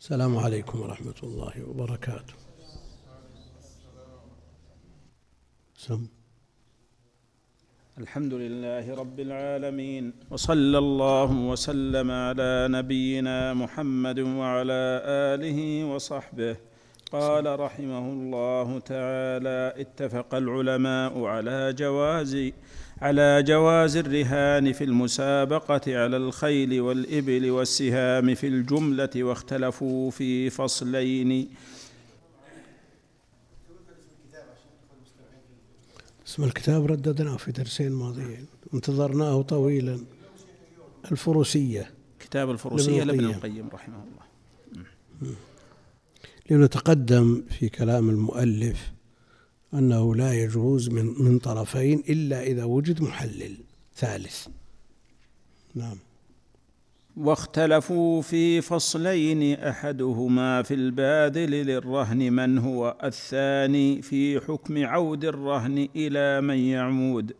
السلام 0.00 0.36
عليكم 0.36 0.80
ورحمة 0.80 1.20
الله 1.22 1.54
وبركاته. 1.68 2.34
سم. 5.76 6.06
الحمد 7.98 8.34
لله 8.34 8.94
رب 8.94 9.20
العالمين 9.20 10.12
وصلى 10.30 10.78
الله 10.78 11.30
وسلم 11.50 12.10
على 12.10 12.68
نبينا 12.70 13.54
محمد 13.54 14.18
وعلى 14.20 14.82
آله 15.32 15.84
وصحبه. 15.84 16.56
قال 17.12 17.60
رحمه 17.60 18.04
الله 18.16 18.78
تعالى 18.78 19.74
اتفق 19.82 20.34
العلماء 20.34 21.24
على 21.24 21.72
جواز 21.72 22.52
على 23.00 23.42
جواز 23.42 23.96
الرهان 23.96 24.72
في 24.72 24.84
المسابقة 24.84 25.80
على 25.86 26.16
الخيل 26.16 26.80
والإبل 26.80 27.50
والسهام 27.50 28.34
في 28.34 28.46
الجملة 28.46 29.10
واختلفوا 29.16 30.10
في 30.10 30.50
فصلين. 30.50 31.48
اسم 36.26 36.44
الكتاب 36.44 36.86
رددناه 36.86 37.36
في 37.36 37.52
درسين 37.52 37.92
ماضيين. 37.92 38.46
انتظرناه 38.74 39.42
طويلا. 39.42 39.98
الفروسية. 41.12 41.90
كتاب 42.20 42.50
الفروسية 42.50 43.04
لابن 43.04 43.24
القيم 43.24 43.68
رحمه 43.72 43.94
الله. 44.04 45.34
لأنه 46.50 46.66
تقدم 46.66 47.42
في 47.58 47.68
كلام 47.68 48.10
المؤلف 48.10 48.92
أنه 49.74 50.14
لا 50.14 50.32
يجوز 50.32 50.88
من 50.88 51.14
من 51.18 51.38
طرفين 51.38 52.02
إلا 52.08 52.42
إذا 52.42 52.64
وجد 52.64 53.02
محلل 53.02 53.54
ثالث. 53.96 54.46
نعم. 55.74 55.96
واختلفوا 57.16 58.22
في 58.22 58.60
فصلين 58.60 59.58
أحدهما 59.58 60.62
في 60.62 60.74
الباذل 60.74 61.50
للرهن 61.50 62.32
من 62.32 62.58
هو 62.58 62.96
الثاني 63.04 64.02
في 64.02 64.40
حكم 64.40 64.86
عود 64.86 65.24
الرهن 65.24 65.88
إلى 65.96 66.40
من 66.40 66.58
يعمود 66.58 67.32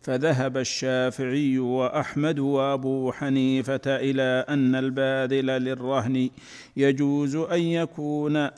فذهب 0.00 0.56
الشافعي 0.56 1.58
وأحمد 1.58 2.38
وأبو 2.38 3.12
حنيفة 3.12 3.80
إلى 3.86 4.44
أن 4.48 4.74
الباذل 4.74 5.46
للرهن 5.46 6.30
يجوز 6.76 7.36
أن 7.36 7.60
يكون 7.60 8.48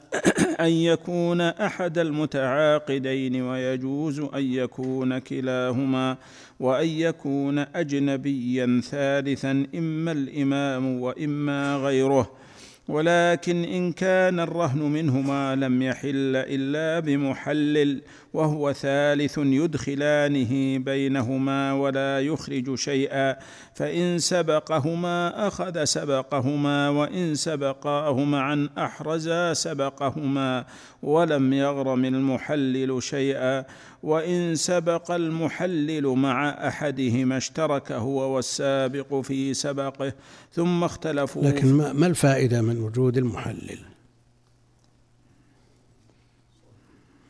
أن 0.60 0.70
يكون 0.70 1.41
أحد 1.41 1.98
المتعاقدين 1.98 3.42
ويجوز 3.42 4.20
أن 4.20 4.52
يكون 4.52 5.19
كلاهما 5.19 6.16
وأن 6.60 6.88
يكون 6.88 7.58
أجنبيا 7.58 8.80
ثالثا 8.91 9.66
إما 9.75 10.12
الإمام 10.12 11.00
وإما 11.00 11.77
غيره. 11.77 12.44
ولكن 12.88 13.64
إن 13.64 13.92
كان 13.92 14.40
الرهن 14.40 14.78
منهما 14.78 15.56
لم 15.56 15.82
يحل 15.82 16.36
إلا 16.36 17.00
بمحلل 17.00 18.02
وهو 18.34 18.72
ثالث 18.72 19.38
يدخلانه 19.38 20.78
بينهما 20.78 21.72
ولا 21.72 22.20
يخرج 22.20 22.74
شيئا 22.74 23.36
فإن 23.74 24.18
سبقهما 24.18 25.46
أخذ 25.48 25.84
سبقهما 25.84 26.88
وإن 26.88 27.34
سبقاه 27.34 28.24
معا 28.24 28.68
أحرزا 28.78 29.52
سبقهما 29.52 30.64
ولم 31.02 31.52
يغرم 31.52 32.04
المحلل 32.04 33.02
شيئا. 33.02 33.64
وإن 34.05 34.55
سبق 34.55 35.10
المحلل 35.10 36.06
مع 36.06 36.48
أحدهما 36.69 37.36
اشترك 37.36 37.92
هو 37.92 38.34
والسابق 38.34 39.20
في 39.20 39.55
سبقه 39.55 40.12
ثم 40.52 40.84
اختلفوا 40.84 41.42
لكن 41.42 41.72
ما 41.72 42.06
الفائدة 42.06 42.62
من 42.62 42.78
وجود 42.82 43.19
المحلل؟ 43.19 43.78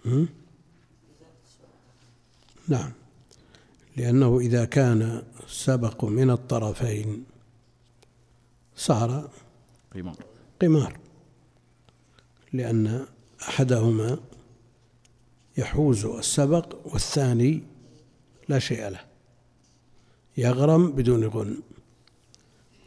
هم؟ 0.06 0.28
نعم. 2.68 2.92
لأنه 3.96 4.38
إذا 4.38 4.64
كان 4.64 5.22
سبق 5.48 6.04
من 6.04 6.30
الطرفين 6.30 7.24
صار 8.76 9.30
قمار. 9.94 10.16
قمار 10.62 10.98
لأن 12.52 13.06
أحدهما 13.48 14.18
يحوز 15.56 16.04
السبق 16.04 16.76
والثاني 16.84 17.62
لا 18.48 18.58
شيء 18.58 18.88
له. 18.88 19.00
يغرم 20.36 20.92
بدون 20.92 21.24
غن. 21.24 21.56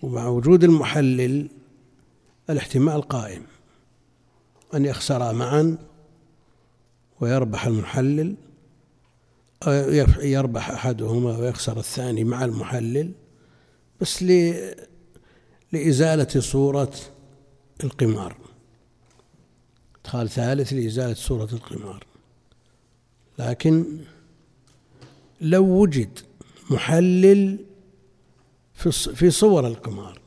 ومع 0.02 0.28
وجود 0.28 0.64
المحلل 0.64 1.50
الاحتمال 2.50 3.02
قائم 3.02 3.44
أن 4.74 4.86
يخسرا 4.86 5.32
معا 5.32 5.78
ويربح 7.20 7.66
المحلل 7.66 8.36
يربح 10.22 10.70
أحدهما 10.70 11.38
ويخسر 11.38 11.80
الثاني 11.80 12.24
مع 12.24 12.46
المحلل 12.46 13.12
بس 14.02 14.24
لإزالة 15.72 16.40
صورة 16.40 16.94
القمار. 17.84 18.38
إدخال 20.02 20.30
ثالث 20.30 20.74
لإزالة 20.74 21.14
صورة 21.14 21.50
القمار. 21.54 22.06
لكن 23.38 24.06
لو 25.42 25.66
وجد 25.66 26.20
محلل 26.70 27.66
في 29.16 29.31
صور 29.31 29.68
القمار 29.68 30.22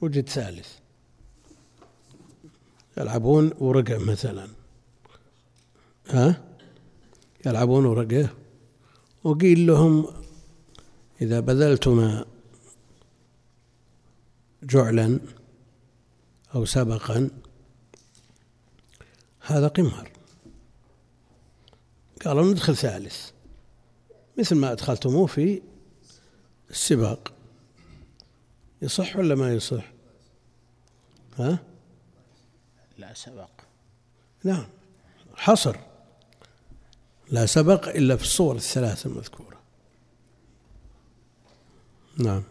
وجد 0.00 0.28
ثالث 0.28 0.68
يلعبون 2.98 3.52
ورقة 3.58 3.98
مثلا. 3.98 4.48
ها؟ 6.08 6.44
يلعبون 7.46 7.84
ورقة 7.86 8.28
وقيل 9.24 9.66
لهم 9.66 10.06
إذا 11.22 11.40
بذلتما 11.40 12.24
جعلا 14.62 15.20
أو 16.54 16.64
سبقا 16.64 17.30
هذا 19.40 19.68
قمار. 19.68 20.17
قالوا 22.24 22.50
ندخل 22.52 22.76
ثالث. 22.76 23.30
مثل 24.38 24.56
ما 24.56 24.72
أدخلتموه 24.72 25.26
في 25.26 25.62
السباق. 26.70 27.32
يصح 28.82 29.16
ولا 29.16 29.34
ما 29.34 29.54
يصح؟ 29.54 29.92
ها؟ 31.38 31.58
لا 32.98 33.14
سبق. 33.14 33.50
نعم. 34.44 34.66
حصر. 35.36 35.76
لا 37.30 37.46
سبق 37.46 37.88
إلا 37.88 38.16
في 38.16 38.22
الصور 38.22 38.56
الثلاث 38.56 39.06
المذكورة. 39.06 39.60
نعم. 42.16 42.42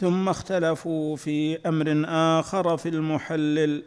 ثم 0.00 0.28
اختلفوا 0.28 1.16
في 1.16 1.68
أمر 1.68 2.04
آخر 2.40 2.76
في 2.76 2.88
المحلل. 2.88 3.82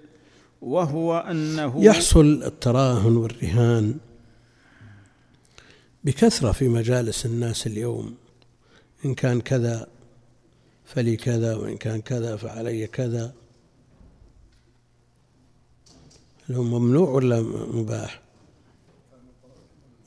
وهو 0.63 1.17
أنه 1.17 1.83
يحصل 1.83 2.43
التراهن 2.43 3.17
والرهان 3.17 3.97
بكثرة 6.03 6.51
في 6.51 6.67
مجالس 6.67 7.25
الناس 7.25 7.67
اليوم. 7.67 8.15
إن 9.05 9.15
كان 9.15 9.41
كذا 9.41 9.87
فلي 10.85 11.15
كذا 11.17 11.55
وإن 11.55 11.77
كان 11.77 12.01
كذا 12.01 12.35
فعلي 12.35 12.87
كذا. 12.87 13.33
هو 16.51 16.63
ممنوع 16.63 17.09
ولا 17.09 17.41
مباح؟ 17.73 18.21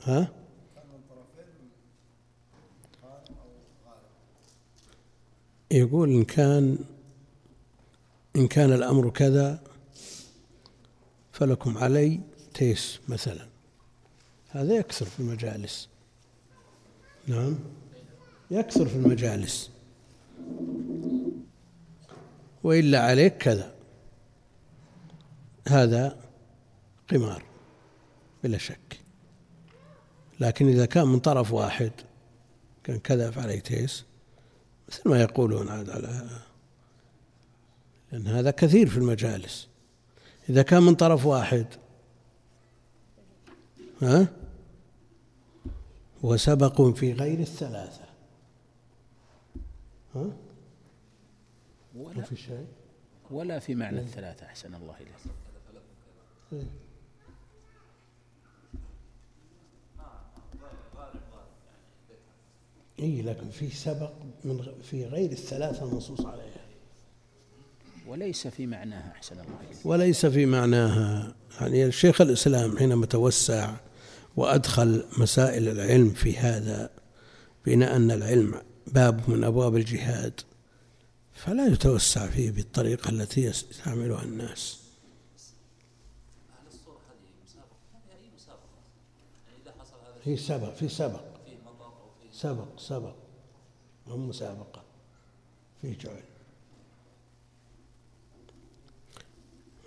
ها؟ 0.03 0.31
يقول 5.71 6.09
إن 6.09 6.23
كان 6.23 6.77
إن 8.35 8.47
كان 8.47 8.73
الأمر 8.73 9.09
كذا 9.09 9.59
فلكم 11.37 11.77
علي 11.77 12.19
تيس 12.53 12.99
مثلا. 13.07 13.47
هذا 14.49 14.73
يكثر 14.73 15.05
في 15.05 15.19
المجالس. 15.19 15.89
نعم. 17.27 17.55
يكثر 18.51 18.85
في 18.87 18.95
المجالس. 18.95 19.71
وإلا 22.63 22.99
عليك 22.99 23.37
كذا. 23.37 23.73
هذا 25.67 26.19
قمار 27.09 27.43
بلا 28.43 28.57
شك. 28.57 28.99
لكن 30.39 30.67
إذا 30.67 30.85
كان 30.85 31.07
من 31.07 31.19
طرف 31.19 31.53
واحد 31.53 31.91
كان 32.83 32.99
كذا 32.99 33.31
فعليه 33.31 33.59
تيس 33.59 34.05
مثل 34.89 35.09
ما 35.09 35.21
يقولون 35.21 35.69
عاد 35.69 35.89
على 35.89 36.29
لأن 38.11 38.27
هذا 38.27 38.51
كثير 38.51 38.89
في 38.89 38.97
المجالس. 38.97 39.67
إذا 40.49 40.61
كان 40.61 40.83
من 40.83 40.95
طرف 40.95 41.25
واحد. 41.25 41.65
ها؟ 44.01 44.27
وسبق 46.23 46.81
في 46.81 47.13
غير 47.13 47.39
الثلاثة. 47.39 48.05
ها؟ 50.15 50.31
ولا 51.95 52.21
في 52.21 52.35
شيء. 52.35 52.67
ولا 53.31 53.59
في 53.59 53.75
معنى 53.75 53.99
الثلاثة 53.99 54.45
أحسن 54.45 54.75
الله 54.75 54.95
إليك. 54.95 55.15
إيه. 56.53 56.63
اي 62.99 63.21
لكن 63.21 63.49
في 63.49 63.69
سبق 63.69 64.11
من 64.43 64.81
في 64.83 65.05
غير 65.05 65.31
الثلاثة 65.31 65.85
المنصوص 65.85 66.25
عليها. 66.25 66.56
وليس 68.07 68.47
في 68.47 68.67
معناها 68.67 69.11
أحسن 69.15 69.39
الله 69.39 69.59
إليك. 69.61 69.85
وليس 69.85 70.25
في 70.25 70.45
معناها. 70.45 71.35
يعني 71.61 71.91
شيخ 71.91 72.21
الإسلام 72.21 72.77
حينما 72.77 73.05
توسع 73.05 73.75
وأدخل 74.35 75.05
مسائل 75.17 75.67
العلم 75.69 76.09
في 76.09 76.37
هذا 76.37 76.89
بين 77.65 77.83
أن 77.83 78.11
العلم 78.11 78.61
باب 78.87 79.29
من 79.29 79.43
أبواب 79.43 79.75
الجهاد 79.75 80.41
فلا 81.33 81.67
يتوسع 81.67 82.27
فيه 82.27 82.51
بالطريقة 82.51 83.09
التي 83.09 83.41
يستعملها 83.41 84.23
الناس. 84.23 84.79
في 90.23 90.37
سبق 90.37 90.75
في 90.75 90.89
سبق. 90.89 91.21
سبق 92.33 92.79
سبق. 92.79 93.15
هم 94.07 94.29
مسابقة. 94.29 94.83
في 95.81 95.93
جعل 95.93 96.23
نعم 96.23 96.35
بعض 98.35 98.45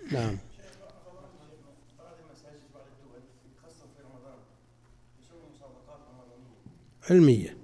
رمضانية 0.13 0.51
علمية. 7.09 7.57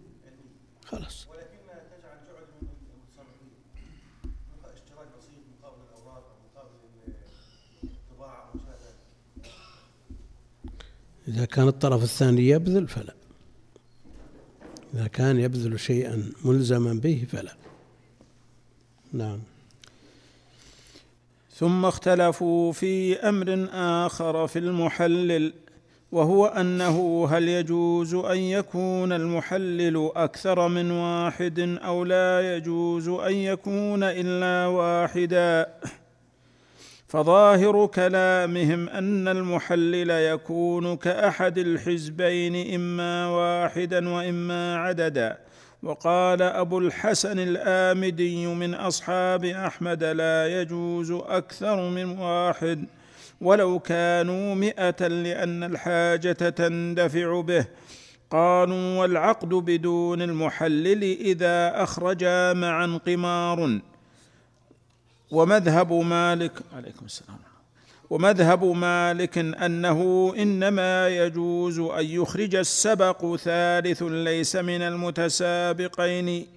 خلاص. 0.85 1.27
ولكنها 1.27 1.83
تجعل 1.91 2.17
جعل 2.27 2.43
اشتراك 4.73 5.07
بسيط 5.17 5.39
مقابل 5.59 5.81
الأوراق 5.89 6.23
أو 6.27 6.35
مقابل 6.45 6.75
الطباعة 7.83 8.53
إذا 11.27 11.45
كان 11.45 11.67
الطرف 11.67 12.03
الثاني 12.03 12.47
يبذل 12.47 12.87
فلا. 12.87 13.15
إذا 14.93 15.07
كان 15.07 15.39
يبذل 15.39 15.79
شيئا 15.79 16.31
ملزما 16.45 16.93
به 16.93 17.27
فلا. 17.29 17.57
نعم. 19.13 19.39
ثم 21.57 21.85
اختلفوا 21.85 22.71
في 22.71 23.19
أمر 23.19 23.67
آخر 23.73 24.47
في 24.47 24.59
المحلل 24.59 25.53
وهو 26.11 26.45
أنه 26.45 27.27
هل 27.31 27.49
يجوز 27.49 28.13
أن 28.15 28.37
يكون 28.37 29.11
المحلل 29.11 30.11
أكثر 30.15 30.67
من 30.67 30.91
واحد 30.91 31.77
أو 31.83 32.03
لا 32.03 32.55
يجوز 32.55 33.09
أن 33.09 33.33
يكون 33.33 34.03
إلا 34.03 34.67
واحدا؟ 34.67 35.67
فظاهر 37.07 37.85
كلامهم 37.85 38.89
أن 38.89 39.27
المحلل 39.27 40.09
يكون 40.09 40.97
كأحد 40.97 41.57
الحزبين 41.57 42.75
إما 42.75 43.29
واحدا 43.29 44.09
وإما 44.09 44.77
عددا. 44.77 45.37
وقال 45.83 46.41
أبو 46.41 46.79
الحسن 46.79 47.39
الآمدي 47.39 48.47
من 48.47 48.73
أصحاب 48.73 49.45
أحمد 49.45 50.03
لا 50.03 50.61
يجوز 50.61 51.11
أكثر 51.11 51.89
من 51.89 52.19
واحد 52.19 52.85
ولو 53.41 53.79
كانوا 53.79 54.55
مئة 54.55 55.07
لأن 55.07 55.63
الحاجة 55.63 56.49
تندفع 56.49 57.41
به. 57.41 57.65
قالوا 58.31 58.99
والعقد 58.99 59.49
بدون 59.49 60.21
المحلل 60.21 61.03
إذا 61.03 61.83
اخرجا 61.83 62.53
معا 62.53 62.99
قمار. 63.07 63.79
ومذهب 65.31 65.93
مالك. 65.93 66.51
عليكم 66.73 67.05
السلام. 67.05 67.46
ومذهب 68.09 68.63
مالك 68.63 69.37
أنه 69.37 70.33
إنما 70.37 71.09
يجوز 71.09 71.79
أن 71.79 72.05
يخرج 72.05 72.55
السبق 72.55 73.35
ثالث 73.35 74.03
ليس 74.03 74.55
من 74.55 74.81
المتسابقين 74.81 76.47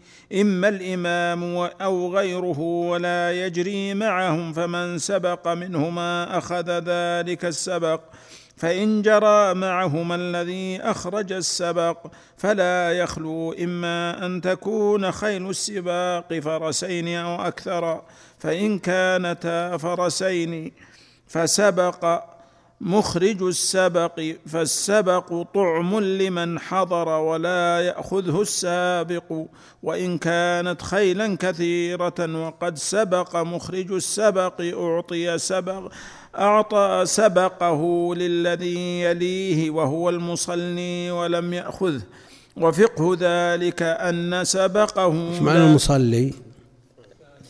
إما 0.41 0.69
الإمام 0.69 1.71
أو 1.81 2.17
غيره 2.17 2.61
ولا 2.61 3.47
يجري 3.47 3.95
معهم 3.95 4.53
فمن 4.53 4.99
سبق 4.99 5.49
منهما 5.49 6.39
أخذ 6.39 6.71
ذلك 6.71 7.45
السبق. 7.45 8.01
فإن 8.57 9.03
جرى 9.03 9.55
معهما 9.55 10.15
الذي 10.15 10.81
أخرج 10.81 11.33
السبق 11.33 12.07
فلا 12.37 12.93
يخلو 12.93 13.53
إما 13.53 14.27
أن 14.27 14.41
تكون 14.41 15.13
خيل 15.13 15.51
السباق 15.51 16.39
فرسين 16.39 17.09
أو 17.09 17.35
أكثر 17.43 18.03
فإن 18.39 18.79
كانتا 18.79 19.77
فرسين. 19.77 20.73
فسبق 21.31 22.23
مخرج 22.81 23.43
السبق 23.43 24.21
فالسبق 24.47 25.43
طعم 25.55 26.01
لمن 26.01 26.59
حضر 26.59 27.09
ولا 27.09 27.81
يأخذه 27.81 28.43
السابق 28.43 29.47
وإن 29.83 30.19
كانت 30.19 30.83
خيلا 30.83 31.37
كثيرة 31.37 32.47
وقد 32.47 32.79
سبق 32.79 33.37
مخرج 33.37 33.93
السبق 33.93 34.61
أعطي 34.61 35.39
سبق 35.39 35.93
أعطى 36.39 37.03
سبقه 37.07 38.15
للذي 38.15 39.01
يليه 39.01 39.71
وهو 39.71 40.11
المصلي 40.11 41.11
ولم 41.11 41.53
يأخذه. 41.53 42.03
وفقه 42.57 43.17
ذلك 43.21 43.83
أن 43.83 44.45
سبقه 44.45 45.13
معنى 45.41 45.65
المصلي؟ 45.65 46.35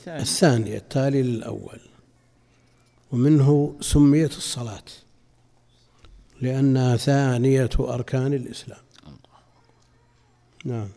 الثاني. 0.06 0.76
التالي 0.76 1.22
للأول. 1.22 1.89
ومنه 3.12 3.76
سميت 3.80 4.36
الصلاة 4.36 4.84
لأنها 6.40 6.96
ثانية 6.96 7.70
أركان 7.80 8.34
الإسلام. 8.34 8.80
نعم. 10.64 10.88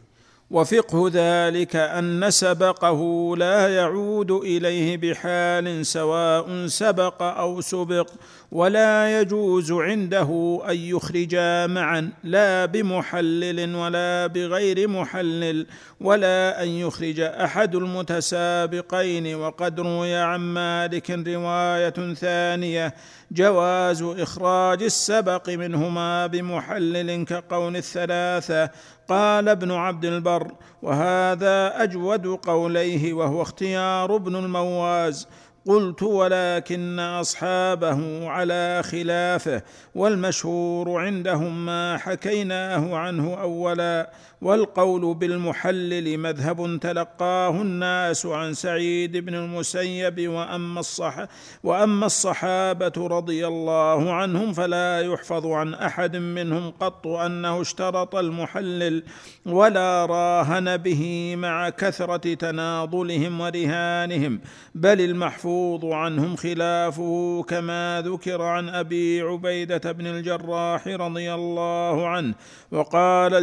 وفقه 0.53 1.11
ذلك 1.13 1.75
أن 1.75 2.31
سبقه 2.31 3.33
لا 3.38 3.75
يعود 3.75 4.31
إليه 4.31 4.97
بحال 4.97 5.85
سواء 5.85 6.67
سبق 6.67 7.21
أو 7.21 7.61
سبق 7.61 8.09
ولا 8.51 9.19
يجوز 9.19 9.71
عنده 9.71 10.61
أن 10.69 10.75
يخرجا 10.75 11.67
معا 11.67 12.11
لا 12.23 12.65
بمحلل 12.65 13.75
ولا 13.75 14.27
بغير 14.27 14.88
محلل 14.88 15.65
ولا 16.01 16.63
أن 16.63 16.67
يخرج 16.67 17.19
أحد 17.19 17.75
المتسابقين. 17.75 19.35
وقد 19.35 19.79
روي 19.79 20.15
عن 20.15 20.39
مالك 20.39 21.12
رواية 21.12 22.13
ثانية 22.13 22.93
جواز 23.31 24.01
إخراج 24.01 24.83
السبق 24.83 25.50
منهما 25.50 26.27
بمحلل 26.27 27.25
كقول 27.25 27.77
الثلاثة 27.77 28.69
قال 29.07 29.50
ابن 29.50 29.72
عبد 29.72 30.05
البر 30.05 30.51
وهذا 30.81 31.83
أجود 31.83 32.27
قوليه 32.27 33.13
وهو 33.13 33.41
اختيار 33.41 34.15
ابن 34.15 34.36
المواز. 34.36 35.27
قلت 35.67 36.03
ولكن 36.03 37.00
أصحابه 37.00 38.29
على 38.29 38.81
خلافه 38.83 39.62
والمشهور 39.95 41.00
عندهم 41.00 41.65
ما 41.65 41.98
حكيناه 41.98 42.95
عنه 42.95 43.41
أولا. 43.41 44.12
والقول 44.43 45.13
بالمحلل 45.13 46.17
مذهب 46.17 46.79
تلقاه 46.81 47.62
الناس 47.62 48.25
عن 48.25 48.53
سعيد 48.53 49.17
بن 49.17 49.35
المسيب 49.35 50.27
وأما 50.27 50.79
الصح 50.79 51.25
وأما 51.63 52.05
الصحابة 52.05 52.93
رضي 52.97 53.47
الله 53.47 54.13
عنهم 54.13 54.53
فلا 54.53 55.01
يحفظ 55.01 55.47
عن 55.47 55.73
أحد 55.73 56.15
منهم 56.15 56.71
قط 56.79 57.07
أنه 57.07 57.62
اشترط 57.62 58.15
المحلل 58.15 59.03
ولا 59.45 60.05
راهن 60.05 60.77
به 60.77 61.33
مع 61.38 61.69
كثرة 61.69 62.33
تناضلهم 62.33 63.41
ورهانهم 63.41 64.39
بل 64.75 65.01
المحفوظ 65.01 65.85
عنهم 65.85 66.35
خلافه 66.35 67.45
كما 67.50 68.03
ذكر 68.05 68.41
عن 68.41 68.69
أبي 68.69 69.21
عبيدة 69.21 69.91
بن 69.91 70.07
الجراح 70.07 70.88
رضي 70.88 71.33
الله 71.33 72.07
عنه 72.07 72.33
وقال 72.71 73.35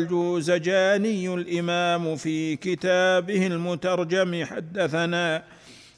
الجوزجاني 0.97 1.35
الإمام 1.35 2.17
في 2.17 2.57
كتابه 2.57 3.47
المترجم 3.47 4.45
حدثنا 4.45 5.43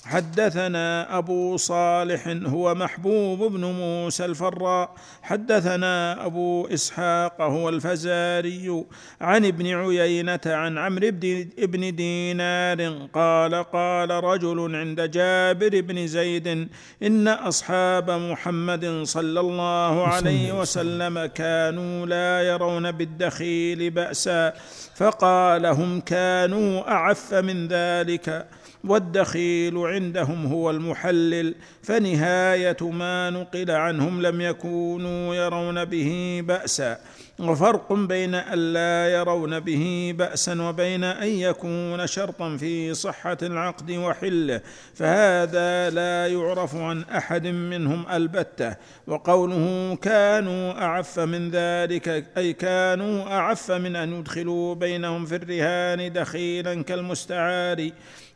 حدثنا 0.04 1.18
أبو 1.18 1.56
صالح 1.56 2.28
هو 2.28 2.74
محبوب 2.74 3.52
بن 3.52 3.64
موسى 3.64 4.24
الفراء. 4.24 4.94
حدثنا 5.22 6.26
أبو 6.26 6.66
إسحاق 6.66 7.40
هو 7.40 7.68
الفزاري 7.68 8.84
عن 9.20 9.44
ابن 9.46 9.66
عيينة 9.66 10.40
عن 10.46 10.78
عمرو 10.78 11.10
بن 11.12 11.48
ابن 11.58 11.94
دينار 11.94 13.08
قال 13.14 13.54
قال 13.54 14.10
رجل 14.10 14.76
عند 14.76 15.00
جابر 15.10 15.80
بن 15.80 16.06
زيد 16.06 16.68
إن 17.02 17.28
أصحاب 17.28 18.10
محمد 18.10 19.02
صلى 19.02 19.40
الله 19.40 20.06
عليه 20.06 20.60
وسلم 20.60 21.26
كانوا 21.26 22.06
لا 22.06 22.42
يرون 22.42 22.90
بالدخيل 22.90 23.90
بأسا 23.90 24.52
فقال 24.94 25.66
هم 25.66 26.00
كانوا 26.00 26.90
أعف 26.90 27.34
من 27.34 27.68
ذلك. 27.68 28.46
والدخيل 28.84 29.78
عندهم 29.78 30.46
هو 30.46 30.70
المحلل 30.70 31.54
فنهاية 31.82 32.76
ما 32.80 33.30
نقل 33.30 33.70
عنهم 33.70 34.22
لم 34.22 34.40
يكونوا 34.40 35.34
يرون 35.34 35.84
به 35.84 36.42
بأسا. 36.44 36.98
وفرق 37.38 37.92
بين 37.92 38.34
أن 38.34 38.72
لا 38.72 39.08
يرون 39.12 39.60
به 39.60 40.14
بأسا 40.18 40.62
وبين 40.62 41.04
أن 41.04 41.28
يكون 41.28 42.06
شرطا 42.06 42.56
في 42.56 42.94
صحة 42.94 43.38
العقد 43.42 43.90
وحله 43.90 44.60
فهذا 44.94 45.90
لا 45.90 46.26
يعرف 46.26 46.76
عن 46.76 47.02
أحد 47.02 47.46
منهم 47.46 48.06
البتة. 48.12 48.76
وقوله 49.06 49.96
كانوا 50.02 50.72
أعف 50.72 51.20
من 51.20 51.50
ذلك 51.50 52.24
أي 52.36 52.52
كانوا 52.52 53.22
أعف 53.22 53.70
من 53.70 53.96
أن 53.96 54.12
يدخلوا 54.12 54.74
بينهم 54.74 55.26
في 55.26 55.36
الرهان 55.36 56.12
دخيلا 56.12 56.82
كالمستعار. 56.82 57.90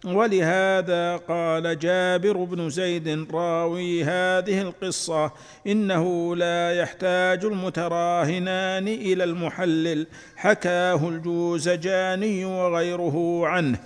ولهذا 0.04 1.16
قال 1.16 1.78
جابر 1.78 2.44
بن 2.44 2.70
زيد 2.70 3.26
راوي 3.32 4.04
هذه 4.04 4.62
القصة 4.62 5.30
إنه 5.66 6.36
لا 6.36 6.74
يحتاج 6.74 7.44
المتراهنان 7.44 8.88
إلى 8.88 9.24
المحلل 9.24 10.06
حكاه 10.36 11.08
الجوزجاني 11.08 12.44
وغيره 12.44 13.46
عنه. 13.46 13.78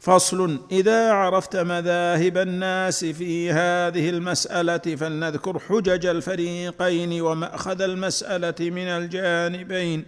فصل 0.00 0.60
إذا 0.72 1.12
عرفت 1.12 1.56
مذاهب 1.56 2.38
الناس 2.38 3.04
في 3.04 3.50
هذه 3.50 4.10
المسألة 4.10 4.96
فلنذكر 4.96 5.58
حجج 5.58 6.06
الفريقين 6.06 7.20
ومأخذ 7.20 7.82
المسألة 7.82 8.70
من 8.70 8.88
الجانبين 8.88 10.04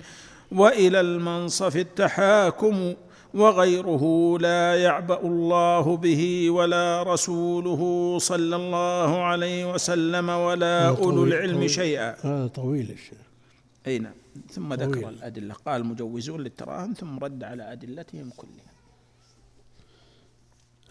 وإلى 0.52 1.00
المنصف 1.00 1.76
التحاكم. 1.76 2.95
وغيره 3.35 4.38
لا 4.38 4.82
يعبأ 4.82 5.20
الله 5.20 5.97
به 5.97 6.50
ولا 6.50 7.02
رسوله 7.02 8.18
صلى 8.18 8.56
الله 8.56 9.23
عليه 9.23 9.73
وسلم 9.73 10.28
ولا 10.28 10.88
أولو 10.88 11.25
العلم 11.25 11.68
شيئا. 11.68 12.16
هذا 12.26 12.47
طويل 12.47 12.90
الشيخ 12.90 13.18
أي 13.87 13.99
نعم. 13.99 14.14
ثم 14.50 14.75
ذكر 14.75 14.92
طويل. 14.92 15.08
الأدلة. 15.08 15.54
قال 15.54 15.85
مجوزون 15.85 16.40
للتراهن 16.40 16.94
ثم 16.94 17.18
رد 17.18 17.44
على 17.44 17.73
أدلتهم 17.73 18.30
كلها. 18.37 18.73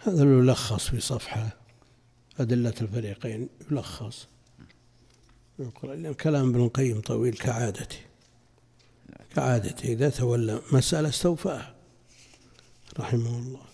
هذا 0.03 0.23
يلخص 0.23 0.89
في 0.89 0.99
صفحة 0.99 1.49
أدلة 2.39 2.73
الفريقين. 2.81 3.49
يلخص. 3.71 4.27
لأن 5.83 6.13
كلام 6.13 6.49
ابن 6.49 6.63
القيم 6.63 7.01
طويل 7.01 7.33
كعادته. 7.33 7.97
كعادته. 9.35 9.93
إذا 9.93 10.09
تولى 10.09 10.61
مسألة 10.71 11.09
استوفاها 11.09 11.76
رحمه 12.99 13.37
الله. 13.39 13.65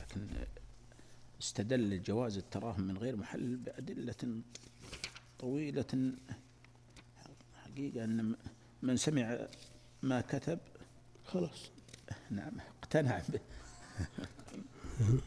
لكن 0.00 0.26
استدل 1.40 2.02
جواز 2.02 2.36
التراهن 2.36 2.80
من 2.80 2.98
غير 2.98 3.16
محل 3.16 3.56
بأدلة 3.56 4.42
طويلة. 5.38 6.12
حقيقة 7.64 8.04
أن 8.04 8.36
من 8.82 8.96
سمع 8.96 9.38
ما 10.02 10.20
كتب 10.20 10.58
خلاص. 11.24 11.70
نعم 12.30 12.52
اقتنع 12.82 13.22
به. 13.28 13.40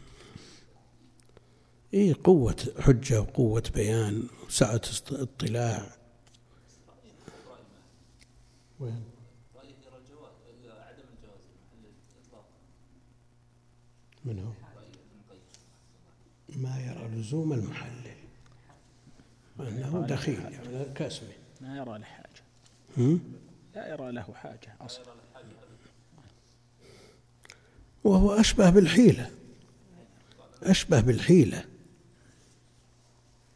إيه 1.94 2.16
قوة 2.24 2.74
حجة 2.80 3.22
وقوة 3.22 3.64
بيان 3.76 4.28
وسعة 4.48 4.82
اطلاع. 5.12 5.96
وين؟ 8.80 9.15
من 14.26 14.40
هو؟ 14.40 14.52
ما 16.56 16.80
يرى 16.80 17.08
لزوم 17.08 17.54
المحلل. 17.54 18.16
وأنه 19.58 20.08
دخيل 20.08 20.40
يعني 20.40 20.86
كاسمه 20.94 21.30
ما 21.62 21.78
يرى 21.78 21.98
له 22.00 22.06
حاجة؟ 22.06 22.44
لا 23.76 23.88
يرى 23.90 24.12
له 24.12 24.34
حاجة 24.34 24.76
أصلا. 24.82 25.06
وهو 28.04 28.32
أشبه 28.32 28.70
بالحيلة. 28.70 29.32
أشبه 30.64 31.02
بالحيلة. 31.02 31.66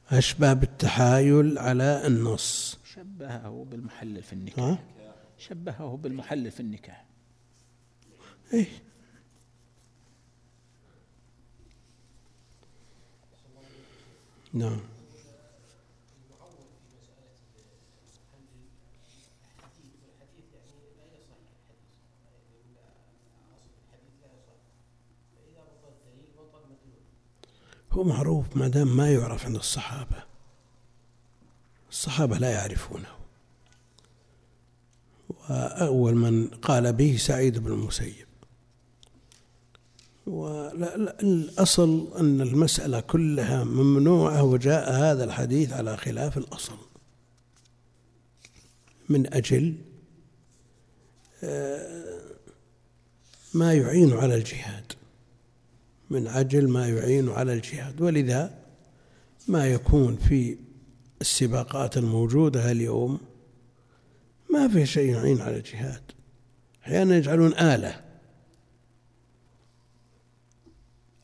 أشبه 0.09 0.53
بالتحايل 0.53 1.57
على 1.57 2.07
النص. 2.07 2.79
شبهه 2.95 3.67
بالمحلل 3.69 4.23
في 4.23 4.33
النكاح؟ 4.33 4.83
شبهه 5.37 5.97
بالمحلل 5.97 6.51
في 6.51 6.59
النكاح. 6.59 7.05
إيه. 8.53 8.67
نعم. 14.53 14.79
هو 27.91 28.03
معروف 28.03 28.57
ما 28.57 28.67
دام 28.67 28.97
ما 28.97 29.11
يعرف 29.11 29.45
عند 29.45 29.55
الصحابة. 29.55 30.23
الصحابة 31.89 32.37
لا 32.37 32.51
يعرفونه. 32.51 33.09
وأول 35.29 36.15
من 36.15 36.47
قال 36.47 36.93
به 36.93 37.17
سعيد 37.17 37.59
بن 37.59 37.71
المسيب. 37.71 38.28
الأصل 41.23 42.07
أن 42.19 42.41
المسألة 42.41 42.99
كلها 42.99 43.63
ممنوعة 43.63 44.43
وجاء 44.43 44.91
هذا 44.91 45.23
الحديث 45.23 45.73
على 45.73 45.97
خلاف 45.97 46.37
الأصل. 46.37 46.77
من 49.09 49.33
أجل 49.33 49.75
آه، 51.43 52.19
ما 53.53 53.73
يعين 53.73 54.13
على 54.13 54.35
الجهاد. 54.35 54.93
من 56.09 56.27
أجل 56.27 56.67
ما 56.67 56.89
يعين 56.89 57.29
على 57.29 57.53
الجهاد. 57.53 58.01
ولذا 58.01 58.59
ما 59.47 59.67
يكون 59.67 60.15
في 60.15 60.57
السباقات 61.21 61.97
الموجودة 61.97 62.71
اليوم 62.71 63.19
ما 64.53 64.67
في 64.67 64.85
شيء 64.85 65.11
يعين 65.11 65.41
على 65.41 65.57
الجهاد. 65.57 66.01
أحيانا 66.83 67.17
يجعلون 67.17 67.53
آلة. 67.53 68.08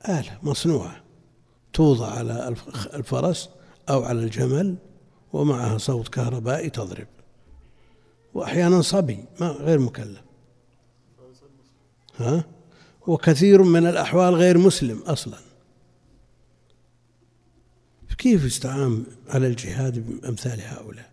آلة 0.09 0.37
مصنوعة 0.43 1.03
توضع 1.73 2.11
على 2.11 2.47
الف- 2.47 2.95
الفرس 2.95 3.49
أو 3.89 4.03
على 4.03 4.19
الجمل 4.19 4.75
ومعها 5.33 5.77
صوت 5.77 6.07
كهربائي 6.07 6.69
تضرب. 6.69 7.07
وأحيانا 8.33 8.81
صبي 8.81 9.25
ما 9.39 9.47
غير 9.47 9.79
مكلف. 9.79 10.21
ها؟ 12.17 12.45
وكثير 13.07 13.63
من 13.63 13.87
الأحوال 13.87 14.33
غير 14.35 14.57
مسلم 14.57 15.01
أصلا. 15.01 15.37
كيف 18.17 18.43
يستعان 18.43 19.03
على 19.29 19.47
الجهاد 19.47 19.99
بأمثال 20.21 20.61
هؤلاء؟ 20.61 21.11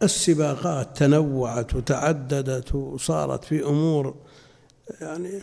والسباقات 0.00 0.96
تنوعت 0.96 1.74
وتعددت 1.74 2.74
وصارت 2.74 3.44
في 3.44 3.64
أمور 3.64 4.14
يعني 5.00 5.40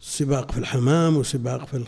سباق 0.00 0.52
في 0.52 0.58
الحمام 0.58 1.16
وسباق 1.16 1.64
في 1.64 1.84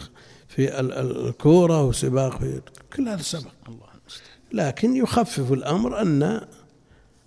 في 0.49 0.81
ال- 0.81 0.93
ال- 0.93 1.27
الكورة 1.29 1.83
وسباق 1.85 2.39
في 2.39 2.61
كل 2.97 3.09
هذا 3.09 3.23
سبق 3.23 3.53
الله 3.69 3.87
المستعان 3.95 4.39
لكن 4.53 4.97
يخفف 4.97 5.53
الأمر 5.53 6.01
أن 6.01 6.47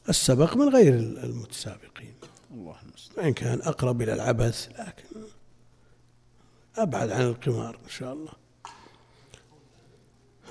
السبق 0.09 0.57
من 0.57 0.69
غير 0.69 0.93
المتسابقين. 0.93 2.13
الله 2.51 2.75
المستعان 2.83 3.25
وإن 3.25 3.33
كان 3.33 3.61
أقرب 3.61 4.01
إلى 4.01 4.13
العبث 4.13 4.67
لكن 4.79 5.21
أبعد 6.77 7.11
عن 7.11 7.21
القمار 7.21 7.75
إن 7.83 7.89
شاء 7.89 8.13
الله. 8.13 8.31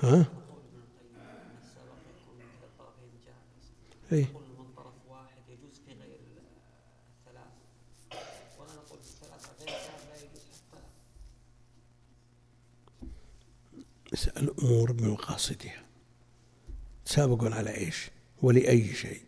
ها؟ 0.03 0.25
إيه 4.11 4.25
يقول 4.25 4.43
من 4.59 4.65
طرف 4.77 4.93
واحد 5.09 5.37
يجوز 5.49 5.81
في 5.87 5.93
غير 5.93 6.19
الثلاث 7.27 7.51
ولا 8.59 8.73
نقول 8.75 8.99
في 8.99 9.09
الثلاث 9.09 9.49
غير 9.59 9.67
ثلاث 9.69 10.05
لا 10.09 10.15
يجوز 10.17 10.41
حتى 10.51 10.81
الأمور 14.23 14.91
بمقاصدها 14.91 15.85
تسابقون 17.05 17.53
على 17.53 17.77
إيش؟ 17.77 18.09
ولأي 18.41 18.93
شيء. 18.93 19.21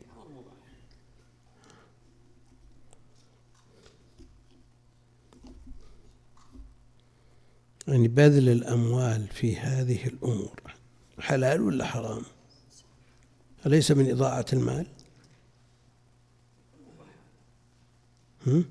يعني 7.87 8.07
بذل 8.07 8.49
الأموال 8.49 9.27
في 9.27 9.57
هذه 9.57 10.07
الأمور 10.07 10.61
حلال 11.19 11.61
ولا 11.61 11.85
حرام؟ 11.85 12.21
أليس 13.65 13.91
من 13.91 14.11
إضاعة 14.11 14.45
المال؟ 14.53 14.87
هم؟ 18.47 18.65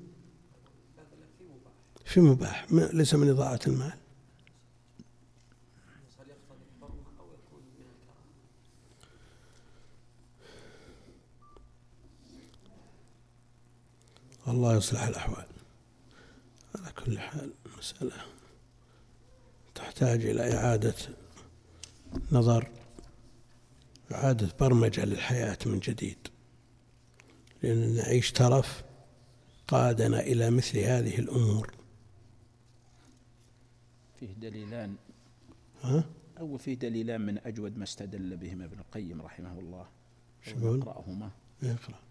في 2.05 2.19
مباح. 2.19 2.71
ليس 2.71 3.13
من 3.13 3.29
إضاعة 3.29 3.59
المال 3.67 3.93
بس 6.07 6.19
هل 6.19 6.29
يقتضي 6.29 6.63
الحرمة 6.75 7.19
أو 7.19 7.33
يكون 7.33 7.61
من 7.61 7.85
الكراهة؟ 7.85 8.27
الله 14.47 14.75
يصلح 14.75 15.03
الأحوال. 15.03 15.45
على 16.75 16.91
كل 16.91 17.19
حال 17.19 17.53
مسألة 17.77 18.15
تحتاج 19.75 20.25
إلى 20.25 20.53
إعادة 20.57 20.95
نظر 22.31 22.71
إعادة 24.11 24.49
برمجة 24.59 25.05
للحياة 25.05 25.57
من 25.65 25.79
جديد. 25.79 26.17
لأن 27.63 27.95
نعيش 27.95 28.31
ترف 28.31 28.83
قادنا 29.67 30.19
إلى 30.19 30.51
مثل 30.51 30.77
هذه 30.77 31.19
الأمور. 31.19 31.73
فيه 34.19 34.33
دليلان. 34.33 34.95
ها؟ 35.81 36.03
أو 36.39 36.57
فيه 36.57 36.73
دليلان 36.73 37.21
من 37.21 37.37
أجود 37.37 37.77
ما 37.77 37.83
استدل 37.83 38.37
بهما 38.37 38.65
ابن 38.65 38.79
القيم 38.79 39.21
رحمه 39.21 39.59
الله. 39.59 39.87
شو 40.41 40.57
يقول؟ 40.57 40.79
نقرأهما. 40.79 41.31
اقرأ 41.63 42.06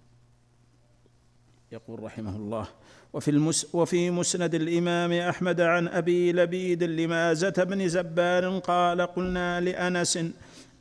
يقول 1.73 2.03
رحمه 2.03 2.37
الله 2.37 2.67
وفي 3.13 3.31
المس 3.31 3.75
وفي 3.75 4.11
مسند 4.11 4.55
الإمام 4.55 5.13
أحمد 5.13 5.61
عن 5.61 5.89
أبي 5.89 6.33
لبيد 6.33 6.83
لمازة 6.83 7.51
بن 7.51 7.89
زبار 7.89 8.59
قال 8.59 9.03
قلنا 9.03 9.61
لأنس 9.61 10.19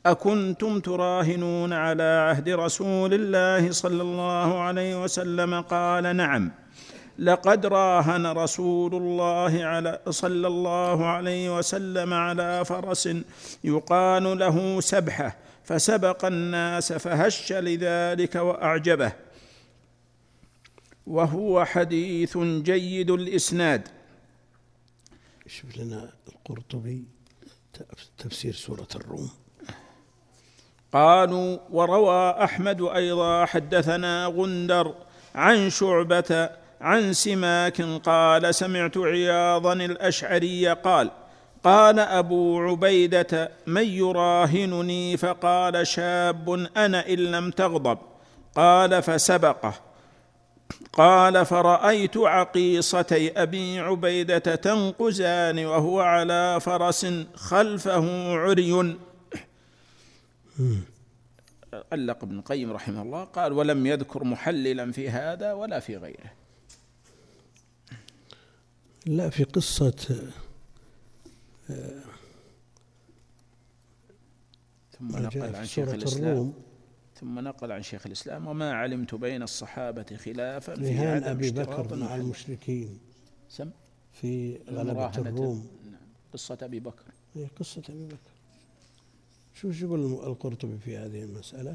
أكنتم 0.06 0.80
تراهنون 0.80 1.72
على 1.72 2.02
عهد 2.02 2.48
رسول 2.48 3.14
الله 3.14 3.70
صلى 3.70 4.02
الله 4.02 4.60
عليه 4.60 5.02
وسلم؟ 5.02 5.60
قال 5.60 6.16
نعم 6.16 6.50
لقد 7.18 7.66
راهن 7.66 8.26
رسول 8.26 8.94
الله 8.94 9.64
على 9.64 10.00
صلى 10.10 10.46
الله 10.46 11.06
عليه 11.06 11.58
وسلم 11.58 12.14
على 12.14 12.64
فرس 12.64 13.08
يقال 13.64 14.38
له 14.38 14.80
سبحه 14.80 15.36
فسبق 15.64 16.24
الناس 16.24 16.92
فهش 16.92 17.52
لذلك 17.52 18.34
وأعجبه. 18.34 19.25
وهو 21.06 21.64
حديث 21.64 22.38
جيد 22.38 23.10
الإسناد. 23.10 23.88
شوف 25.46 25.76
لنا 25.76 26.12
القرطبي 26.28 27.04
تفسير 28.18 28.52
سورة 28.52 28.88
الروم. 28.94 29.30
قالوا 30.92 31.58
وروى 31.70 32.30
أحمد 32.44 32.82
أيضا 32.82 33.44
حدثنا 33.44 34.26
غندر 34.26 34.94
عن 35.34 35.70
شعبة 35.70 36.50
عن 36.80 37.12
سماك 37.12 37.82
قال 37.82 38.54
سمعت 38.54 38.98
عياضا 38.98 39.72
الأشعري 39.72 40.68
قال 40.68 41.10
قال 41.64 41.98
أبو 41.98 42.60
عبيدة 42.60 43.50
من 43.66 43.84
يراهنني؟ 43.84 45.16
فقال 45.16 45.86
شاب 45.86 46.50
أنا 46.76 47.08
إن 47.08 47.18
لم 47.18 47.50
تغضب. 47.50 47.98
قال 48.54 49.02
فسبقه. 49.02 49.85
قال 50.92 51.46
فرأيت 51.46 52.16
عقيصتي 52.16 53.42
أبي 53.42 53.78
عبيدة 53.78 54.38
تنقزان 54.38 55.66
وهو 55.66 56.00
على 56.00 56.60
فرس 56.60 57.06
خلفه 57.34 58.32
عري. 58.38 58.96
علق 61.92 62.24
ابن 62.24 62.38
القيم 62.38 62.72
رحمه 62.72 63.02
الله 63.02 63.24
قال 63.24 63.52
ولم 63.52 63.86
يذكر 63.86 64.24
محللا 64.24 64.92
في 64.92 65.10
هذا 65.10 65.52
ولا 65.52 65.80
في 65.80 65.96
غيره. 65.96 66.32
لا 69.06 69.30
في 69.30 69.44
قصة 69.44 69.90
ثم 74.98 75.16
نقل 75.16 75.56
عن 75.56 75.66
شيخ 75.66 75.88
الإسلام. 75.88 76.32
الروم. 76.32 76.65
ثم 77.20 77.38
نقل 77.38 77.72
عن 77.72 77.82
شيخ 77.82 78.06
الإسلام 78.06 78.46
وما 78.46 78.72
علمت 78.72 79.14
بين 79.14 79.42
الصحابة 79.42 80.16
خلافا 80.16 80.74
في 80.74 80.82
رهان 80.82 81.22
عدم 81.22 81.30
أبي 81.30 81.50
بكر 81.50 81.96
مع. 81.96 82.14
المشركين. 82.14 82.98
سم؟ 83.48 83.70
في 84.12 84.58
غلبة. 84.70 85.18
الروم. 85.18 85.68
نعم. 85.84 86.00
قصة 86.32 86.58
أبي 86.62 86.80
بكر. 86.80 87.04
هي 87.34 87.46
قصة 87.60 87.82
أبي 87.88 88.06
بكر. 88.06 88.36
شو 89.54 89.70
يقول 89.70 90.00
القرطبي 90.00 90.78
في 90.78 90.96
هذه 90.96 91.22
المسألة؟ 91.22 91.74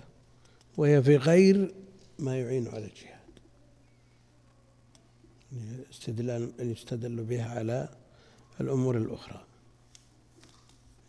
وهي 0.77 1.04
في 1.04 1.17
غير 1.17 1.73
ما 2.19 2.39
يعين 2.39 2.67
على 2.67 2.86
الجهاد. 2.86 3.21
استدلال 5.91 6.51
يستدل 6.60 7.23
بها 7.23 7.60
على 7.60 7.89
الأمور 8.62 8.97
الأخرى. 8.97 9.45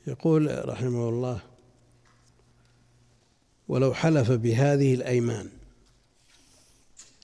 يقول 0.06 0.68
رحمه 0.68 1.08
الله 1.08 1.40
ولو 3.72 3.94
حلف 3.94 4.32
بهذه 4.32 4.94
الأيمان. 4.94 5.48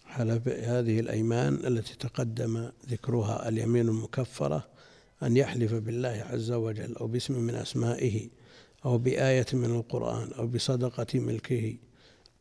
حلف 0.06 0.44
بهذه 0.44 1.00
الأيمان 1.00 1.54
التي 1.54 1.94
تقدم 1.94 2.70
ذكرها 2.90 3.48
اليمين 3.48 3.88
المكفرة 3.88 4.68
أن 5.22 5.36
يحلف 5.36 5.74
بالله 5.74 6.24
عز 6.30 6.52
وجل 6.52 6.96
أو 6.96 7.06
باسم 7.06 7.38
من 7.38 7.54
أسمائه 7.54 8.28
أو 8.84 8.98
بآية 8.98 9.46
من 9.52 9.64
القرآن 9.64 10.32
أو 10.32 10.46
بصدقة 10.46 11.20
ملكه 11.20 11.76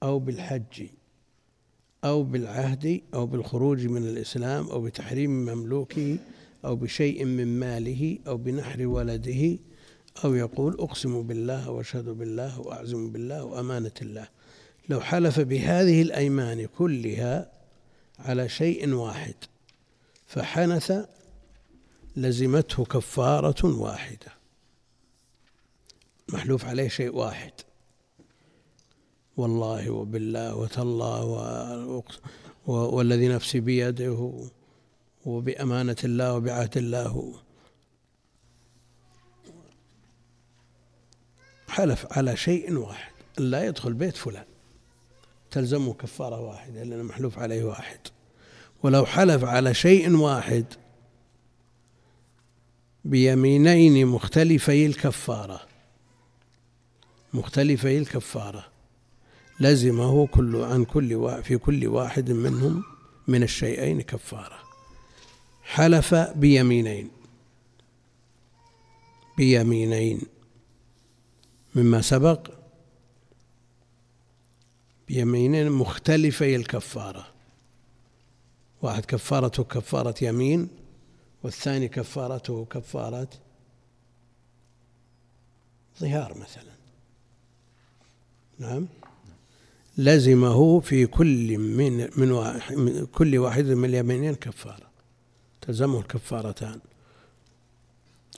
أو 0.03 0.19
بالحج 0.19 0.83
أو 2.03 2.23
بالعهد 2.23 3.01
أو 3.13 3.25
بالخروج 3.25 3.87
من 3.87 4.03
الإسلام 4.03 4.67
أو 4.67 4.81
بتحريم 4.81 5.31
مملوكه 5.31 6.17
أو 6.65 6.75
بشيء 6.75 7.25
من 7.25 7.59
ماله 7.59 8.17
أو 8.27 8.37
بنحر 8.37 8.87
ولده 8.87 9.57
أو 10.23 10.35
يقول 10.35 10.73
أقسم 10.79 11.23
بالله 11.23 11.69
وأشهد 11.69 12.05
بالله 12.05 12.59
وأعزم 12.59 13.11
بالله 13.11 13.43
وأمانة 13.43 13.91
الله. 14.01 14.27
لو 14.89 15.01
حلف 15.01 15.39
بهذه 15.39 16.01
الأيمان 16.01 16.65
كلها 16.77 17.51
على 18.19 18.49
شيء 18.49 18.93
واحد 18.93 19.35
فحنث 20.27 20.93
لزمته 22.15 22.85
كفارة 22.85 23.65
واحدة. 23.65 24.27
محلوف 26.29 26.65
عليه 26.65 26.87
شيء 26.87 27.15
واحد. 27.15 27.51
والله 29.37 29.89
وبالله 29.89 30.55
وتالله 30.55 32.03
والذي 32.67 33.27
نفسي 33.27 33.59
بيده 33.59 34.33
وبأمانة 35.25 35.95
الله 36.03 36.33
وبعهد 36.33 36.77
الله 36.77 37.33
حلف 41.77 42.05
على 42.11 42.37
شيء 42.37 42.77
واحد. 42.77 43.11
لا 43.37 43.65
يدخل 43.65 43.93
بيت 43.93 44.17
فلان. 44.17 44.45
تلزمه 45.51 45.93
كفارة 45.93 46.39
واحدة 46.39 46.83
لأنه 46.83 47.03
محلوف 47.03 47.39
عليه 47.39 47.63
واحد. 47.63 47.99
ولو 48.83 49.05
حلف 49.05 49.43
على 49.43 49.73
شيء 49.73 50.15
واحد 50.15 50.65
بيمينين 53.05 54.07
مختلفي 54.07 54.85
الكفارة. 54.85 55.61
مختلفي 57.33 57.97
الكفارة. 57.97 58.65
لزمه 59.59 60.27
كل 60.27 60.55
عن 60.55 60.85
كل 60.85 61.41
في 61.43 61.57
كل 61.57 61.87
واحد 61.87 62.31
منهم 62.31 62.83
من 63.27 63.43
الشيئين 63.43 64.01
كفارة. 64.01 64.59
حلف 65.63 66.15
بيمينين. 66.15 67.09
بيمينين. 69.37 70.36
مما 71.77 72.01
سبق 72.01 72.49
بيمينين 75.07 75.71
مختلفي 75.71 76.55
الكفارة. 76.55 77.27
واحد 78.81 79.05
كفارته 79.05 79.63
كفارة 79.63 80.15
يمين 80.21 80.67
والثاني 81.43 81.87
كفارته 81.87 82.65
كفارة 82.65 83.29
ظهار 85.99 86.37
مثلا. 86.37 86.71
نعم؟ 88.59 88.87
لزمه 89.97 90.79
في 90.79 91.05
كل 91.05 91.57
من 91.57 92.09
من 92.17 92.31
واحد 92.31 92.75
من 92.75 93.05
كل 93.05 93.37
واحد 93.37 93.65
من 93.65 93.89
اليمينين 93.89 94.35
كفارة. 94.35 94.87
تلزمه 95.61 95.99
الكفارتان. 95.99 96.79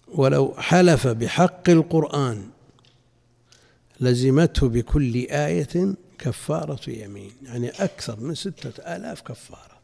ولو 0.07 0.53
حلف 0.57 1.07
بحق 1.07 1.69
القرآن 1.69 2.49
لزمته 3.99 4.69
بكل 4.69 5.27
آية 5.29 5.95
كفارة 6.19 6.89
يمين. 6.89 7.31
يعني 7.43 7.69
أكثر 7.69 8.19
من 8.19 8.35
ستة 8.35 8.95
آلاف 8.95 9.21
كفارة. 9.21 9.79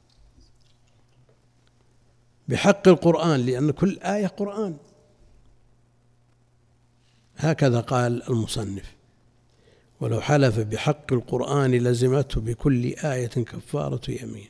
بحق 2.48 2.88
القرآن 2.88 3.46
لأن 3.46 3.72
كل 3.72 4.00
آية 4.00 4.28
قرآن. 4.28 4.78
هكذا 7.38 7.80
قال 7.80 8.30
المصنف. 8.30 8.96
ولو 10.02 10.22
حلف 10.22 10.60
بحق 10.60 11.14
القرآن 11.14 11.72
لزمته 11.72 12.42
بكل 12.42 12.86
آية 12.86 13.28
كفارة 13.28 14.12
يمين. 14.12 14.50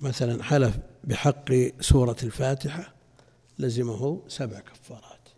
مثلا 0.00 0.42
حلف 0.42 0.78
بحق 1.04 1.52
سورة 1.80 2.16
الفاتحة 2.22 2.94
لزمه 3.58 4.22
سبع 4.28 4.60
كفارات 4.60 5.28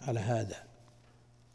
على 0.00 0.20
هذا. 0.20 0.56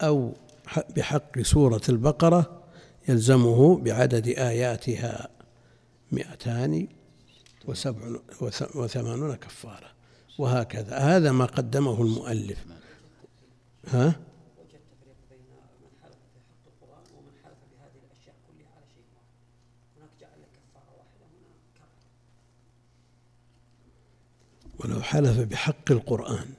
أو 0.02 0.34
بحق 0.80 1.42
سورة 1.42 1.82
البقرة 1.90 2.64
يلزمه 3.10 3.78
بعدد 3.78 4.28
آياتها 4.28 5.30
مئتان 6.12 6.88
وسبع 7.66 8.20
وثمانون 8.76 9.36
كفارة. 9.36 9.92
وهكذا. 10.40 10.98
هذا 10.98 11.32
ما 11.32 11.46
قدمه 11.46 12.02
المؤلف. 12.02 12.66
ها؟ 13.88 14.06
وجه 14.08 14.76
التفريق 14.76 15.18
بين 15.30 15.40
من 15.82 15.92
حلف 16.02 16.16
بحق 16.36 16.66
القرآن 16.68 17.04
ومن 17.18 17.34
حلف 17.44 17.58
بهذه 17.72 18.00
الأشياء 18.06 18.36
كلها 18.48 18.70
على 18.76 18.86
شيء 18.94 19.04
واحد 19.16 19.28
هناك 19.98 20.10
جعل 20.22 20.40
لك 20.42 20.50
كفارة 20.66 20.92
واحدة 20.98 21.26
هنا 21.26 21.56
كفر 21.76 21.96
ولو 24.80 25.02
حلف 25.02 25.40
بحق 25.40 25.92
القرآن 25.92 26.54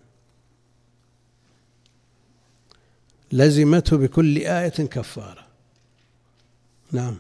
لزمته 3.33 3.97
بكل 3.97 4.39
آية 4.39 4.69
كفارة 4.69 5.47
نعم 6.93 7.17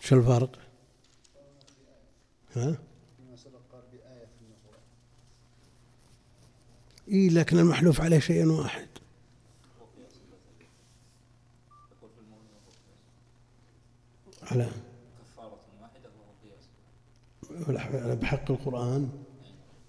شو 0.00 0.16
الفرق؟ 0.16 0.58
ها؟ 2.56 2.78
إيه 7.08 7.30
لكن 7.30 7.58
المحلوف 7.58 8.00
عليه 8.00 8.18
شيء 8.18 8.46
واحد 8.46 8.89
على 14.50 14.68
على 17.68 18.16
بحق 18.16 18.50
القرآن. 18.50 19.08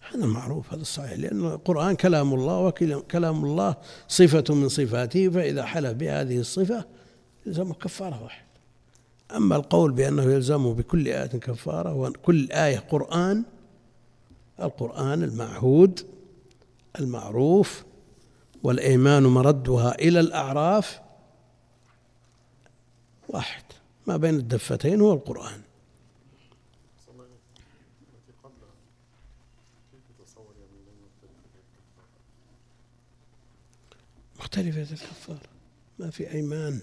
هذا 0.10 0.26
معروف 0.26 0.74
هذا 0.74 0.84
صحيح 0.84 1.19
لأن 1.19 1.45
القرآن 1.45 1.95
كلام 1.95 2.34
الله 2.34 2.60
وكلام 2.60 3.45
الله 3.45 3.76
صفة 4.08 4.54
من 4.54 4.69
صفاته 4.69 5.30
فإذا 5.30 5.65
حلف 5.65 5.91
بهذه 5.91 6.39
الصفة 6.39 6.86
يلزمه 7.45 7.74
كفارة 7.74 8.24
واحد 8.24 8.45
أما 9.36 9.56
القول 9.56 9.91
بأنه 9.91 10.24
يلزمه 10.24 10.74
بكل 10.74 11.08
آية 11.08 11.26
كفارة 11.26 11.93
وكل 11.93 12.52
آية 12.52 12.78
قرآن 12.80 13.43
القرآن 14.60 15.24
المعهود 15.24 16.00
المعروف 17.00 17.84
والأيمان 18.63 19.24
مردها 19.24 19.95
إلى 19.95 20.19
الأعراف 20.19 21.02
واحد. 23.30 23.63
ما 24.12 24.17
بين 24.17 24.36
الدفتين 24.36 25.02
هو 25.02 25.13
القرآن. 25.13 25.62
مختلفة 34.39 34.82
الكفارة 34.82 35.50
ما 36.00 36.10
في 36.10 36.32
أيمان 36.32 36.82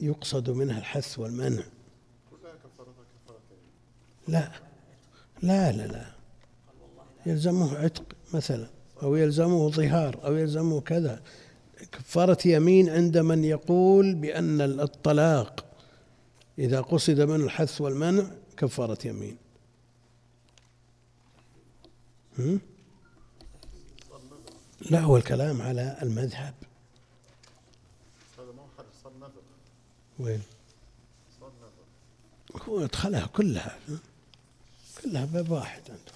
يقصد 0.00 0.50
منها 0.50 0.78
الحث 0.78 1.18
والمنع. 1.18 1.62
لا. 4.28 4.52
لا 5.42 5.72
لا 5.72 5.86
لا. 5.86 6.06
يلزمه 7.26 7.78
عتق 7.78 8.04
مثلا 8.34 8.68
أو 9.02 9.16
يلزمه 9.16 9.70
ظهار 9.70 10.24
أو 10.24 10.36
يلزمه 10.36 10.80
كذا. 10.80 11.22
كفارة 11.92 12.38
يمين 12.48 12.88
عند 12.88 13.18
من 13.18 13.44
يقول 13.44 14.14
بأن 14.14 14.60
الطلاق 14.60 15.65
إذا 16.58 16.80
قصد 16.80 17.20
من 17.20 17.44
الحث 17.44 17.80
والمنع 17.80 18.30
كفارة 18.56 19.06
يمين. 19.06 19.38
هم؟ 22.38 22.60
لا 24.90 25.00
هو 25.00 25.16
الكلام 25.16 25.62
على 25.62 25.98
المذهب. 26.02 26.54
وين؟ 30.18 30.42
هو 32.68 32.84
ادخلها 32.84 33.26
كلها. 33.26 33.78
كلها 35.02 35.24
باب 35.24 35.50
واحد 35.50 35.82
عنده. 35.90 36.12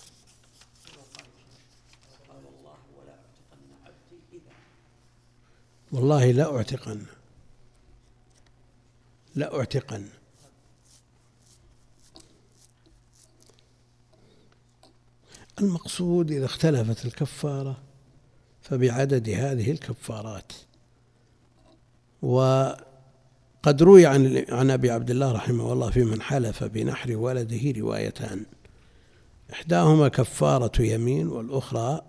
والله 5.92 6.30
لا 6.30 6.56
أعتقن. 6.56 7.06
لا 9.34 9.58
أعتقن. 9.58 10.08
المقصود 15.60 16.30
إذا 16.30 16.44
اختلفت 16.44 17.04
الكفارة 17.04 17.82
فبعدد 18.62 19.28
هذه 19.28 19.70
الكفارات. 19.70 20.52
وقد 22.22 23.82
روي 23.82 24.06
عن 24.06 24.44
عن 24.48 24.70
أبي 24.70 24.90
عبد 24.90 25.10
الله 25.10 25.32
رحمه 25.32 25.72
الله 25.72 25.90
في 25.90 26.04
من 26.04 26.22
حلف 26.22 26.64
بنحر 26.64 27.16
ولده 27.16 27.80
روايتان. 27.80 28.46
إحداهما 29.52 30.08
كفارة 30.08 30.82
يمين 30.82 31.28
والأخرى 31.28 32.02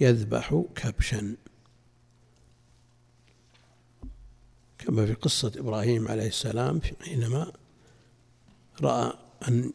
يذبح 0.00 0.64
كبشا. 0.74 1.36
كما 4.78 5.06
في 5.06 5.14
قصة 5.14 5.52
إبراهيم 5.56 6.08
عليه 6.08 6.26
السلام 6.26 6.80
حينما 7.00 7.52
رأى 8.82 9.12
أن 9.48 9.72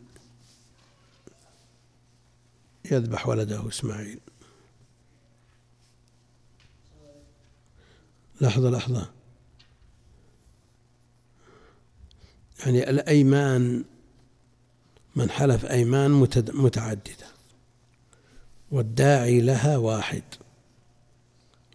يذبح 2.91 3.27
ولده 3.27 3.67
إسماعيل. 3.67 4.19
لحظة 8.41 8.69
لحظة. 8.69 9.09
يعني 12.65 12.89
الأيمان 12.89 13.83
من 15.15 15.29
حلف 15.29 15.65
أيمان 15.65 16.11
متعددة. 16.53 17.27
والداعي 18.71 19.41
لها 19.41 19.77
واحد. 19.77 20.23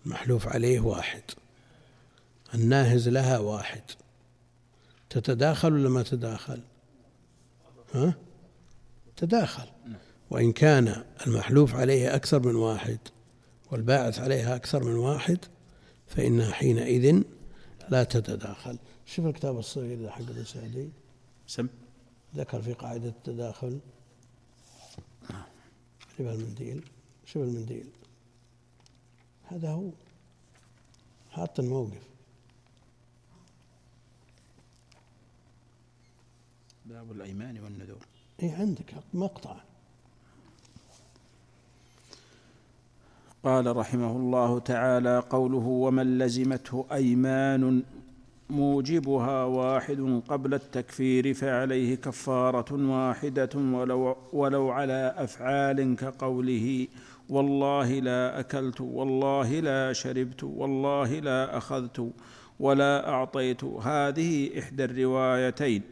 المحلوف 0.07 0.49
عليه 0.49 0.81
واحد. 0.81 1.23
الناهز 2.55 3.09
لها 3.09 3.38
واحد. 3.38 3.83
تتداخل 5.11 5.73
ولا 5.73 5.88
ما 5.88 6.03
تتداخل 6.03 6.61
ها؟ 7.94 8.14
تداخل. 9.16 9.68
وإن 10.31 10.53
كان 10.53 11.05
المحلوف 11.27 11.75
عليه 11.75 12.14
أكثر 12.14 12.47
من 12.47 12.55
واحد 12.55 12.99
والباعث 13.71 14.19
عليها 14.19 14.57
أكثر 14.57 14.85
من 14.85 14.95
واحد 14.95 15.38
فإنها 16.07 16.53
حينئذ 16.53 17.23
لا 17.88 18.05
تتداخل. 18.05 18.79
شوف 19.07 19.27
الكتاب 19.27 19.59
الصغير 19.59 20.11
حق 20.11 20.21
ابن 20.21 20.45
سعدي. 20.45 20.88
سم. 21.47 21.69
ذكر 22.37 22.62
في 22.62 22.73
قاعدة 22.73 23.09
التداخل. 23.09 23.81
شوف 26.17 26.27
المنديل. 26.27 26.85
شوف 27.27 27.43
المنديل. 27.43 27.87
هذا 29.45 29.71
هو. 29.71 29.91
حاط 31.31 31.61
الموقف. 31.61 32.03
باب 36.87 37.12
الأيمان 37.12 37.59
والنذور. 37.61 38.07
اي 38.43 38.51
عندك 38.51 38.95
مقطع. 39.14 39.68
قال 43.44 43.77
رحمه 43.77 44.16
الله 44.16 44.59
تعالى 44.59 45.22
قوله 45.31 45.66
ومن 45.66 46.18
لزمته 46.18 46.87
أيمان 46.92 47.83
موجبها 48.51 49.44
واحد 49.44 50.22
قبل 50.29 50.55
التكفير 50.55 51.35
فعليه 51.35 51.94
كفارة 51.94 52.88
واحدة 52.90 53.51
ولو, 53.55 54.16
ولو 54.33 54.70
على 54.70 55.14
أفعال 55.16 55.96
كقوله 55.96 56.87
والله 57.29 57.88
لا 58.01 58.40
أكلت 58.40 58.81
والله 58.81 59.61
لا 59.61 59.92
شربت 59.92 60.44
والله 60.44 61.18
لا 61.20 61.57
أخذت 61.57 62.11
ولا 62.61 63.09
أعطيت. 63.09 63.64
هذه 63.64 64.59
إحدى 64.59 64.85
الروايتين. 64.85 65.83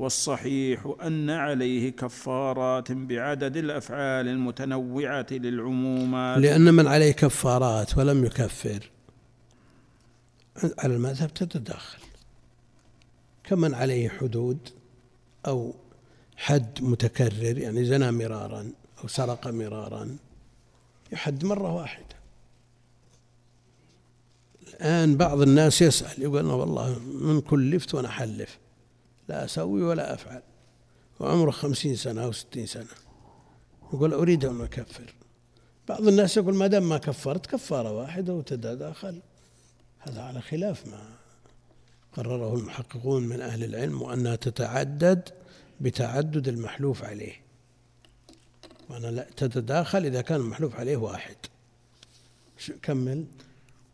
والصحيح 0.00 0.94
أن 1.02 1.30
عليه 1.30 1.90
كفارات 1.90 2.92
بعدد 2.92 3.56
الأفعال 3.56 4.28
المتنوعة 4.28 5.26
للعمومات. 5.30 6.38
لأن 6.38 6.74
من 6.74 6.86
عليه 6.86 7.12
كفارات 7.12 7.98
ولم 7.98 8.24
يكفر 8.24 8.90
على 10.78 10.94
المذهب 10.94 11.34
تتداخل. 11.34 11.98
كمن 13.44 13.74
عليه 13.74 14.08
حدود 14.08 14.58
أو 15.46 15.74
حد 16.36 16.78
متكرر 16.82 17.58
يعني 17.58 17.84
زنى 17.84 18.10
مرارا 18.10 18.72
أو 19.02 19.08
سرق 19.08 19.48
مرارا 19.48 20.16
يحد 21.12 21.44
مرة 21.44 21.74
واحدة. 21.74 22.16
الآن 24.68 25.16
بعض 25.16 25.40
الناس 25.40 25.82
يسأل 25.82 26.22
يقول 26.22 26.38
أنا 26.38 26.54
والله 26.54 26.98
من 26.98 27.40
كلفت 27.40 27.94
وأنا 27.94 28.08
أحلف 28.08 28.58
لا 29.30 29.44
أسوي 29.44 29.82
ولا 29.82 30.14
أفعل. 30.14 30.42
وعمره 31.20 31.50
خمسين 31.50 31.96
سنة 31.96 32.24
أو 32.24 32.32
ستين 32.32 32.66
سنة. 32.66 32.94
يقول 33.92 34.12
أريد 34.12 34.44
أن 34.44 34.60
أكفر. 34.60 35.14
بعض 35.88 36.08
الناس 36.08 36.36
يقول 36.36 36.54
ما 36.54 36.66
دام 36.66 36.88
ما 36.88 36.98
كفرت 36.98 37.46
كفارة 37.46 37.92
واحدة 37.92 38.34
وتتداخل 38.34 39.20
هذا 39.98 40.22
على 40.22 40.40
خلاف 40.40 40.86
ما 40.86 41.02
قرره 42.12 42.54
المحققون 42.54 43.22
من 43.22 43.40
أهل 43.40 43.64
العلم 43.64 44.02
وأنها 44.02 44.36
تتعدد 44.36 45.28
بتعدد 45.80 46.48
المحلوف 46.48 47.04
عليه. 47.04 47.34
وأنا 48.88 49.06
لا 49.06 49.26
تتداخل 49.36 50.04
إذا 50.06 50.20
كان 50.20 50.40
المحلوف 50.40 50.74
عليه 50.74 50.96
واحد. 50.96 51.36
كمل. 52.82 53.24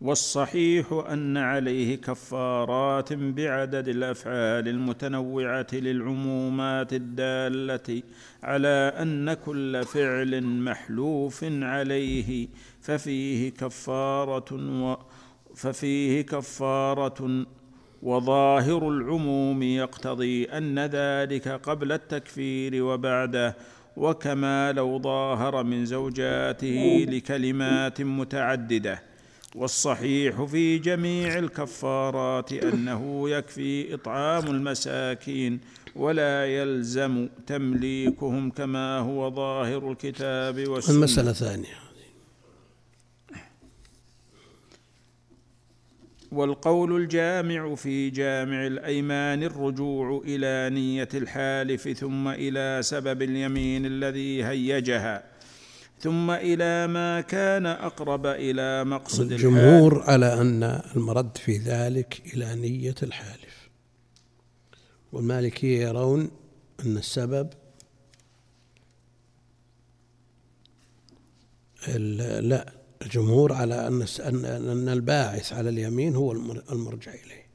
والصحيح 0.01 0.93
أن 1.11 1.37
عليه 1.37 1.97
كفارات 1.97 3.13
بعدد 3.13 3.89
الأفعال 3.89 4.69
المتنوعة 4.69 5.67
للعمومات 5.73 6.93
الدالة 6.93 8.03
على 8.43 8.93
أن 9.03 9.35
كل 9.35 9.85
فعل 9.85 10.43
محلوف 10.43 11.45
عليه 11.45 12.49
ففيه 12.81 13.51
كفارة 13.51 14.55
و 14.83 14.97
ففيه 15.55 16.23
كفارة 16.23 17.47
وظاهر 18.03 18.89
العموم 18.89 19.63
يقتضي 19.63 20.45
أن 20.45 20.79
ذلك 20.79 21.49
قبل 21.49 21.93
التكفير 21.93 22.83
وبعده 22.85 23.57
وكما 23.97 24.73
لو 24.73 24.99
ظاهر 24.99 25.65
من 25.65 25.87
زوجاته 25.87 27.07
لكلمات 27.09 28.03
متعددة. 28.03 29.03
والصحيح 29.57 30.43
في 30.45 30.79
جميع 30.79 31.39
الكفارات 31.39 32.53
أنه 32.53 33.31
يكفي 33.31 33.95
إطعام 33.95 34.47
المساكين 34.47 35.61
ولا 35.97 36.47
يلزم 36.47 37.29
تمليكهم 37.47 38.51
كما 38.51 38.99
هو 38.99 39.31
ظاهر 39.31 39.91
الكتاب 39.93 40.69
والسنة. 40.69 40.97
المسألة 40.97 41.33
ثانية. 41.33 41.87
والقول 46.33 46.97
الجامع 47.03 47.75
في 47.75 48.11
جامع 48.11 48.67
الأيمان 48.67 49.43
الرجوع 49.43 50.23
إلى 50.25 50.75
نية 50.75 51.09
الحالف 51.15 51.89
ثم 51.89 52.29
إلى 52.29 52.81
سبب 52.83 53.23
اليمين 53.23 53.87
الذي 53.87 54.45
هيجها. 54.45 55.36
ثم 56.01 56.31
إلى 56.31 56.87
ما 56.87 57.21
كان 57.21 57.67
أقرب 57.67 58.27
إلى 58.27 58.85
مقصد 58.85 59.21
الحال 59.33 59.33
الجمهور 59.33 60.03
على 60.03 60.41
أن 60.41 60.63
المرد 60.97 61.37
في 61.39 61.57
ذلك 61.59 62.23
إلى 62.35 62.55
نية 62.55 62.95
الحالف. 63.03 63.69
والمالكية 65.13 65.87
يرون 65.89 66.31
أن 66.87 66.97
السبب 66.97 67.49
ال- 71.89 72.49
لا 72.49 72.73
الجمهور 73.03 73.53
على 73.53 73.87
أن 73.87 74.03
أن 74.45 74.89
الباعث 74.89 75.53
على 75.53 75.69
اليمين 75.71 76.15
هو 76.15 76.33
المر- 76.33 76.63
المرجع 76.73 77.13
إليه. 77.15 77.47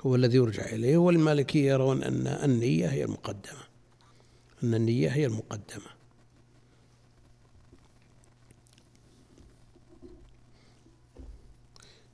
هو 0.00 0.14
الذي 0.14 0.36
يرجع 0.36 0.64
إليه. 0.64 0.96
والمالكية 0.96 1.72
يرون 1.72 2.02
أن 2.02 2.26
النية 2.26 2.86
هي 2.88 3.04
المقدمة. 3.04 3.64
أن 4.64 4.74
النية 4.74 5.08
هي 5.08 5.26
المقدمة. 5.26 5.94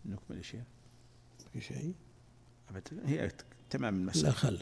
نكمل 0.04 0.38
الشيء 0.38 0.62
في 1.52 1.60
شيء؟ 1.60 1.94
أبد. 2.70 2.88
هي 3.04 3.30
تمام 3.70 3.94
لا 3.94 4.00
المسألة 4.00 4.30
خل 4.30 4.60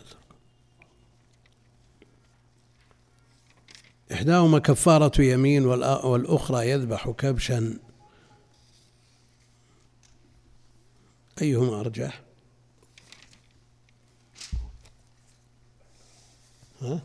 إحداهما 4.12 4.58
كفارة 4.58 5.22
يمين 5.22 5.66
والأخرى 5.66 6.70
يذبح 6.70 7.10
كبشا. 7.10 7.78
أيهما 11.42 11.80
أرجح؟ 11.80 12.22
ها؟ 16.80 17.02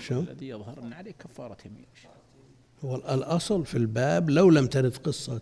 شو؟ 0.00 0.20
الذي 0.20 0.48
يظهر 0.48 0.82
أن 0.82 0.92
عليه 0.92 1.12
كفارة 1.12 1.56
يمين. 1.66 1.86
هو 2.84 2.96
الأصل 2.96 3.66
في 3.66 3.78
الباب 3.78 4.30
لو 4.30 4.50
لم 4.50 4.66
ترد 4.66 4.96
قصة 4.96 5.40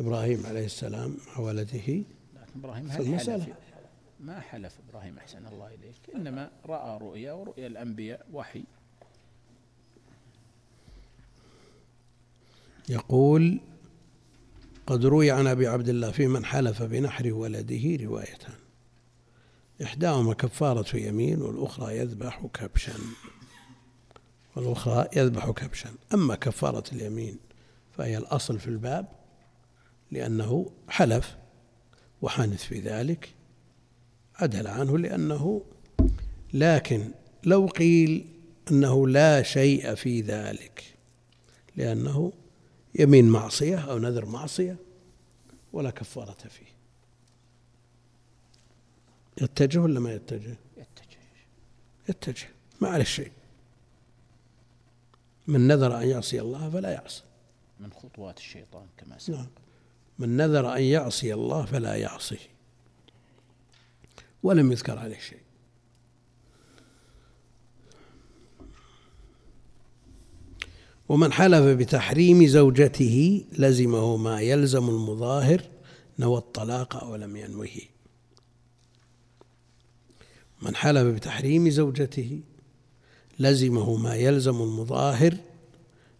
إبراهيم 0.00 0.46
عليه 0.46 0.64
السلام 0.64 1.16
ولده 1.38 1.78
لكن 1.78 2.04
إبراهيم 2.56 2.88
في 2.88 2.96
هل 2.96 3.02
المسألة. 3.02 3.44
حلف 3.44 3.56
ما 4.20 4.40
حلف 4.40 4.72
إبراهيم 4.88 5.18
أحسن 5.18 5.46
الله 5.46 5.66
إليك. 5.66 6.14
إنما 6.14 6.50
رأى 6.66 6.98
رؤيا 6.98 7.32
ورؤيا 7.32 7.66
الأنبياء 7.66 8.26
وحي. 8.32 8.64
يقول 12.88 13.60
قد 14.86 15.04
روي 15.04 15.30
عن 15.30 15.46
أبي 15.46 15.66
عبد 15.66 15.88
الله 15.88 16.10
في 16.10 16.26
من 16.26 16.44
حلف 16.44 16.82
بنحر 16.82 17.32
ولده 17.32 18.04
روايتان 18.04 18.54
إحداهما 19.82 20.34
كفارة 20.34 20.96
يمين 20.96 21.42
والأخرى 21.42 21.98
يذبح 21.98 22.46
كبشا. 22.54 22.94
والأخرى 24.56 25.08
يذبح 25.16 25.50
كبشا. 25.50 25.90
أما 26.14 26.34
كفارة 26.34 26.84
اليمين 26.92 27.38
فهي 27.92 28.18
الأصل 28.18 28.58
في 28.58 28.68
الباب 28.68 29.08
لأنه 30.10 30.70
حلف 30.88 31.36
وحانث 32.22 32.64
في 32.64 32.80
ذلك 32.80 33.34
عدل 34.34 34.66
عنه 34.66 34.98
لأنه 34.98 35.62
لكن 36.54 37.10
لو 37.44 37.66
قيل 37.66 38.26
أنه 38.70 39.08
لا 39.08 39.42
شيء 39.42 39.94
في 39.94 40.20
ذلك 40.20 40.94
لأنه 41.76 42.32
يمين 42.94 43.28
معصية 43.28 43.78
أو 43.78 43.98
نذر 43.98 44.26
معصية 44.26 44.76
ولا 45.72 45.90
كفارة 45.90 46.48
فيه. 46.48 46.72
يتجه 49.42 49.78
ولا 49.78 50.00
ما 50.00 50.12
يتجه؟ 50.14 50.56
يتجه. 50.76 51.18
يتجه. 52.08 52.48
ما 52.80 52.88
عليه 52.88 53.04
شيء 53.04 53.32
من 55.46 55.68
نذر 55.68 55.98
أن 55.98 56.08
يعصي 56.08 56.40
الله 56.40 56.70
فلا 56.70 56.90
يعصي. 56.90 57.22
من 57.80 57.92
خطوات 57.92 58.38
الشيطان 58.38 58.86
كما 58.96 59.18
سبق. 59.18 59.36
نعم. 59.36 59.46
من 60.18 60.36
نذر 60.36 60.76
أن 60.76 60.82
يعصي 60.82 61.34
الله 61.34 61.64
فلا 61.64 61.94
يعصيه 61.96 62.52
ولم 64.42 64.72
يذكر 64.72 64.98
عليه 64.98 65.18
شيء. 65.18 65.42
ومن 71.08 71.32
حلف 71.32 71.64
بتحريم 71.78 72.46
زوجته 72.46 73.44
لزمه 73.52 74.16
ما 74.16 74.40
يلزم 74.40 74.88
المظاهر 74.88 75.62
نوى 76.18 76.38
الطلاق 76.38 77.04
أو 77.04 77.16
لم 77.16 77.36
ينوه. 77.36 77.68
من 80.62 80.76
حلف 80.76 81.14
بتحريم 81.14 81.70
زوجته 81.70 82.40
لزمه 83.38 83.96
ما 83.96 84.14
يلزم 84.14 84.62
المظاهر 84.62 85.36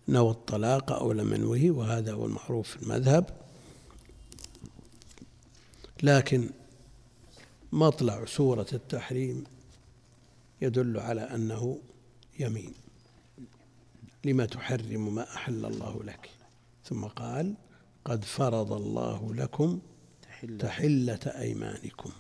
نوى 0.09 0.31
الطلاق 0.31 0.93
أو 0.93 1.13
لم 1.13 1.35
ينوه 1.35 1.71
وهذا 1.71 2.13
هو 2.13 2.27
المعروف 2.27 2.69
في 2.71 2.83
المذهب. 2.83 3.31
لكن 6.03 6.51
مطلع 7.73 8.25
سورة 8.25 8.67
التحريم 8.73 9.45
يدل 10.63 10.99
على 10.99 11.21
أنه 11.21 11.79
يمين. 12.39 12.73
لما 14.25 14.47
تحرم 14.47 15.15
ما 15.15 15.35
أحل 15.35 15.65
الله 15.65 16.03
لك؟ 16.05 16.31
ثم 16.85 17.05
قال 17.05 17.55
قد 18.05 18.25
فرض 18.25 18.73
الله 18.73 19.35
لكم 19.35 19.81
تحل 20.23 20.59
تحلة 20.59 21.21
أيمانكم 21.27 22.11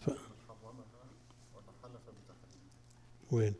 ف... 0.00 0.10
حلف 0.10 2.02
بتحريم 2.08 2.70
وين؟ 3.32 3.54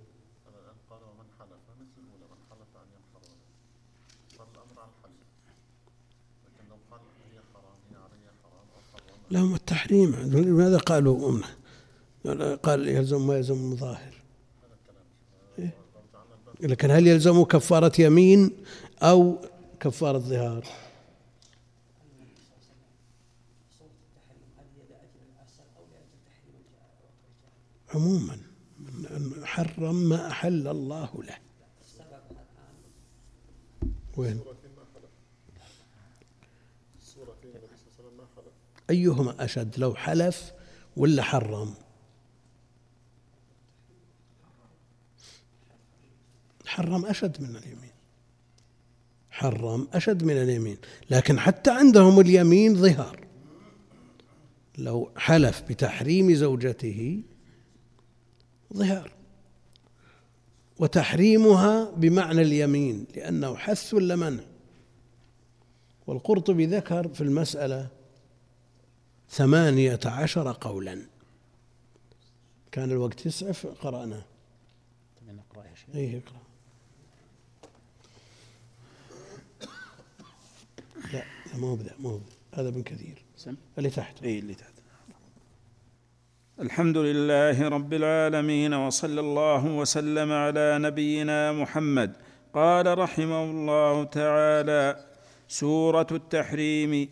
قال 0.91 1.03
ومن 1.03 1.27
حلف 1.39 1.63
مثل 1.81 1.99
الأولى 1.99 2.25
من 2.33 2.39
حلف 2.51 2.77
أن 2.77 2.89
ينحر 2.95 3.23
صار 4.37 4.47
الأمر 4.55 4.81
على 4.81 4.91
الحلف 4.99 5.27
لكن 6.45 6.69
لو 6.71 6.77
قال 6.91 7.01
هي 7.33 7.41
حرام 7.55 7.79
هي 7.91 7.97
علي 7.97 8.31
حرام 8.43 8.67
أو 8.75 8.81
حرام 8.93 9.21
لهم 9.31 9.55
التحريم. 9.55 10.15
لماذا 10.15 10.79
قالوا 10.79 11.41
قال 12.63 12.89
يلزم 12.89 13.27
ما 13.27 13.37
يلزم 13.37 13.55
المظاهر 13.55 14.15
إيه؟ 15.59 15.75
لكن 16.61 16.91
هل 16.91 17.07
يلزم 17.07 17.43
كفارة 17.43 17.93
يمين 18.01 18.65
أو 19.03 19.39
كفارة 19.81 20.19
ظهار؟ 20.19 20.65
عموما. 27.95 28.50
حرم 29.45 29.95
ما 29.95 30.31
أحل 30.31 30.69
الله 30.69 31.23
له. 31.23 31.39
وين؟ 34.17 34.41
أيهما 38.91 39.45
أشد 39.45 39.79
لو 39.79 39.95
حلف 39.95 40.53
ولا 40.97 41.23
حرم؟ 41.23 41.75
حرم 46.67 47.07
أشد 47.07 47.43
من 47.43 47.57
اليمين. 47.57 47.91
حرم 49.31 49.89
أشد 49.93 50.25
من 50.25 50.43
اليمين 50.43 50.79
لكن 51.11 51.41
حتى 51.41 51.71
عندهم 51.71 52.21
اليمين 52.21 52.75
ظهار. 52.75 53.27
لو 54.79 55.11
حلف 55.17 55.63
بتحريم 55.69 56.35
زوجته 56.35 57.23
ظهار. 58.75 59.13
وتحريمها 60.79 61.91
بمعنى 61.91 62.41
اليمين 62.41 63.07
لأنه 63.17 63.57
حث 63.57 63.95
ولا 63.95 64.17
منع 64.17 64.43
والقرطبي 66.07 66.67
ذكر 66.67 67.09
في 67.09 67.21
المسألة 67.21 67.89
ثمانية 69.31 70.01
عشر 70.05 70.57
قولا. 70.61 71.07
كان 72.73 72.91
الوقت 72.91 73.27
يسعف 73.27 73.67
قرأنا. 73.67 74.23
نقرأ 75.29 75.65
يا 75.65 75.75
شيخ 75.75 75.95
إيه 75.95 76.19
اقرأ. 76.19 76.41
لا 81.13 81.25
لا 81.53 81.57
ما 81.57 81.69
هو 81.69 81.77
بذا 81.77 81.95
ما 81.99 82.11
هو 82.11 82.17
بذا. 82.17 82.37
هذا 82.55 82.69
ابن 82.69 82.83
كثير. 82.83 83.23
سم. 83.37 83.55
اللي 83.79 83.91
تحت. 83.91 84.23
اي 84.23 84.39
اللي 84.39 84.55
تحت. 84.55 84.80
الحمد 86.61 86.99
لله 86.99 87.69
رب 87.69 87.93
العالمين 87.93 88.75
وصلى 88.75 89.21
الله 89.21 89.65
وسلم 89.67 90.33
على 90.33 90.79
نبينا 90.79 91.53
محمد. 91.53 92.11
قال 92.55 92.99
رحمه 92.99 93.43
الله 93.45 94.05
تعالى 94.05 94.97
سورة 95.49 96.07
التحريم. 96.13 97.09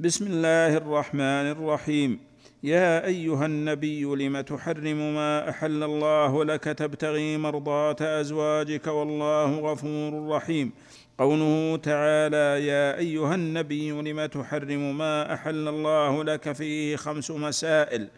بسم 0.00 0.26
الله 0.26 0.76
الرحمن 0.76 1.46
الرحيم. 1.58 2.20
يا 2.62 3.06
أيها 3.06 3.46
النبي 3.46 4.02
لم 4.04 4.40
تحرم 4.40 5.14
ما 5.14 5.50
أحل 5.50 5.82
الله 5.82 6.44
لك 6.44 6.64
تبتغي 6.64 7.36
مرضاه 7.36 7.96
أزواجك 8.20 8.86
والله 8.86 9.50
غفور 9.58 10.28
رحيم. 10.28 10.72
قوله 11.18 11.76
تعالى 11.76 12.66
يا 12.66 12.98
أيها 12.98 13.34
النبي 13.34 13.90
لم 13.90 14.26
تحرم 14.26 14.98
ما 14.98 15.34
أحل 15.34 15.68
الله 15.68 16.24
لك 16.24 16.52
فيه 16.52 16.96
خمس 16.96 17.30
مسائل. 17.30 18.08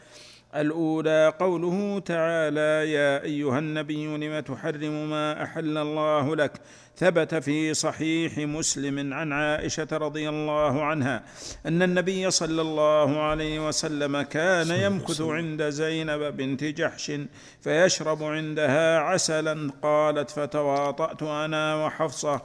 الأولى 0.54 1.32
قوله 1.38 1.98
تعالى 1.98 2.92
يا 2.92 3.22
أيها 3.22 3.58
النبي 3.58 4.06
لم 4.06 4.40
تحرم 4.40 5.10
ما 5.10 5.44
أحل 5.44 5.78
الله 5.78 6.36
لك. 6.36 6.52
ثبت 6.96 7.34
في 7.34 7.74
صحيح 7.74 8.38
مسلم 8.38 9.14
عن 9.14 9.32
عائشة 9.32 9.88
رضي 9.92 10.28
الله 10.28 10.84
عنها 10.84 11.22
أن 11.66 11.82
النبي 11.82 12.30
صلى 12.30 12.62
الله 12.62 13.20
عليه 13.20 13.68
وسلم 13.68 14.22
كان 14.22 14.70
يمكث 14.70 15.20
عند 15.20 15.62
زينب 15.62 16.36
بنت 16.36 16.64
جحش 16.64 17.12
فيشرب 17.60 18.22
عندها 18.22 18.98
عسلا. 18.98 19.70
قالت 19.82 20.30
فتواطأت 20.30 21.22
أنا 21.22 21.86
وحفصة. 21.86 22.42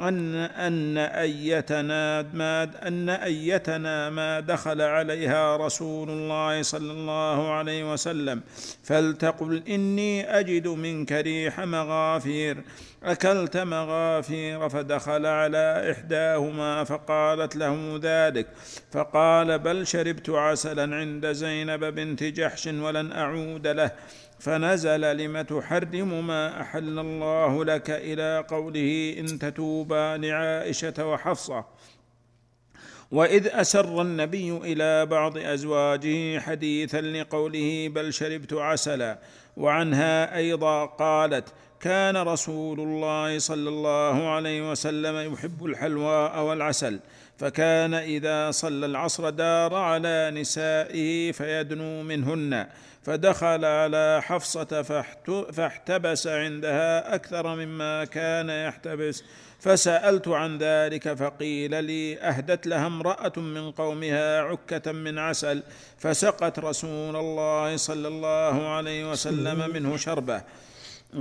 أن 0.00 0.34
أن 0.36 0.98
أيتنا 0.98 2.22
ما 2.22 2.62
أن 2.62 3.08
أيتنا 3.08 4.10
ما 4.10 4.40
دخل 4.40 4.80
عليها 4.80 5.56
رسول 5.56 6.10
الله 6.10 6.62
صلى 6.62 6.92
الله 6.92 7.52
عليه 7.52 7.92
وسلم. 7.92 8.40
فلتقل 8.82 9.62
إني 9.68 10.38
أجد 10.38 10.68
منك 10.68 11.12
ريح 11.12 11.60
مغافير. 11.60 12.56
أكلت 13.04 13.56
مغافير 13.56 14.68
فدخل 14.68 15.26
على 15.26 15.92
إحداهما 15.92 16.84
فقالت 16.84 17.56
له 17.56 18.00
ذلك. 18.02 18.46
فقال 18.92 19.58
بل 19.58 19.86
شربت 19.86 20.30
عسلا 20.30 20.96
عند 20.96 21.32
زينب 21.32 21.84
بنت 21.84 22.22
جحش 22.22 22.66
ولن 22.66 23.12
أعود 23.12 23.66
له. 23.66 23.90
فنزل 24.44 25.16
لم 25.16 25.42
تحرم 25.42 26.26
ما 26.26 26.60
أحل 26.60 26.98
الله 26.98 27.64
لك 27.64 27.90
إلى 27.90 28.44
قوله 28.48 29.14
إن 29.18 29.38
تتوبا 29.38 30.16
لعائشة 30.16 31.06
وحفصة. 31.06 31.64
وإذ 33.10 33.48
أسر 33.52 34.02
النبي 34.02 34.56
إلى 34.56 35.06
بعض 35.06 35.38
أزواجه 35.38 36.40
حديثا 36.40 37.00
لقوله 37.00 37.88
بل 37.88 38.12
شربت 38.12 38.52
عسلا. 38.52 39.18
وعنها 39.56 40.36
أيضا 40.36 40.84
قالت 40.84 41.48
كان 41.80 42.16
رسول 42.16 42.80
الله 42.80 43.38
صلى 43.38 43.68
الله 43.68 44.28
عليه 44.28 44.70
وسلم 44.70 45.32
يحب 45.32 45.64
الحلواء 45.64 46.42
والعسل. 46.42 47.00
فكان 47.38 47.94
إذا 47.94 48.50
صلى 48.50 48.86
العصر 48.86 49.30
دار 49.30 49.74
على 49.74 50.30
نسائه 50.34 51.32
فيدنو 51.32 52.02
منهن 52.02 52.66
فدخل 53.02 53.64
على 53.64 54.20
حفصة 54.22 54.82
فاحت- 54.82 55.52
فاحتبس 55.52 56.26
عندها 56.26 57.14
أكثر 57.14 57.54
مما 57.56 58.04
كان 58.04 58.50
يحتبس. 58.50 59.24
فسألت 59.60 60.28
عن 60.28 60.58
ذلك 60.58 61.14
فقيل 61.14 61.84
لي 61.84 62.18
أهدت 62.18 62.66
لها 62.66 62.86
امرأة 62.86 63.32
من 63.36 63.70
قومها 63.70 64.40
عكة 64.40 64.92
من 64.92 65.18
عسل. 65.18 65.62
فسقت 65.98 66.58
رسول 66.58 67.16
الله 67.16 67.76
صلى 67.76 68.08
الله 68.08 68.68
عليه 68.68 69.10
وسلم 69.10 69.70
منه 69.70 69.96
شربه. 69.96 70.42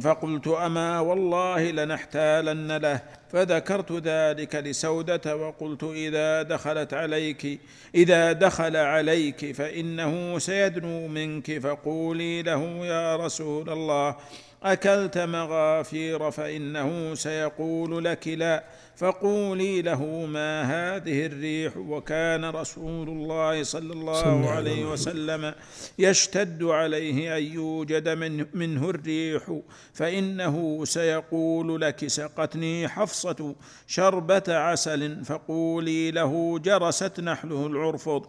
فقلت 0.01 0.47
أما 0.47 0.99
والله 0.99 1.71
لنحتالن 1.71 2.77
له 2.77 3.01
فذكرت 3.31 3.91
ذلك 3.91 4.55
لسودة 4.55 5.35
وقلت 5.35 5.83
إذا 5.83 6.41
دخلت 6.41 6.93
عليك 6.93 7.59
إذا 7.95 8.31
دخل 8.31 8.77
عليك 8.77 9.51
فإنه 9.55 10.39
سيدنو 10.39 11.07
منك 11.07 11.59
فقولي 11.59 12.41
له 12.41 12.85
يا 12.85 13.15
رسول 13.15 13.69
الله 13.69 14.15
أكلت 14.63 15.17
مغافير 15.17 16.31
فإنه 16.31 17.15
سيقول 17.15 18.05
لك 18.05 18.27
لا. 18.27 18.63
فقولي 18.95 19.81
له 19.81 20.05
ما 20.25 20.63
هذه 20.63 21.25
الريح 21.25 21.77
وكان 21.77 22.45
رسول 22.45 23.09
الله 23.09 23.63
صلى 23.63 23.93
الله 23.93 24.49
عليه 24.49 24.85
وسلم 24.85 25.53
يشتد 25.99 26.63
عليه 26.63 27.37
أن 27.37 27.43
يوجد 27.43 28.09
من 28.09 28.45
منه 28.53 28.89
الريح 28.89 29.59
فإنه 29.93 30.85
سيقول 30.85 31.81
لك 31.81 32.07
سقتني 32.07 32.87
حفصة 32.87 33.55
شربة 33.87 34.43
عسل 34.47 35.25
فقولي 35.25 36.11
له 36.11 36.59
جرست 36.59 37.19
نحله 37.19 37.67
العرفض 37.67 38.25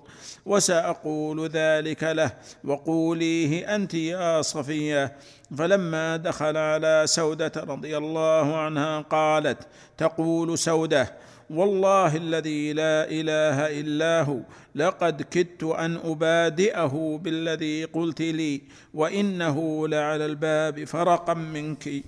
وسأقول 0.46 1.48
ذلك 1.48 2.03
له 2.05 2.31
وقوليه 2.64 3.74
أنت 3.74 3.94
يا 3.94 4.42
صفية. 4.42 5.16
فلما 5.59 6.16
دخل 6.16 6.57
على 6.57 7.03
سودة 7.07 7.53
رضي 7.57 7.96
الله 7.96 8.57
عنها 8.57 9.00
قالت 9.00 9.59
تقول 9.99 10.59
سودة 10.59 11.13
والله 11.51 12.17
الذي 12.17 12.73
لا 12.73 13.11
إله 13.11 13.81
إلا 13.81 14.23
هو 14.23 14.41
لقد 14.75 15.23
كدت 15.23 15.63
أن 15.65 15.97
أبادئه 16.05 17.21
بالذي 17.23 17.85
قلت 17.85 18.21
لي 18.21 18.63
وإنه 18.95 19.89
لعلى 19.89 20.27
الباب 20.27 20.85
فرقا 20.85 21.35
منك. 21.35 22.05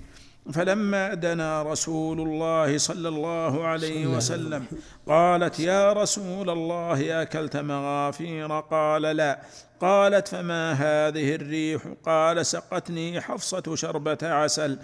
فلما 0.53 1.15
دنا 1.15 1.63
رسول 1.63 2.21
الله 2.21 2.79
صلى 2.79 3.09
الله 3.09 3.65
عليه 3.65 4.07
وسلم. 4.07 4.67
قالت 5.09 5.61
يا 5.61 5.93
رسول 5.93 6.51
الله 6.51 7.23
أكلت 7.23 7.57
مغافير؟ 7.57 8.61
قال 8.61 9.03
لا. 9.03 9.43
قالت 9.81 10.29
فما 10.29 10.73
هذه 10.73 11.35
الريح؟ 11.35 11.83
قال 12.07 12.47
سقتني 12.47 13.21
حفصة 13.21 13.75
شربة 13.75 14.19
عسل. 14.23 14.79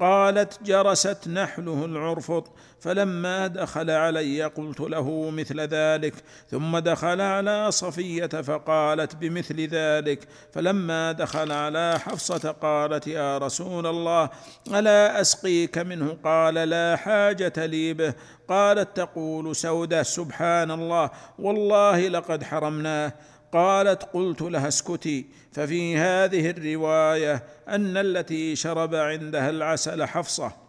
قالت 0.00 0.58
جرست 0.64 1.28
نحله 1.28 1.84
العرفط. 1.84 2.52
فلما 2.84 3.46
دخل 3.46 3.90
علي 3.90 4.42
قلت 4.42 4.80
له 4.80 5.30
مثل 5.30 5.60
ذلك 5.60 6.14
ثم 6.50 6.78
دخل 6.78 7.20
على 7.20 7.72
صفية 7.72 8.26
فقالت 8.26 9.16
بمثل 9.16 9.60
ذلك 9.60 10.28
فلما 10.52 11.12
دخل 11.12 11.52
على 11.52 11.98
حفصة 11.98 12.50
قالت 12.50 13.06
يا 13.06 13.38
رسول 13.38 13.86
الله 13.86 14.30
ألا 14.74 15.20
أسقيك 15.20 15.78
منه 15.78 16.16
قال 16.24 16.54
لا 16.54 16.96
حاجة 16.96 17.66
لي 17.66 17.94
به. 17.94 18.14
قالت 18.48 18.96
تقول 18.96 19.56
سودة 19.56 20.02
سبحان 20.02 20.70
الله 20.70 21.10
والله 21.38 22.08
لقد 22.08 22.42
حرمناه. 22.42 23.12
قالت 23.52 24.02
قلت 24.02 24.42
لها 24.42 24.68
اسكتي. 24.68 25.26
ففي 25.52 25.96
هذه 25.96 26.50
الرواية 26.50 27.42
أن 27.68 27.96
التي 27.96 28.56
شرب 28.56 28.94
عندها 28.94 29.50
العسل 29.50 30.04
حفصة. 30.04 30.63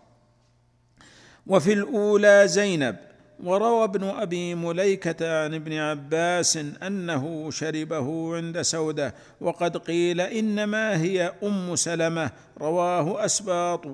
وفي 1.48 1.74
الأولى 1.74 2.44
زينب 2.48 2.96
وروى 3.44 3.84
ابن 3.84 4.04
أبي 4.04 4.56
مليكة 4.56 5.44
عن 5.44 5.54
ابن 5.54 5.74
عباس 5.74 6.58
أنه 6.58 7.52
شربه 7.52 8.36
عند 8.36 8.62
سودة 8.62 9.16
وقد 9.42 9.78
قيل 9.78 10.22
إنما 10.22 11.02
هي 11.02 11.34
أم 11.44 11.76
سلمة 11.76 12.32
رواه 12.62 13.26
أسباط 13.26 13.86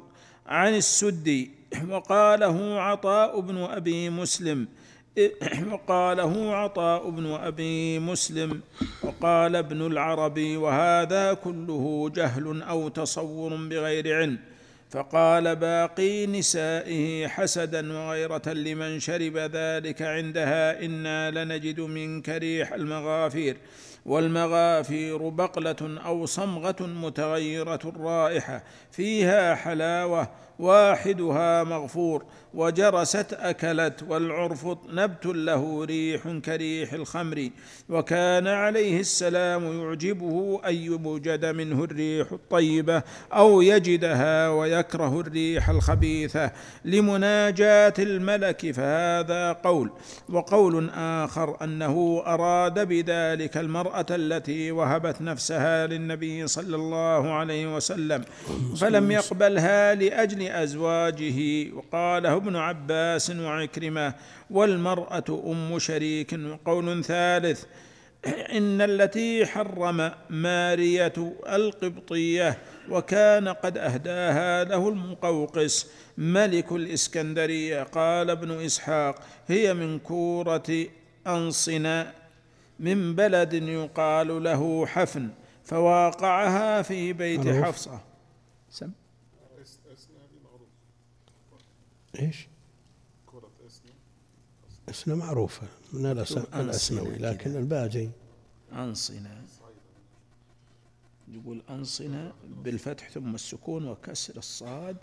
عن 0.47 0.75
السدي 0.75 1.51
وقاله 1.89 2.81
عطاء 2.81 3.39
بن 3.39 3.57
أبي 3.57 4.09
مسلم 4.09 4.67
وقاله 5.71 6.55
عطاء 6.55 7.09
بن 7.09 7.31
أبي 7.31 7.99
مسلم 7.99 8.61
وقال 9.03 9.55
ابن 9.55 9.85
العربي 9.85 10.57
وهذا 10.57 11.33
كله 11.33 12.11
جهل 12.15 12.61
أو 12.63 12.87
تصور 12.87 13.55
بغير 13.55 14.17
علم. 14.17 14.37
فقال 14.91 15.55
باقي 15.55 16.27
نسائه 16.27 17.27
حسدا 17.27 17.93
وغيرة 17.93 18.41
لمن 18.47 18.99
شرب 18.99 19.37
ذلك 19.37 20.01
عندها 20.01 20.85
إنا 20.85 21.31
لنجد 21.31 21.79
منك 21.79 22.29
ريح 22.29 22.73
المغافير 22.73 23.57
والمغافير 24.05 25.29
بقلة 25.29 25.99
أو 26.05 26.25
صمغة 26.25 26.75
متغيرة 26.81 27.79
الرائحة 27.85 28.63
فيها 28.91 29.55
حلاوة 29.55 30.29
واحدها 30.59 31.63
مغفور. 31.63 32.25
وجرست 32.53 33.33
أكلت 33.33 34.03
والعرف 34.09 34.67
نبت 34.89 35.25
له 35.25 35.85
ريح 35.85 36.27
كريح 36.45 36.93
الخمر 36.93 37.49
وكان 37.89 38.47
عليه 38.47 38.99
السلام 38.99 39.81
يعجبه 39.81 40.61
أن 40.67 40.75
يوجد 40.75 41.45
منه 41.45 41.83
الريح 41.83 42.31
الطيبة 42.31 43.03
أو 43.33 43.61
يجدها 43.61 44.49
ويكره 44.49 45.19
الريح 45.19 45.69
الخبيثة. 45.69 46.51
لمناجاة 46.85 47.93
الملك 47.99 48.71
فهذا 48.71 49.51
قول. 49.51 49.91
وقول 50.29 50.89
آخر 50.95 51.63
أنه 51.63 52.23
أراد 52.25 52.87
بذلك 52.87 53.57
المرأة 53.57 54.05
التي 54.09 54.71
وهبت 54.71 55.21
نفسها 55.21 55.87
للنبي 55.87 56.47
صلى 56.47 56.75
الله 56.75 57.33
عليه 57.33 57.75
وسلم 57.75 58.23
فلم 58.77 59.11
يقبلها 59.11 59.95
لأجل 59.95 60.41
أزواجه. 60.47 61.71
وقاله 61.73 62.40
ابن 62.41 62.55
عباس 62.55 63.29
وعكرمة 63.29 64.13
والمرأة 64.49 65.23
أم 65.51 65.79
شريك 65.79 66.33
وقول 66.33 67.03
ثالث 67.03 67.65
إن 68.57 68.81
التي 68.81 69.45
حرم 69.45 70.11
مارية 70.29 71.13
القبطية 71.47 72.57
وكان 72.89 73.47
قد 73.47 73.77
أهداها 73.77 74.63
له 74.63 74.89
المقوقس 74.89 75.87
ملك 76.17 76.71
الإسكندرية. 76.71 77.83
قال 77.83 78.29
ابن 78.29 78.51
إسحاق 78.51 79.15
هي 79.47 79.73
من 79.73 79.99
كورة 79.99 80.85
انصنا 81.27 82.13
من 82.79 83.15
بلد 83.15 83.53
يقال 83.53 84.43
له 84.43 84.85
حفن 84.85 85.29
فواقعها 85.63 86.81
في 86.81 87.13
بيت. 87.13 87.47
حفصة. 87.47 87.99
سم 88.69 88.91
اس 89.61 89.79
اسنا 89.93 90.17
هذه 90.17 90.39
معروف 90.43 90.69
إيش؟ 92.19 92.47
كرة 93.25 93.49
اسنا 93.67 93.91
اسمها 94.89 95.15
معروفة 95.15 95.67
من 95.93 96.01
الأس- 96.01 96.17
أنصنة 96.37 96.61
الأسنوي. 96.61 97.15
لكن 97.17 97.55
الباجي. 97.55 98.09
أنصنة 98.73 99.41
يقول 101.27 101.61
أنصنة 101.69 102.33
بالفتح 102.63 103.09
ثم 103.09 103.35
السكون 103.35 103.87
وكسر 103.87 104.37
الصاد. 104.37 104.97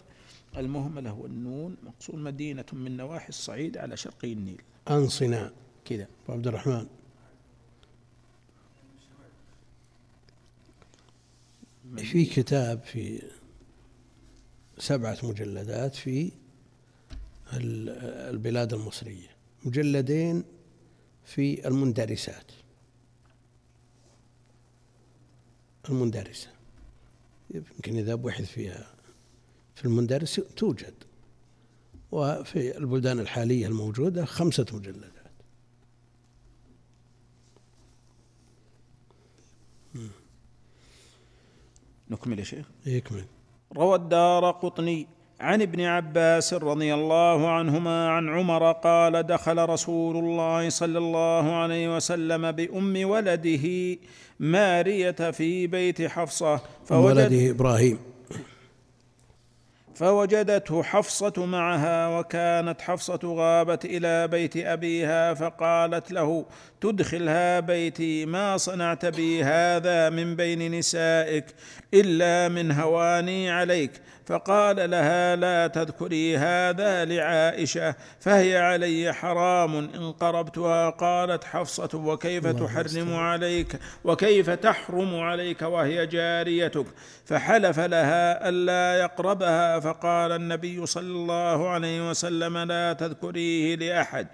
المهملة 0.57 1.13
والنون 1.13 1.77
مقصود 1.83 2.15
مدينة 2.17 2.65
من 2.73 2.97
نواحي 2.97 3.29
الصعيد 3.29 3.77
على 3.79 3.97
شرقي 3.97 4.33
النيل. 4.33 4.63
أنصنا 4.91 5.53
كذا 5.85 6.09
أبو 6.25 6.33
عبد 6.33 6.47
الرحمن. 6.47 6.87
في 11.97 12.25
كتاب 12.25 12.83
في 12.83 13.23
سبعة 14.79 15.19
مجلدات 15.23 15.95
في 15.95 16.33
البلاد 17.53 18.75
المصرية 18.75 19.29
مجلدين 19.65 20.45
في 21.25 21.69
المندرسات. 21.69 22.53
المندرسة. 25.89 26.49
يمكن 27.51 27.97
إذا 27.99 28.15
بحث 28.15 28.45
فيها 28.45 28.95
في 29.75 29.85
المندرس 29.85 30.35
توجد. 30.35 30.95
وفي 32.13 32.79
البلدان 32.79 33.21
الحالية 33.21 33.67
الموجودة 33.67 34.25
خمسة 34.25 34.67
مجلدات. 34.73 35.19
نكمل 42.11 42.39
يا 42.39 42.45
شيخ؟ 42.45 42.67
يكمل 42.87 43.25
روى 43.77 43.97
الدار 43.97 44.51
قطني 44.51 45.07
عن 45.41 45.63
ابن 45.63 45.81
عباس 45.81 46.55
رضي 46.55 46.95
الله 46.95 47.51
عنهما 47.51 48.11
عن 48.11 48.29
عمر 48.29 48.73
قال 48.73 49.23
دخل 49.23 49.69
رسول 49.69 50.17
الله 50.17 50.69
صلى 50.69 50.99
الله 50.99 51.57
عليه 51.57 51.97
وسلم 51.97 52.53
بأم 52.53 53.09
ولده 53.11 53.97
مارية 54.41 55.11
في 55.11 55.67
بيت 55.67 56.03
حفصة 56.03 56.61
فوجد 56.87 57.05
ولده 57.05 57.51
إبراهيم. 57.51 57.99
فوجدته 59.95 60.83
حفصة 60.83 61.47
معها 61.47 62.19
وكانت 62.19 62.81
حفصة 62.81 63.21
غابت 63.25 63.85
إلى 63.85 64.29
بيت 64.29 64.57
أبيها 64.57 65.35
فقالت 65.35 66.13
له 66.13 66.45
تدخلها 66.81 67.61
بيتي 67.61 68.27
ما 68.27 68.57
صنعت 68.57 69.07
بي 69.07 69.45
هذا 69.45 70.11
من 70.11 70.37
بين 70.37 70.79
نسائك؟ 70.79 71.45
إلا 71.95 72.49
من 72.49 72.73
هواني 72.73 73.51
عليك. 73.51 73.91
فقال 74.27 74.91
لها 74.91 75.37
لا 75.37 75.67
تذكري 75.67 76.37
هذا 76.37 77.05
لعائشة 77.05 77.95
فهي 78.21 78.59
علي 78.59 79.13
حرام 79.13 79.77
إن 79.77 80.13
قربتها. 80.13 80.91
قالت 80.91 81.45
حفصة 81.45 81.89
وكيف 81.95 82.47
تحرم 82.47 83.17
عليك؟ 83.17 83.79
وكيف 84.05 84.51
تحرم 84.51 85.21
عليك 85.21 85.63
وهي 85.63 86.07
جاريتك؟ 86.07 86.87
فحلف 87.25 87.81
لها 87.81 88.49
ألا 88.49 89.01
يقربها. 89.01 89.81
فقال 89.81 90.33
النبي 90.33 90.87
صلى 90.87 91.13
الله 91.13 91.69
عليه 91.69 92.11
وسلم 92.11 92.59
لا 92.59 92.93
تذكريه 92.93 93.77
لأحد. 93.77 94.27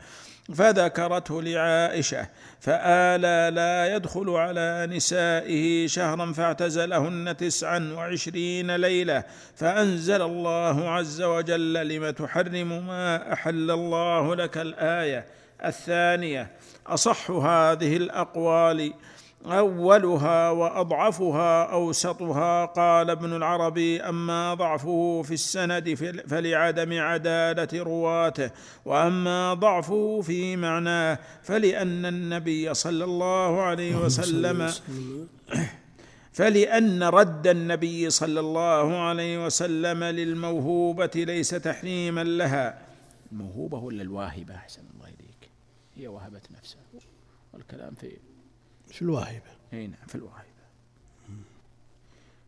فذكرته 0.53 1.43
لعائشة 1.43 2.29
فآلى 2.61 3.51
لا 3.55 3.97
يدخل 3.97 4.31
على 4.31 4.89
نسائه 4.91 5.87
شهرا 5.87 6.33
فاعتزلهن 6.33 7.37
تسعا 7.37 7.93
وعشرين 7.97 8.77
ليلة. 8.77 9.25
فأنزل 9.57 10.23
الله 10.23 10.91
عز 10.91 11.23
وجل 11.23 11.89
لم 11.89 12.11
تحرم 12.11 12.87
ما 12.87 13.33
أحل 13.33 13.71
الله 13.71 14.35
لك 14.35 14.59
الآية 14.59 15.25
الثانية. 15.65 16.51
أصح 16.87 17.31
هذه 17.31 17.97
الأقوال 17.97 18.93
أولها 19.47 20.51
وأضعفها 20.51 21.65
أوسطها. 21.73 22.65
قال 22.65 23.11
ابن 23.11 23.37
العربي 23.37 24.03
أما 24.03 24.55
ضعفه 24.55 25.23
في 25.23 25.35
السند 25.35 25.95
فل- 25.95 26.29
فلعدم 26.29 27.01
عدالة 27.01 27.69
رواته 27.83 28.51
وأما 28.85 29.55
ضعفه 29.55 30.21
في 30.21 30.57
معناه 30.57 31.19
فلأن 31.43 32.07
النبي 32.07 32.75
صلى 32.75 33.05
الله 33.05 33.63
عليه 33.63 33.97
وسلم 33.97 34.71
فلأن 36.39 37.03
رد 37.03 37.47
النبي 37.47 38.11
صلى 38.11 38.41
الله 38.41 38.97
عليه 39.01 39.47
وسلم 39.47 40.05
للموهوبة 40.05 41.11
ليس 41.15 41.51
تحريما 41.51 42.25
لها. 42.25 42.79
الموهوبة 43.33 43.79
ولا 43.79 44.03
الواهبة؟ 44.03 44.55
أحسن 44.55 44.83
الله 44.95 45.07
إليك. 45.07 45.51
هي 45.97 46.09
وهبت 46.09 46.43
نفسها. 46.59 46.81
والكلام 47.53 47.95
في 47.95 48.07
في 48.95 49.03
الواهبة 49.03 49.51
إي 49.73 49.87
نعم 49.87 50.07
في 50.09 50.15
الواهبة 50.15 50.45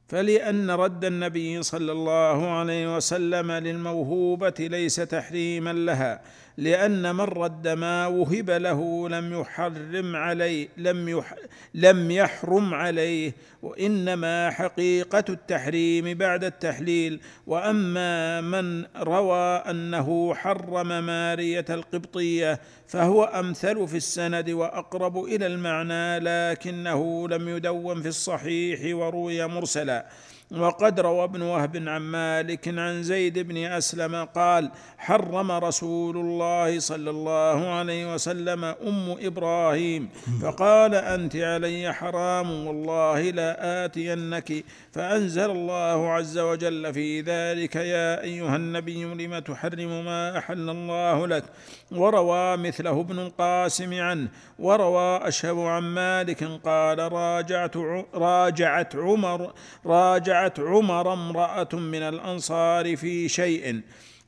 فلأن 0.08 0.70
رد 0.70 1.04
النبي 1.04 1.62
صلى 1.62 1.92
الله 1.92 2.50
عليه 2.50 2.96
وسلم 2.96 3.52
للموهوبة 3.52 4.54
ليس 4.58 4.96
تحريما 4.96 5.72
لها 5.72 6.22
لأن 6.58 7.14
من 7.14 7.24
رد 7.24 7.68
ما 7.68 8.06
وهب 8.06 8.50
له 8.50 9.08
لم 9.08 9.40
يحرم 9.40 10.16
عليه 10.16 10.68
لم 10.76 11.08
يح 11.08 11.34
لم 11.74 12.10
يحرم 12.10 12.74
عليه. 12.74 13.32
وإنما 13.62 14.50
حقيقة 14.50 15.24
التحريم 15.28 16.18
بعد 16.18 16.44
التحليل. 16.44 17.20
وأما 17.46 18.40
من 18.40 18.84
روى 18.96 19.56
أنه 19.56 20.34
حرم 20.34 21.06
مارية 21.06 21.64
القبطية 21.70 22.60
فهو 22.88 23.24
أمثل 23.24 23.88
في 23.88 23.96
السند 23.96 24.50
وأقرب 24.50 25.24
إلى 25.24 25.46
المعنى 25.46 26.18
لكنه 26.18 27.28
لم 27.28 27.48
يدون 27.48 28.02
في 28.02 28.08
الصحيح 28.08 28.96
وروي 28.96 29.46
مرسلا. 29.46 30.06
وقد 30.50 31.00
روى 31.00 31.24
ابن 31.24 31.42
وهب 31.42 31.76
عن 31.88 32.02
مالك 32.02 32.68
عن 32.68 33.02
زيد 33.02 33.38
بن 33.38 33.56
أسلم 33.56 34.24
قال 34.24 34.70
حرم 34.98 35.52
رسول 35.52 36.16
الله 36.16 36.78
صلى 36.78 37.10
الله 37.10 37.68
عليه 37.68 38.14
وسلم 38.14 38.64
أم 38.64 39.16
إبراهيم. 39.20 40.08
فقال 40.42 40.94
أنت 40.94 41.36
علي 41.36 41.92
حرام 41.94 42.66
والله 42.66 43.20
لا 43.30 43.84
آتينك 43.84 44.64
فأنزل 44.96 45.50
الله 45.50 46.12
عز 46.12 46.38
وجل 46.38 46.94
في 46.94 47.20
ذلك 47.20 47.76
يا 47.76 48.22
أيها 48.22 48.56
النبي 48.56 49.04
لم 49.04 49.38
تحرم 49.38 50.04
ما 50.04 50.38
أحل 50.38 50.70
الله 50.70 51.26
لك؟ 51.26 51.44
وروى 51.92 52.56
مثله 52.56 53.00
ابن 53.00 53.18
القاسم 53.18 53.94
عنه 53.94 54.28
وروى 54.58 55.28
أشهب 55.28 55.58
عن 55.60 55.82
مالك 55.82 56.44
قال 56.64 57.12
راجعت 57.12 57.76
راجعت 58.14 58.96
عمر 58.96 59.52
راجعت 59.86 60.60
عمر 60.60 61.12
امرأة 61.12 61.68
من 61.72 62.02
الأنصار 62.02 62.96
في 62.96 63.28
شيء. 63.28 63.80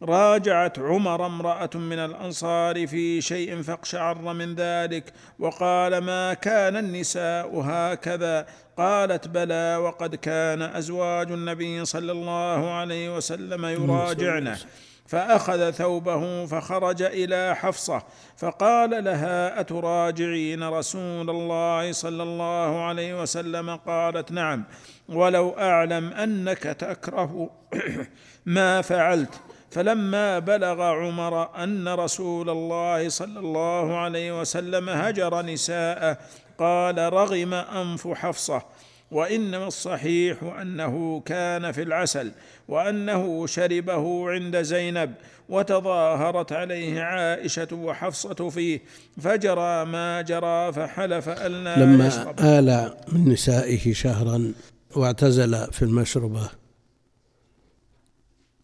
راجعت 0.03 0.79
عمر 0.79 1.27
امرأة 1.27 1.71
من 1.75 1.99
الأنصار 1.99 2.87
في 2.87 3.21
شيء 3.21 3.63
فاقشعر 3.63 4.19
من 4.19 4.55
ذلك 4.55 5.13
وقال 5.39 5.99
ما 5.99 6.35
كان 6.35 6.77
النساء 6.77 7.61
هكذا؟ 7.61 8.47
قالت 8.77 9.29
بلى 9.29 9.77
وقد 9.77 10.15
كان 10.15 10.63
أزواج 10.63 11.33
النبي 11.33 11.85
صلى 11.85 12.13
الله 12.13 12.71
عليه 12.71 13.17
وسلم 13.17 13.65
يراجعنه 13.65 14.59
فأخذ 15.07 15.71
ثوبه 15.71 16.47
فخرج 16.47 17.03
إلى 17.03 17.57
حفصة 17.57 18.03
فقال 18.37 19.05
لها 19.05 19.61
أتراجعين 19.61 20.69
رسول 20.69 21.31
الله 21.31 21.93
صلى 21.93 22.23
الله 22.23 22.85
عليه 22.85 23.23
وسلم؟ 23.23 23.77
قالت 23.77 24.33
نعم. 24.33 24.65
ولو 25.09 25.51
أعلم 25.51 26.13
أنك 26.13 26.63
تكره 26.63 27.51
ما 28.47 28.83
فعلت. 28.83 29.41
فلما 29.71 30.39
بلغ 30.39 30.83
عمر 30.83 31.63
أن 31.65 31.89
رسول 31.89 32.51
الله 32.51 33.09
صلى 33.09 33.39
الله 33.39 33.97
عليه 33.97 34.41
وسلم 34.41 34.89
هجر 34.89 35.43
نساءه 35.43 36.19
قال 36.59 37.13
رغم 37.13 37.55
أنف 37.55 38.09
حفصة 38.09 38.63
وإنما 39.11 39.67
الصحيح 39.67 40.43
أنه 40.43 41.23
كان 41.27 41.73
في 41.73 41.83
العسل 41.83 42.33
وأنه 42.69 43.47
شربه 43.47 44.31
عند 44.31 44.63
زينب 44.63 45.15
وتظاهرت 45.49 46.53
عليه 46.53 47.01
عائشة 47.01 47.69
وحفصة 47.73 48.49
فيه 48.49 48.81
فجرى 49.21 49.85
ما 49.85 50.23
جرى 50.23 50.73
فحلف 50.73 51.29
الا 51.29 51.77
لما 51.77 52.07
يشرب. 52.07 52.41
آل 52.41 52.95
من 53.13 53.33
نسائه 53.33 53.93
شهرا 53.93 54.53
واعتزل 54.97 55.73
في 55.73 55.83
المشربة 55.83 56.51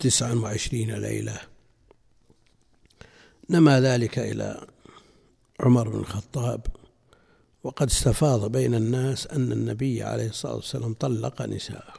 تسعا 0.05 0.35
وعشرين 0.35 0.95
ليلة. 0.95 1.41
نما 3.51 3.81
ذلك 3.81 4.19
إلى 4.19 4.67
عمر 5.61 5.89
بن 5.89 5.99
الخطاب 5.99 6.67
وقد 7.63 7.87
استفاض 7.87 8.53
بين 8.53 8.75
الناس 8.75 9.27
أن 9.27 9.53
النبي 9.53 10.03
عليه 10.03 10.29
الصلاة 10.29 10.55
والسلام 10.55 10.95
طلق 10.95 11.43
نساءه. 11.43 11.95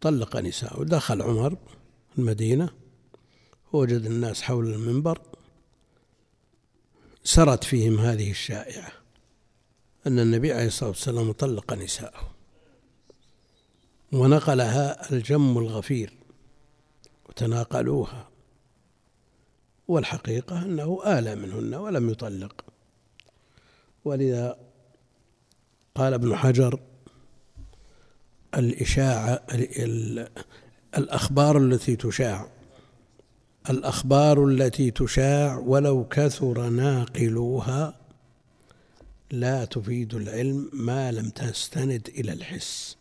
طلق 0.00 0.36
نساءه. 0.36 0.84
دخل 0.84 1.22
عمر 1.22 1.56
المدينة 2.18 2.68
ووجد 3.72 4.06
الناس 4.06 4.42
حول 4.42 4.74
المنبر 4.74 5.18
سرت 7.24 7.64
فيهم 7.64 7.98
هذه 7.98 8.30
الشائعة 8.30 8.92
أن 10.06 10.18
النبي 10.18 10.52
عليه 10.52 10.66
الصلاة 10.66 10.90
والسلام 10.90 11.32
طلق 11.32 11.72
نساءه. 11.72 12.34
ونقلها 14.12 15.12
الجم 15.12 15.58
الغفير. 15.58 16.23
وتناقلوها 17.34 18.28
والحقيقة 19.88 20.62
أنه 20.62 21.00
آلى 21.06 21.34
منهن 21.34 21.74
ولم 21.74 22.10
يطلق. 22.10 22.64
ولذا 24.04 24.58
قال 25.94 26.14
ابن 26.14 26.36
حجر 26.36 26.80
الإشاعة 28.54 29.46
الأخبار 30.98 31.58
التي 31.58 31.96
تشاع 31.96 32.48
الأخبار 33.70 34.44
التي 34.44 34.90
تشاع 34.90 35.56
ولو 35.56 36.08
كثر 36.08 36.68
ناقلوها 36.68 38.00
لا 39.30 39.64
تفيد 39.64 40.14
العلم 40.14 40.70
ما 40.72 41.12
لم 41.12 41.30
تستند 41.30 42.08
إلى 42.08 42.32
الحس. 42.32 42.96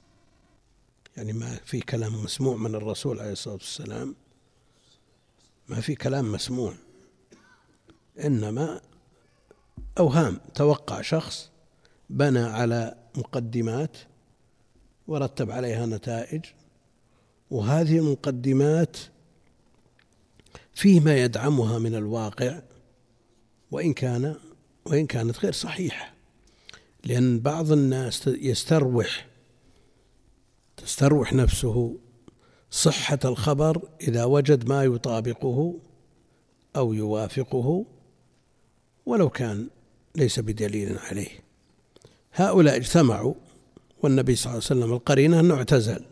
يعني 1.18 1.34
ما 1.34 1.60
في 1.66 1.80
كلام 1.80 2.24
مسموع 2.24 2.56
من 2.56 2.76
الرسول 2.76 3.20
عليه 3.20 3.32
الصلاة 3.32 3.54
والسلام 3.54 4.16
ما 5.68 5.82
في 5.82 5.96
كلام 5.96 6.32
مسموع. 6.32 6.74
إنما 8.20 8.82
أوهام 10.00 10.40
توقع 10.56 11.02
شخص 11.02 11.50
بنى 12.10 12.40
على 12.40 12.96
مقدمات 13.16 13.98
ورتب 15.08 15.52
عليها 15.52 15.86
نتائج 15.86 16.46
وهذه 17.52 17.98
المقدمات 17.98 18.98
فيما 20.74 21.24
يدعمها 21.24 21.80
من 21.80 21.96
الواقع 21.96 22.62
وإن 23.72 23.94
كان 23.94 24.36
وإن 24.86 25.08
كانت 25.08 25.40
غير 25.40 25.54
صحيحة. 25.54 26.14
لأن 27.04 27.40
بعض 27.40 27.72
الناس 27.72 28.28
يستروح 28.28 29.28
تستروح 30.78 31.34
نفسه 31.34 31.98
صحة 32.76 33.20
الخبر 33.26 33.82
إذا 34.02 34.24
وجد 34.24 34.70
ما 34.70 34.84
يطابقه 34.84 35.74
أو 36.76 36.94
يوافقه 36.94 37.86
ولو 39.06 39.30
كان 39.30 39.68
ليس 40.16 40.40
بدليل 40.40 40.98
عليه. 40.98 41.30
هؤلاء 42.34 42.76
اجتمعوا 42.76 43.34
والنبي 44.04 44.36
صلى 44.36 44.52
الله 44.52 44.64
عليه 44.70 44.82
وسلم 44.82 44.94
القرينة 44.94 45.40
أنه 45.40 45.56
اعتزل. 45.56 46.06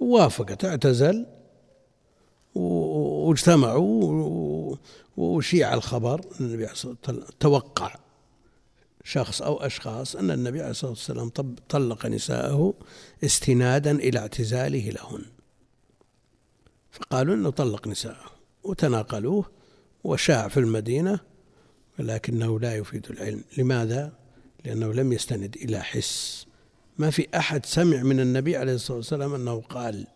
وافقت 0.00 0.64
اعتزل 0.64 1.26
واجتمعوا 2.54 4.76
وشيع 5.16 5.74
الخبر 5.74 6.20
النبي 6.40 6.68
توقع 7.40 7.94
شخص 9.04 9.42
أو 9.42 9.56
أشخاص 9.56 10.16
أن 10.16 10.30
النبي 10.30 10.60
عليه 10.60 10.70
الصلاة 10.70 10.90
والسلام 10.90 11.28
طلق 11.68 12.06
نساءه 12.06 12.74
استنادا 13.24 13.90
إلى 13.90 14.18
اعتزاله 14.18 14.90
لهن. 14.90 15.22
فقالوا 16.92 17.34
أنه 17.34 17.50
طلق 17.50 17.88
نساءه 17.88 18.30
وتناقلوه 18.62 19.50
وشاع 20.04 20.48
في 20.48 20.60
المدينة 20.60 21.20
ولكنه 21.98 22.60
لا 22.60 22.76
يفيد 22.76 23.10
العلم. 23.10 23.44
لماذا؟ 23.58 24.12
لأنه 24.64 24.92
لم 24.92 25.12
يستند 25.12 25.56
إلى 25.56 25.80
حس. 25.80 26.46
ما 26.98 27.10
في 27.10 27.28
أحد 27.36 27.66
سمع 27.66 28.02
من 28.02 28.20
النبي 28.20 28.56
عليه 28.56 28.74
الصلاة 28.74 28.96
والسلام 28.96 29.34
أنه 29.34 29.60
قال 29.60 30.06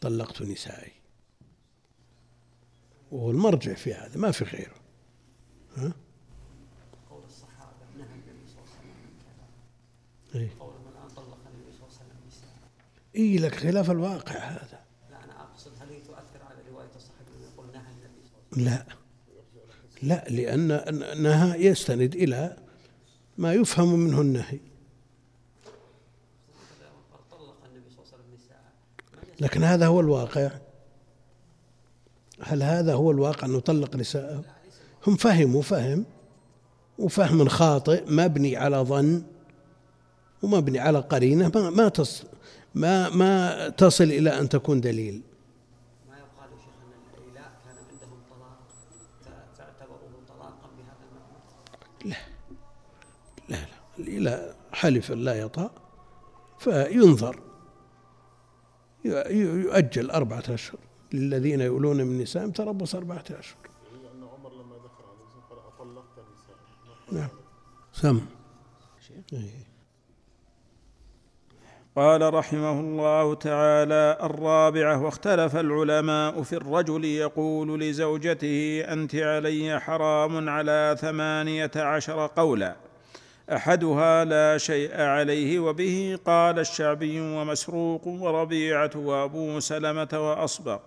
طلقت 0.00 0.42
نسائي. 0.42 0.92
وهو 3.10 3.30
المرجع 3.30 3.74
في 3.74 3.94
هذا 3.94 4.18
ما 4.18 4.30
في 4.30 4.44
غيره. 4.44 4.74
ها؟ 5.76 5.92
قول 7.10 7.24
الصحابة 7.24 7.76
نهى 7.98 8.06
النبي 8.06 8.46
صلى 8.46 8.62
الله 8.62 8.70
عليه 8.78 8.90
وسلم 8.90 8.96
من 9.04 9.12
كذا. 9.22 10.40
إيه؟ 10.40 10.50
قولهم 10.60 10.88
الآن 10.88 11.08
طلق 11.08 11.38
النبي 11.54 11.72
صلى 11.72 11.86
الله 11.86 11.96
عليه 12.00 12.08
وسلم 12.08 12.18
نساء. 12.28 12.70
إيه 13.14 13.38
لك 13.38 13.54
خلاف 13.54 13.90
الواقع 13.90 14.38
هذا 14.38 14.80
لا 15.10 15.24
أنا 15.24 15.42
أقصد 15.42 15.72
هل 15.80 15.88
هي 15.88 16.00
تؤثر 16.00 16.42
على 16.42 16.58
رواية 16.70 16.90
الصحابي 16.96 17.30
أنه 17.38 17.46
يقول 17.52 17.66
نهى 17.66 17.92
النبي 17.92 18.22
صلى 18.22 18.32
الله 18.32 18.38
عليه 18.38 18.39
وسلم 18.39 18.39
لا. 18.56 18.86
لا 20.02 20.24
لأن 20.28 20.68
نهى 21.22 21.66
يستند 21.66 22.14
إلى 22.14 22.56
ما 23.38 23.54
يفهم 23.54 23.94
منه 23.98 24.20
النهي. 24.20 24.58
لكن 29.40 29.64
هذا 29.64 29.86
هو 29.86 30.00
الواقع. 30.00 30.50
هل 32.42 32.62
هذا 32.62 32.94
هو 32.94 33.10
الواقع 33.10 33.46
أنه 33.46 33.60
طلق 33.60 33.96
نساءه 33.96 34.44
هم 35.06 35.16
فهموا 35.16 35.62
فهم. 35.62 36.04
وفهم 36.98 37.48
خاطئ 37.48 38.04
مبني 38.10 38.56
على 38.56 38.76
ظن 38.76 39.22
ومبني 40.42 40.78
على 40.78 40.98
قرينة. 40.98 41.52
ما 41.54 41.70
ما 41.70 41.88
تصل 41.88 42.26
ما 42.74 43.08
ما 43.08 43.68
تصل 43.68 44.04
إلى 44.04 44.38
أن 44.40 44.48
تكون 44.48 44.80
دليل 44.80 45.22
ما 46.08 46.14
يقال 46.16 46.50
يا 46.52 46.56
شيخ 46.58 46.74
أن 46.84 46.92
الإيلاء 47.18 47.52
كان 47.64 47.76
عندهم 47.76 48.18
طلاق 48.30 48.58
ف- 49.24 49.58
فاعتبروه 49.58 50.22
طلاقا 50.28 50.68
بهذا 50.76 51.04
المعنى 53.50 53.66
الإله 54.00 54.54
حلف 54.72 55.10
لا 55.10 55.34
يطأ 55.34 55.70
فينظر 56.58 57.40
يؤجل 59.04 60.10
أربعة 60.10 60.44
أشهر. 60.48 60.78
للذين 61.12 61.60
يؤلون 61.60 61.96
من 61.96 62.18
نسائهم 62.18 62.50
تربص 62.50 62.94
أربعة 62.94 63.24
أشهر. 63.30 63.56
عمر 64.22 64.52
لما 64.52 64.76
دخل 64.76 65.04
قال 65.50 65.58
أطلقت 65.58 67.12
نعم. 67.12 67.28
سم. 67.92 68.20
قال 71.96 72.34
رحمه 72.34 72.80
الله 72.80 73.34
تعالى 73.34 74.18
الرابعة 74.22 75.02
واختلف 75.02 75.56
العلماء 75.56 76.42
في 76.42 76.52
الرجل 76.52 77.04
يقول 77.04 77.80
لزوجته 77.80 78.80
أنت 78.80 79.14
علي 79.14 79.80
حرام 79.80 80.48
على 80.48 80.96
ثمانية 81.00 81.70
عشر 81.76 82.26
قولا. 82.26 82.76
أحدها 83.56 84.24
لا 84.24 84.58
شيء 84.58 85.00
عليه 85.00 85.58
وبه 85.58 86.18
قال 86.26 86.58
الشعبي 86.58 87.20
ومسروق 87.20 88.06
وربيعة 88.06 88.90
وأبو 88.94 89.60
سلمة 89.60 90.08
وأصبغ 90.12 90.78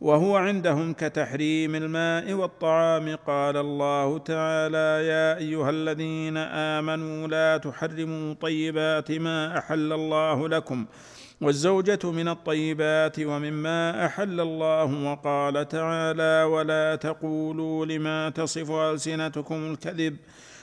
وهو 0.00 0.36
عندهم 0.36 0.92
كتحريم 0.92 1.74
الماء 1.74 2.32
والطعام. 2.32 3.16
قال 3.26 3.56
الله 3.56 4.18
تعالى 4.18 5.06
يا 5.06 5.38
أيها 5.38 5.70
الذين 5.70 6.36
آمنوا 6.36 7.28
لا 7.28 7.56
تحرموا 7.56 8.34
طيبات 8.34 9.12
ما 9.12 9.58
أحل 9.58 9.92
الله 9.92 10.48
لكم 10.48 10.86
والزوجة 11.40 11.98
من 12.04 12.28
الطيبات 12.28 13.20
ومما 13.20 14.06
أحل 14.06 14.40
الله. 14.40 15.10
وقال 15.12 15.68
تعالى 15.68 16.42
ولا 16.42 16.96
تقولوا 16.96 17.86
لما 17.86 18.30
تصف 18.30 18.70
ألسنتكم 18.70 19.72
الكذب. 19.72 20.16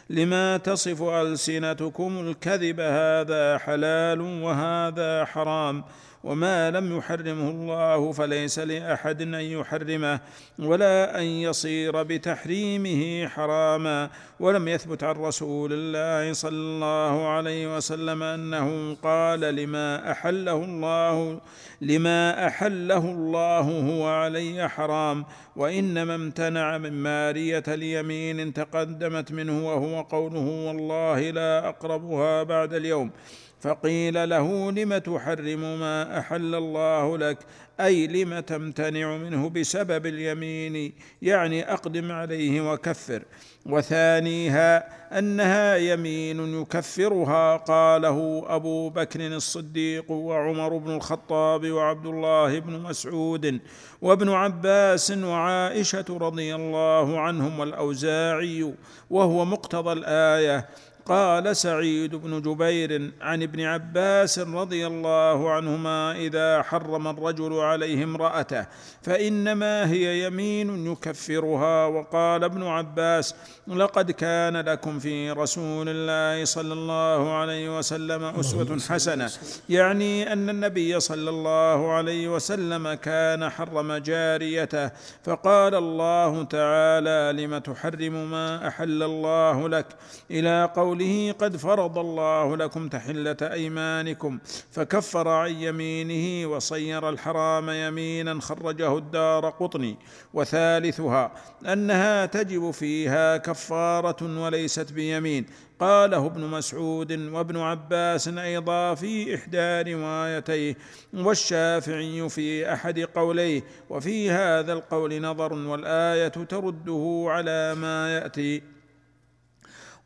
لما 0.09 0.57
تصف 0.57 1.03
ألسنتكم 1.03 2.19
الكذب 2.27 2.79
هذا 2.79 3.57
حلال 3.57 4.21
وهذا 4.21 5.25
حرام 5.25 5.83
وما 6.25 6.71
لم 6.71 6.97
يحرمه 6.97 7.49
الله 7.49 8.11
فليس 8.11 8.59
لأحد 8.59 9.21
أن 9.21 9.33
يحرمه 9.33 10.19
ولا 10.59 11.19
أن 11.19 11.23
يصير 11.23 12.03
بتحريمه 12.03 13.27
حراما 13.27 14.09
ولم 14.39 14.67
يثبت 14.67 15.03
عن 15.03 15.15
رسول 15.15 15.69
الله 15.73 16.33
صلى 16.33 16.49
الله 16.51 17.27
عليه 17.27 17.77
وسلم 17.77 18.23
أنه 18.23 18.97
قال 19.03 19.39
لما 19.39 20.11
أحله 20.11 20.63
الله 20.63 21.39
لما 21.81 22.47
أحله 22.47 22.97
الله 22.97 23.61
هو 23.61 24.07
علي 24.07 24.69
حرام 24.69 25.25
وإنما 25.55 26.15
امتنع 26.15 26.77
من 26.77 26.93
مارية 26.93 27.63
اليمين 27.67 28.53
تقدمت 28.53 29.31
منه 29.31 29.67
وهو 29.67 30.01
قوله 30.01 30.67
والله 30.67 31.29
لا 31.29 31.69
أقربها 31.69 32.43
بعد 32.43 32.73
اليوم. 32.73 33.11
فقيل 33.59 34.29
له 34.29 34.71
لم 34.71 34.97
تحرم 34.97 35.79
ما 35.79 36.19
أحل 36.19 36.55
الله 36.55 37.17
لك؟ 37.17 37.37
أي 37.79 38.07
لم 38.07 38.39
تمتنع 38.39 39.17
منه 39.17 39.49
بسبب 39.49 40.05
اليمين 40.05 40.93
يعني 41.21 41.73
أقدم 41.73 42.11
عليه 42.11 42.71
وكفر. 42.71 43.23
وثانيها 43.65 44.87
أنها 45.19 45.75
يمين 45.75 46.61
يكفرها 46.61 47.57
قاله 47.57 48.45
أبو 48.47 48.89
بكر 48.89 49.27
الصديق 49.27 50.11
وعمر 50.11 50.77
بن 50.77 50.95
الخطاب 50.95 51.71
وعبد 51.71 52.05
الله 52.05 52.59
بن 52.59 52.79
مسعود 52.79 53.59
وابن 54.01 54.29
عباس 54.29 55.11
وعائشة 55.11 56.05
رضي 56.09 56.55
الله 56.55 57.19
عنهم 57.19 57.59
والأوزاعي 57.59 58.73
وهو 59.09 59.45
مقتضى 59.45 59.91
الآية. 59.91 60.69
قال 61.05 61.55
سعيد 61.55 62.15
بن 62.15 62.41
جبير 62.41 63.11
عن 63.21 63.43
ابن 63.43 63.61
عباس 63.61 64.39
رضي 64.39 64.87
الله 64.87 65.51
عنهما 65.51 66.11
إذا 66.11 66.61
حرم 66.61 67.07
الرجل 67.07 67.53
عليه 67.53 68.03
امرأته 68.03 68.65
فإنما 69.01 69.89
هي 69.91 70.25
يمين 70.25 70.87
يكفرها 70.91 71.85
وقال 71.85 72.43
ابن 72.43 72.63
عباس 72.63 73.35
لقد 73.67 74.11
كان 74.11 74.57
لكم 74.57 74.99
في 74.99 75.31
رسول 75.31 75.89
الله 75.89 76.45
صلى 76.45 76.73
الله 76.73 77.33
عليه 77.33 77.77
وسلم 77.77 78.23
أسوة 78.23 78.79
حسنة 78.89 79.31
يعني 79.69 80.33
أن 80.33 80.49
النبي 80.49 80.99
صلى 80.99 81.29
الله 81.29 81.91
عليه 81.91 82.27
وسلم 82.35 82.93
كان 82.93 83.49
حرم 83.49 83.93
جاريته 83.93 84.91
فقال 85.23 85.75
الله 85.75 86.43
تعالى 86.43 87.43
لم 87.43 87.57
تحرم 87.57 88.31
ما 88.31 88.67
أحل 88.67 89.03
الله 89.03 89.69
لك 89.69 89.87
إلى 90.31 90.69
قول 90.75 90.94
قوله 90.95 91.35
قد 91.39 91.57
فرض 91.57 91.97
الله 91.97 92.57
لكم 92.57 92.87
تحلة 92.87 93.37
أيمانكم 93.41 94.39
فكفر 94.71 95.27
عن 95.27 95.51
يمينه 95.51 96.49
وصير 96.49 97.09
الحرام 97.09 97.69
يمينا 97.69 98.41
خرجه 98.41 98.97
الدار 98.97 99.49
قطني. 99.49 99.97
وثالثها 100.33 101.31
أنها 101.65 102.25
تجب 102.25 102.71
فيها 102.71 103.37
كفارة 103.37 104.43
وليست 104.43 104.93
بيمين. 104.93 105.45
قاله 105.79 106.25
ابن 106.25 106.41
مسعود 106.41 107.11
وابن 107.11 107.57
عباس 107.57 108.27
أيضا 108.27 108.95
في 108.95 109.35
إحدى 109.35 109.93
روايتيه 109.93 110.77
والشافعي 111.13 112.29
في 112.29 112.73
أحد 112.73 112.99
قوليه. 112.99 113.61
وفي 113.89 114.31
هذا 114.31 114.73
القول 114.73 115.21
نظر 115.21 115.53
والآية 115.53 116.27
ترده 116.27 117.25
على 117.27 117.75
ما 117.75 118.15
يأتي. 118.15 118.74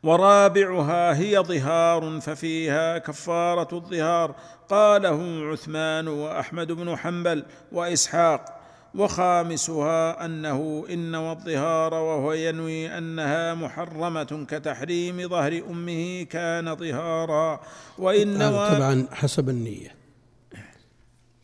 ورابعها 0.02 1.18
هي 1.18 1.38
ظهار 1.38 2.20
ففيها 2.20 2.98
كفارة 2.98 3.76
الظهار. 3.76 4.34
قاله 4.68 5.50
عثمان 5.52 6.08
وأحمد 6.08 6.72
بن 6.72 6.96
حنبل 6.96 7.44
وإسحاق. 7.72 8.60
وخامسها 8.94 10.24
أنه 10.24 10.84
إن 10.90 11.14
والظهار 11.14 11.94
وهو 11.94 12.32
ينوي 12.32 12.98
أنها 12.98 13.54
محرمة 13.54 14.46
كتحريم 14.48 15.28
ظهر 15.28 15.62
أمه 15.70 16.22
كان 16.22 16.76
ظهارا. 16.76 17.60
وإن 17.98 18.38
طبعا 18.38 19.06
حسب 19.12 19.48
النية. 19.48 19.94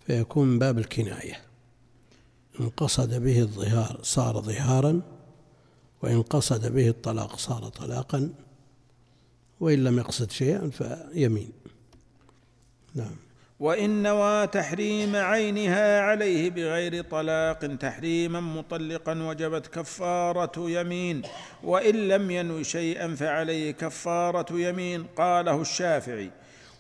فيكون 0.07 0.59
باب 0.59 0.79
الكناية. 0.79 1.41
إن 2.61 2.69
قصد 2.69 3.15
به 3.15 3.41
الظهار 3.41 3.99
صار 4.03 4.41
ظهارا 4.41 5.01
وإن 6.03 6.23
قصد 6.23 6.73
به 6.73 6.89
الطلاق 6.89 7.37
صار 7.37 7.69
طلاقا. 7.69 8.31
وإن 9.61 9.85
لم 9.85 9.99
يقصد 9.99 10.31
شيئا 10.31 10.71
فيمين. 10.71 11.51
نعم. 12.95 13.17
وإن 13.61 14.03
نوى 14.03 14.47
تحريم 14.47 15.17
عينها 15.17 16.01
عليه 16.01 16.51
بغير 16.51 17.03
طلاق 17.03 17.77
تحريما 17.81 18.41
مطلقا 18.41 19.23
وجبت 19.23 19.67
كفارة 19.67 20.71
يمين. 20.71 21.23
وإن 21.65 22.09
لم 22.09 22.31
ينو 22.31 22.63
شيئا 22.63 23.15
فعليه 23.15 23.71
كفارة 23.71 24.53
يمين 24.53 25.05
قاله 25.05 25.61
الشافعي. 25.61 26.31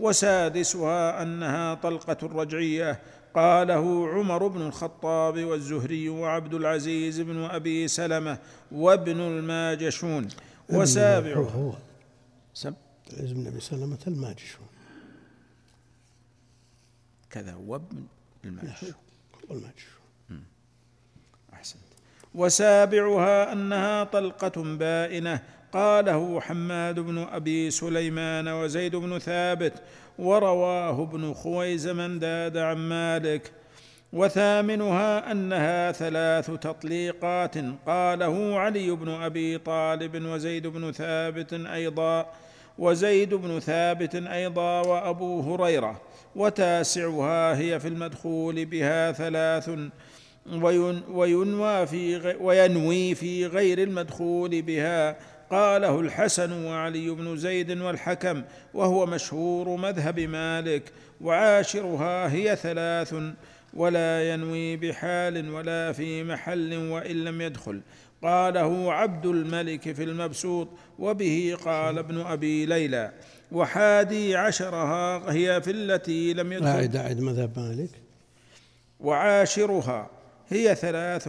وسادسها 0.00 1.22
أنها 1.22 1.74
طلقة 1.74 2.16
رجعية 2.22 3.00
قاله 3.34 4.08
عمر 4.08 4.46
بن 4.46 4.62
الخطاب 4.62 5.44
والزهري 5.44 6.08
وعبد 6.08 6.54
العزيز 6.54 7.20
بن 7.20 7.44
أبي 7.44 7.88
سلمة 7.88 8.38
وابن 8.72 9.20
الماجشون. 9.20 10.28
وسابعها. 10.68 11.78
سب 12.56 12.74
عز 13.12 13.32
بن 13.32 13.46
ابي 13.46 13.60
سلمه 13.60 13.98
الماجشون 14.06 14.66
كذا 17.30 17.52
هو 17.52 17.76
ابن 17.76 18.04
الماجشون 18.44 18.94
الماجشون 19.50 20.44
أحسنت. 21.52 21.82
وسابعها 22.34 23.52
أنها 23.52 24.04
طلقة 24.04 24.62
بائنة. 24.76 25.42
قاله 25.72 26.40
حماد 26.40 27.00
بن 27.00 27.18
أبي 27.18 27.70
سليمان 27.70 28.48
وزيد 28.48 28.96
بن 28.96 29.18
ثابت 29.18 29.82
ورواه 30.18 31.02
ابن 31.02 31.34
خويز 31.34 31.88
من 31.88 32.18
داد 32.18 32.56
عن 32.56 32.76
مالك. 32.76 33.52
وثامنها 34.12 35.32
أنها 35.32 35.92
ثلاث 35.92 36.50
تطليقات. 36.50 37.58
قاله 37.86 38.58
علي 38.58 38.90
بن 38.90 39.08
أبي 39.08 39.58
طالب 39.58 40.24
وزيد 40.24 40.66
بن 40.66 40.92
ثابت 40.92 41.52
أيضا. 41.52 42.32
وزيد 42.78 43.34
بن 43.34 43.60
ثابت 43.60 44.14
أيضا 44.14 44.80
وأبو 44.80 45.40
هريرة 45.40 46.00
وتاسعها 46.36 47.58
هي 47.58 47.80
في 47.80 47.88
المدخول 47.88 48.64
بها 48.64 49.12
ثلاث 49.12 49.70
وينوى 51.12 51.86
في 51.86 52.36
وينوي 52.40 53.14
في 53.14 53.46
غير 53.46 53.82
المدخول 53.82 54.62
بها 54.62 55.16
قاله 55.50 56.00
الحسن 56.00 56.64
وعلي 56.64 57.10
بن 57.10 57.36
زيد 57.36 57.70
والحكم 57.80 58.42
وهو 58.74 59.06
مشهور 59.06 59.76
مذهب 59.76 60.20
مالك 60.20 60.82
وعاشرها 61.20 62.32
هي 62.32 62.56
ثلاث 62.56 63.14
ولا 63.74 64.32
ينوي 64.32 64.76
بحال 64.76 65.50
ولا 65.50 65.92
في 65.92 66.24
محل 66.24 66.90
وإن 66.90 67.24
لم 67.24 67.40
يدخل. 67.40 67.80
قاله 68.22 68.92
عبد 68.92 69.26
الملك 69.26 69.92
في 69.92 70.02
المبسوط 70.04 70.68
وبه 70.98 71.56
قال 71.64 71.98
ابن 71.98 72.20
أبي 72.20 72.66
ليلى 72.66 73.12
وحادي 73.52 74.36
عشرها 74.36 75.32
هي 75.32 75.62
في 75.62 75.70
التي 75.70 76.34
لم 76.34 76.52
يدخل 76.52 76.66
أعد 76.66 76.96
أعد 76.96 77.20
مذهب 77.20 77.58
مالك. 77.58 77.90
وعاشرها 79.00 80.10
هي 80.48 80.74
ثلاث 80.74 81.28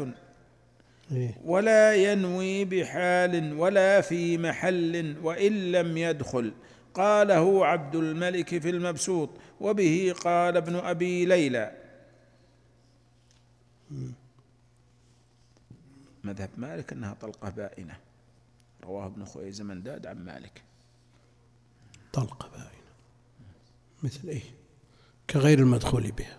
إيه؟ 1.11 1.38
ولا 1.45 1.95
ينوي 1.95 2.65
بحال 2.65 3.53
ولا 3.59 4.01
في 4.01 4.38
محل 4.38 5.15
وإن 5.23 5.71
لم 5.71 5.97
يدخل 5.97 6.53
قاله 6.93 7.65
عبد 7.65 7.95
الملك 7.95 8.57
في 8.57 8.69
المبسوط 8.69 9.29
وبه 9.61 10.13
قال 10.23 10.57
ابن 10.57 10.75
أبي 10.75 11.25
ليلى. 11.25 11.71
مذهب 16.28 16.49
مالك 16.57 16.93
أنها 16.93 17.13
طلقة 17.13 17.49
بائنة. 17.49 17.97
رواه 18.84 19.05
ابن 19.05 19.25
خويزمنداد 19.25 20.07
عن 20.07 20.25
مالك. 20.25 20.63
طلقة 22.13 22.49
باينة 22.49 22.67
مثل 24.03 24.28
إيه؟ 24.28 24.41
كغير 25.30 25.59
المدخول 25.59 26.11
بها. 26.11 26.38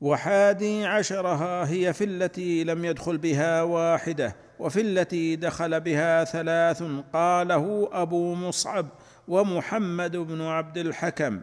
وحادي 0.00 0.86
عشرها 0.86 1.70
هي 1.70 1.92
في 1.92 2.04
التي 2.04 2.64
لم 2.64 2.84
يدخل 2.84 3.18
بها 3.18 3.62
واحدة 3.62 4.36
وفي 4.58 4.80
التي 4.80 5.36
دخل 5.36 5.80
بها 5.80 6.24
ثلاث 6.24 6.82
قاله 7.12 7.88
أبو 7.92 8.34
مصعب 8.34 8.88
ومحمد 9.28 10.16
بن 10.16 10.42
عبد 10.42 10.78
الحكم. 10.78 11.40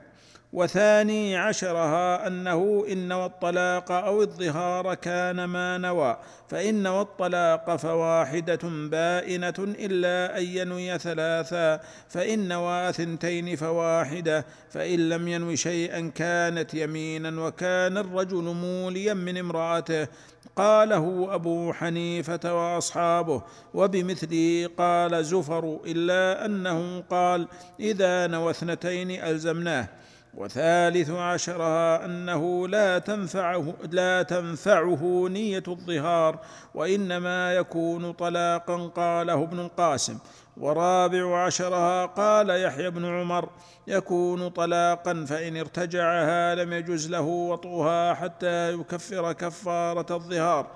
وثاني 0.55 1.37
عشرها 1.37 2.27
أنه 2.27 2.85
إن 2.91 3.11
والطلاق 3.11 3.91
أو 3.91 4.21
الظهار 4.21 4.93
كان 4.93 5.43
ما 5.43 5.77
نوى 5.77 6.17
فإن 6.47 6.87
والطلاق 6.87 7.75
فواحدة 7.75 8.59
بائنة 8.63 9.53
إلا 9.59 10.37
أن 10.37 10.43
ينوي 10.43 10.97
ثلاثا 10.97 11.79
فإن 12.09 12.47
نوى 12.47 12.93
ثنتين 12.93 13.55
فواحدة 13.55 14.45
فإن 14.69 15.09
لم 15.09 15.27
ينو 15.27 15.55
شيئا 15.55 16.11
كانت 16.15 16.73
يمينا 16.73 17.41
وكان 17.41 17.97
الرجل 17.97 18.43
موليا 18.43 19.13
من 19.13 19.37
امرأته. 19.37 20.07
قاله 20.55 21.35
أبو 21.35 21.73
حنيفة 21.73 22.39
وأصحابه 22.43 23.41
وبمثله 23.73 24.69
قال 24.77 25.25
زفر 25.25 25.79
إلا 25.85 26.45
أنه 26.45 27.03
قال 27.09 27.47
إذا 27.79 28.27
نوى 28.27 28.51
اثنتين 28.51 29.11
ألزمناه. 29.11 29.87
وثالث 30.35 31.09
عشرها 31.09 32.05
أنه 32.05 32.67
لا 32.67 32.99
تنفعه 32.99 33.73
لا 33.91 34.23
تنفعه 34.23 35.27
نية 35.29 35.63
الظهار 35.67 36.39
وإنما 36.75 37.53
يكون 37.53 38.11
طلاقا 38.11 38.87
قاله 38.87 39.43
ابن 39.43 39.59
القاسم. 39.59 40.17
ورابع 40.57 41.45
عشرها 41.45 42.05
قال 42.05 42.49
يحيى 42.49 42.89
بن 42.89 43.05
عمر 43.05 43.49
يكون 43.87 44.49
طلاقا 44.49 45.25
فإن 45.25 45.57
ارتجعها 45.57 46.55
لم 46.55 46.73
يجز 46.73 47.09
له 47.09 47.21
وطئها 47.21 48.13
حتى 48.13 48.73
يكفر 48.73 49.33
كفارة 49.33 50.15
الظهار. 50.15 50.67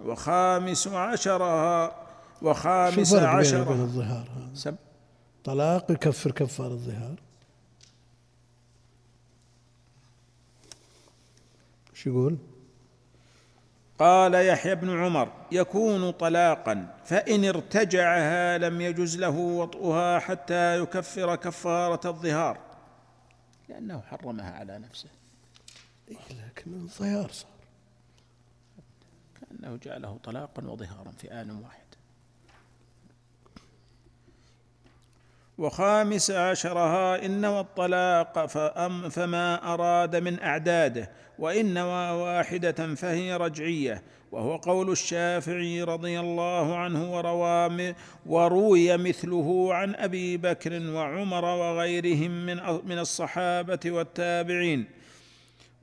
وخامس 0.00 0.88
عشرها 0.88 1.96
وخامس 2.42 3.14
عشرها 3.14 3.72
الظهار 3.72 4.28
طلاق 5.44 5.90
يكفر 5.90 6.30
كفار 6.30 6.66
الظهار؟ 6.66 7.21
شو 12.02 12.10
يقول؟ 12.10 12.38
قال 13.98 14.34
يحيى 14.34 14.74
بن 14.74 15.04
عمر 15.04 15.32
يكون 15.52 16.10
طلاقا 16.10 16.96
فإن 17.04 17.44
ارتجعها 17.44 18.58
لم 18.58 18.80
يجز 18.80 19.16
له 19.16 19.38
وطئها 19.38 20.18
حتى 20.18 20.78
يكفر 20.78 21.36
كفارة 21.36 22.08
الظهار. 22.08 22.58
لأنه 23.68 24.00
حرمها 24.00 24.50
على 24.50 24.78
نفسه. 24.78 25.08
إيه 26.08 26.16
لكن 26.46 26.74
الظهار 26.74 27.30
صار. 27.30 27.50
كأنه 29.40 29.76
جعله 29.76 30.18
طلاقا 30.24 30.64
وظهارا 30.64 31.10
في 31.10 31.32
آن 31.32 31.50
واحد. 31.50 31.81
وخامس 35.62 36.30
عشرها 36.30 37.26
إن 37.26 37.44
والطلاق 37.44 38.46
فأم 38.46 39.08
فما 39.08 39.74
أراد 39.74 40.16
من 40.16 40.42
أعداده 40.42 41.10
وإن 41.38 41.78
واحدة 41.78 42.94
فهي 42.94 43.36
رجعية. 43.36 44.02
وهو 44.32 44.56
قول 44.56 44.90
الشافعي 44.90 45.82
رضي 45.82 46.20
الله 46.20 46.76
عنه 46.76 47.14
وروى 47.14 47.94
وروي 48.26 48.96
مثله 48.96 49.74
عن 49.74 49.94
أبي 49.94 50.36
بكر 50.36 50.90
وعمر 50.90 51.44
وغيرهم 51.44 52.46
من 52.46 52.56
من 52.84 52.98
الصحابة 52.98 53.80
والتابعين. 53.86 54.84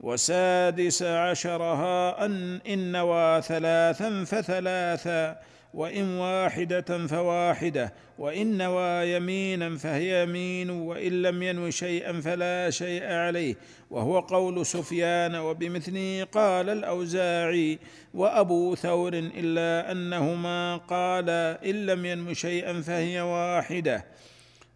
وسادس 0.00 1.02
عشرها 1.02 2.24
أن 2.24 2.60
إن 2.68 2.92
نوى 2.92 3.42
ثلاثا 3.42 4.24
فثلاثا 4.24 5.36
وإن 5.74 6.18
واحدة 6.18 7.06
فواحدة 7.06 7.92
وإن 8.18 8.58
نوى 8.58 9.12
يمينا 9.12 9.78
فهي 9.78 10.22
يمين 10.22 10.70
وإن 10.70 11.22
لم 11.22 11.42
ينو 11.42 11.70
شيئا 11.70 12.20
فلا 12.20 12.70
شيء 12.70 13.04
عليه. 13.04 13.54
وهو 13.90 14.20
قول 14.20 14.66
سفيان 14.66 15.34
وبمثله 15.34 16.26
قال 16.32 16.68
الأوزاعي 16.68 17.78
وأبو 18.14 18.74
ثور 18.74 19.12
إلا 19.14 19.92
أنهما 19.92 20.76
قال 20.76 21.30
إن 21.64 21.86
لم 21.86 22.06
ينو 22.06 22.32
شيئا 22.32 22.80
فهي 22.80 23.20
واحدة. 23.20 24.04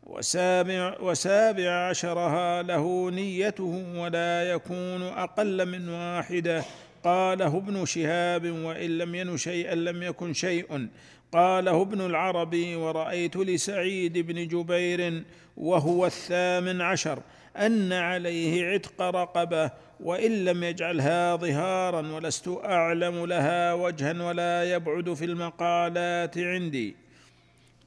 وسابع, 0.02 0.96
وسابع 1.00 1.88
عشرها 1.88 2.62
له 2.62 3.10
نيته 3.10 3.84
ولا 3.96 4.50
يكون 4.50 5.02
أقل 5.02 5.66
من 5.66 5.88
واحدة. 5.88 6.64
قاله 7.04 7.56
ابن 7.56 7.84
شهاب 7.84 8.50
وإن 8.50 8.98
لم 8.98 9.14
ين 9.14 9.36
شيئا 9.36 9.74
لم 9.74 10.02
يكن 10.02 10.32
شيء. 10.32 10.88
قاله 11.32 11.82
ابن 11.82 12.00
العربي 12.00 12.76
ورأيت 12.76 13.36
لسعيد 13.36 14.18
بن 14.18 14.48
جبير 14.48 15.24
وهو 15.56 16.06
الثامن 16.06 16.80
عشر 16.80 17.18
أن 17.56 17.92
عليه 17.92 18.66
عتق 18.66 19.02
رقبة 19.02 19.70
وإن 20.00 20.44
لم 20.44 20.64
يجعلها 20.64 21.36
ظهارا 21.36 22.12
ولست 22.12 22.48
أعلم 22.64 23.26
لها 23.26 23.74
وجها 23.74 24.22
ولا 24.22 24.72
يبعد 24.74 25.14
في 25.14 25.24
المقالات 25.24 26.38
عندي. 26.38 26.96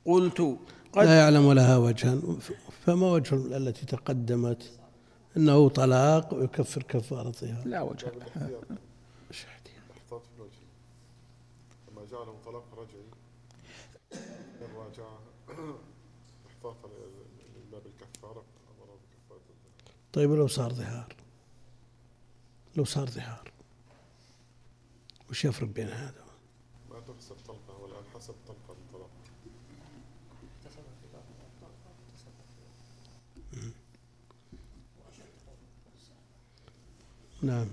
قلت 0.05 0.57
قد 0.93 1.05
لا 1.05 1.19
يعلم 1.19 1.53
لها 1.53 1.77
وجها 1.77 2.17
فما 2.85 3.11
وجه 3.11 3.35
التي 3.35 3.85
تقدمت؟ 3.85 4.71
إنه 5.37 5.69
طلاق 5.69 6.33
ويكفر 6.33 6.83
كفاره 6.83 7.31
ظهار 7.31 7.61
لا 7.65 7.81
وجه 7.81 8.11
لها 8.11 8.49
احتاط 9.97 10.21
في 10.21 10.29
الوجه 10.37 10.63
لما 11.91 12.01
جعله 12.11 12.35
طلاق 12.45 12.65
رجعي 12.77 13.07
الراجعة 14.61 15.19
احتاطا 16.47 16.89
لباب 17.67 17.81
الكفارة 17.85 18.43
أمر 18.71 18.89
بكفارة 19.01 19.41
الظهر 19.49 19.93
طيب 20.17 20.31
لو 20.31 20.47
صار 20.47 20.73
ظهار؟ 20.73 21.15
لو 22.75 22.85
صار 22.85 23.09
ظهار. 23.09 23.51
وش 25.29 25.45
يفرق 25.45 25.67
بين 25.67 25.87
هذا؟ 25.87 26.23
ما 26.89 26.99
تحسب 26.99 27.35
طلقة 27.47 27.81
والآن 27.81 28.03
حسب 28.15 28.33
طلقة 28.47 28.71
الطلاق. 28.71 29.09
نعم. 37.41 37.67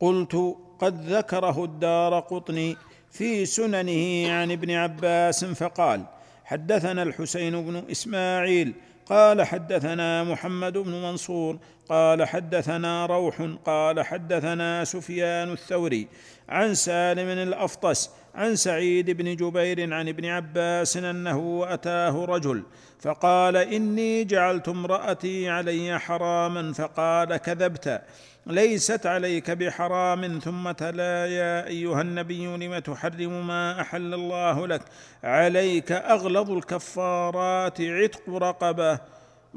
قلت 0.00 0.56
قد 0.78 1.04
ذكره 1.04 1.64
الدار 1.64 2.20
قطني 2.20 2.76
في 3.10 3.46
سننه 3.46 4.32
عن 4.32 4.50
ابن 4.50 4.70
عباس 4.70 5.44
فقال 5.44 6.06
حدثنا 6.44 7.02
الحسين 7.02 7.66
بن 7.66 7.76
إسماعيل 7.90 8.74
قال 9.06 9.42
حدثنا 9.42 10.24
محمد 10.24 10.78
بن 10.78 10.90
منصور 10.90 11.58
قال 11.88 12.24
حدثنا 12.24 13.06
روح 13.06 13.48
قال 13.64 14.04
حدثنا 14.04 14.84
سفيان 14.84 15.52
الثوري 15.52 16.08
عن 16.48 16.74
سالم 16.74 17.28
الأفطس 17.28 18.10
عن 18.34 18.56
سعيد 18.56 19.10
بن 19.10 19.36
جبير 19.36 19.94
عن 19.94 20.08
ابن 20.08 20.24
عباس 20.24 20.96
أنه 20.96 21.64
أتاه 21.68 22.24
رجل 22.24 22.62
فقال 23.00 23.56
إني 23.56 24.24
جعلت 24.24 24.68
امرأتي 24.68 25.48
علي 25.48 25.98
حراما 25.98 26.72
فقال 26.72 27.36
كذبت 27.36 28.02
ليست 28.46 29.06
عليك 29.06 29.50
بحرام 29.50 30.38
ثم 30.38 30.70
تلا 30.70 31.26
يا 31.26 31.66
أيها 31.66 32.00
النبي 32.00 32.46
لم 32.46 32.78
تحرم 32.78 33.46
ما 33.46 33.80
أحل 33.80 34.14
الله 34.14 34.66
لك 34.66 34.82
عليك 35.24 35.92
أغلظ 35.92 36.50
الكفارات 36.50 37.80
عتق 37.80 38.30
رقبة. 38.30 38.98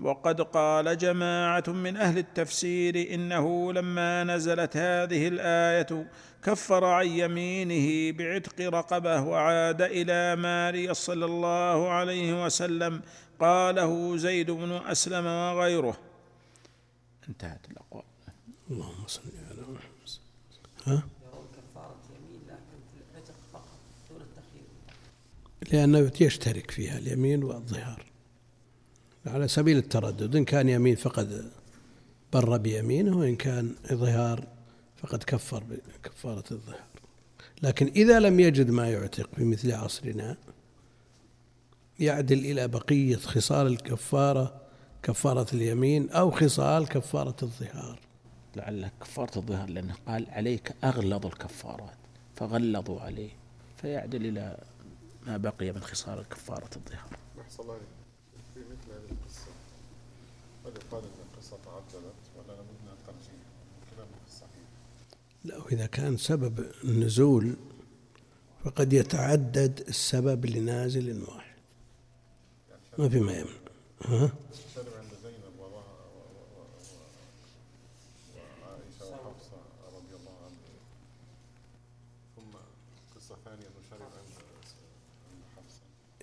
وقد 0.02 0.42
قال 0.42 0.98
جماعة 0.98 1.64
من 1.68 1.98
أهل 1.98 2.18
التفسير 2.18 3.14
إنه 3.14 3.74
لما 3.74 4.24
نزلت 4.24 4.78
هذه 4.78 5.28
الآية 5.28 6.08
كفر 6.46 6.84
عن 6.86 7.08
يمينه 7.08 8.18
بعتق 8.18 8.62
رقبه 8.62 9.22
وعاد 9.22 9.82
إلى 9.82 10.36
ماري 10.36 10.94
صلى 10.94 11.26
الله 11.26 11.90
عليه 11.90 12.46
وسلم. 12.46 13.02
قاله 13.40 14.18
زيد 14.18 14.52
بن 14.52 14.72
أسلم 14.72 15.26
وغيره. 15.26 15.98
انتهت 17.30 17.60
الأقوال. 17.72 18.04
اللهم 18.72 19.08
صل 19.08 19.22
على 19.50 19.62
محمد. 19.62 20.10
ها؟ 20.86 20.94
يرون 20.94 21.48
كفارة 21.56 21.96
يمين 22.16 22.42
لكن 22.48 22.78
في 22.92 22.98
العتق 23.12 23.36
فقط 23.54 23.80
دون 24.10 24.22
التخيير. 24.22 24.68
لأنه 25.72 26.12
يشترك 26.22 26.72
فيها 26.72 26.98
اليمين 26.98 27.44
والظهار. 27.44 28.06
على 29.26 29.48
سبيل 29.48 29.78
التردد 29.78 30.36
إن 30.36 30.46
كان 30.46 30.70
يمين 30.70 30.96
فقد 30.96 31.52
بر 32.34 32.58
بيمينه 32.58 33.18
وإن 33.18 33.36
كان 33.36 33.76
إظهار 33.86 34.55
فقد 34.98 35.24
كفر 35.24 35.64
بكفارة 35.64 36.44
الظهر. 36.52 36.84
لكن 37.64 37.88
إذا 37.88 38.20
لم 38.20 38.40
يجد 38.40 38.70
ما 38.70 38.90
يعتق 38.90 39.30
في 39.36 39.44
مثل 39.44 39.72
عصرنا 39.72 40.38
يعدل 42.00 42.40
إلى 42.40 42.68
بقية 42.68 43.16
خصال 43.16 43.68
الكفارة 43.68 44.62
كفارة 45.04 45.48
اليمين 45.54 46.10
أو 46.10 46.32
خصال 46.32 46.88
كفارة 46.88 47.36
الظهار. 47.44 48.00
لعل 48.56 48.90
كفارة 49.02 49.38
الظهر 49.38 49.70
لأنه 49.70 49.96
قال 50.08 50.30
عليك 50.30 50.74
أغلظ 50.84 51.26
الكفارات 51.26 51.98
فغلظوا 52.36 53.02
عليه 53.02 53.30
فيعدل 53.82 54.26
إلى 54.26 54.58
ما 55.28 55.38
بقي 55.38 55.72
من 55.72 55.82
خصال 55.82 56.24
كفارة 56.30 56.70
الظهر. 56.76 57.18
أحسن 57.42 57.64
الله. 57.64 57.78
في 58.54 58.60
مثل 58.60 58.92
هذه 58.92 59.12
القصة 59.12 59.52
هل 60.66 60.72
يقال 60.72 61.04
أن 61.04 61.10
القصة 61.34 61.58
تعدلت 61.66 62.16
ولا 62.38 62.48
لابد 62.48 62.78
من 62.86 62.92
الترجيح؟ 62.92 63.42
كلامك 63.96 64.22
الصحيح 64.28 64.68
لا 65.46 65.58
وإذا 65.58 65.86
كان 65.86 66.18
سبب 66.18 66.66
النزول 66.84 67.56
فقد 68.64 68.94
يتعدد 68.94 69.84
السبب 69.88 70.46
لنازل 70.46 71.24
واحد. 71.24 71.56
ما 72.98 73.10
في 73.10 73.20
ما 73.20 73.34
يمنع. 73.34 73.52
ها؟ 74.06 74.32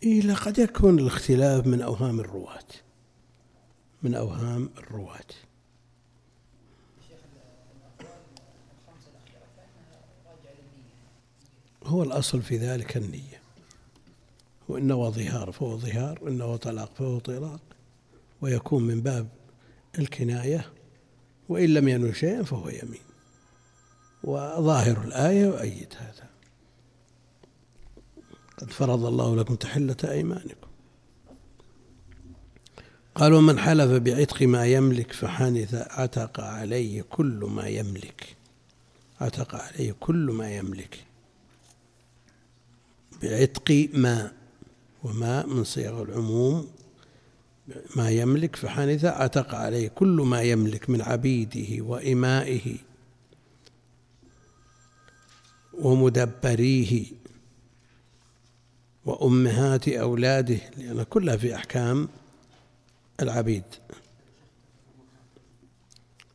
إيه 0.03 0.35
قد 0.35 0.59
يكون 0.59 0.99
الاختلاف 0.99 1.66
من 1.66 1.83
أوهام 1.83 2.20
الرواة. 2.20 2.68
من 4.03 4.14
أوهام 4.14 4.70
الرواة. 4.79 5.52
هو 11.93 12.03
الأصل 12.03 12.43
في 12.43 12.57
ذلك 12.57 12.97
النية. 12.97 13.43
وإن 14.68 14.90
هو 14.90 15.11
ظهار 15.11 15.53
فهو 15.53 15.78
ظهار 15.78 16.18
وإن 16.22 16.40
هو 16.40 16.57
طلاق 16.57 16.95
فهو 16.95 17.18
طلاق 17.18 17.61
ويكون 18.40 18.82
من 18.82 19.01
باب 19.01 19.28
الكناية 19.99 20.72
وإن 21.49 21.74
لم 21.74 21.88
ينوي 21.88 22.14
شيئا 22.14 22.43
فهو 22.43 22.68
يمين. 22.68 23.03
وظاهر 24.24 25.05
الآية 25.05 25.40
يؤيد 25.40 25.95
هذا. 25.99 26.28
قد 28.59 28.70
فرض 28.70 29.05
الله 29.05 29.36
لكم 29.36 29.55
تحلة 29.55 29.97
أيمانكم. 30.05 30.68
قال 33.14 33.32
ومن 33.32 33.59
حلف 33.59 33.90
بعتق 33.90 34.43
ما 34.43 34.66
يملك 34.66 35.12
فحنث 35.12 35.74
عتق 35.74 36.40
عليه 36.40 37.03
كل 37.03 37.49
ما 37.51 37.66
يملك. 37.68 38.36
عتق 39.20 39.55
عليه 39.55 39.93
كل 39.93 40.30
ما 40.30 40.57
يملك. 40.57 41.05
بعتق 43.23 43.89
ما 43.95 44.33
وما 45.05 45.47
من 45.47 45.64
صيغ 45.64 46.03
العموم. 46.03 46.68
ما 47.97 48.11
يملك 48.11 48.57
فحنث 48.57 49.05
عتق 49.05 49.55
عليه 49.55 49.89
كل 49.89 50.07
ما 50.27 50.43
يملك 50.43 50.91
من 50.91 51.03
عبيده 51.03 51.85
وإمائه 51.85 52.77
ومدبريه 55.73 57.05
وأمهات 59.05 59.89
أولاده 59.89 60.59
لأن 60.77 61.03
كلها 61.03 61.37
في 61.37 61.55
أحكام 61.55 62.09
العبيد. 63.23 63.64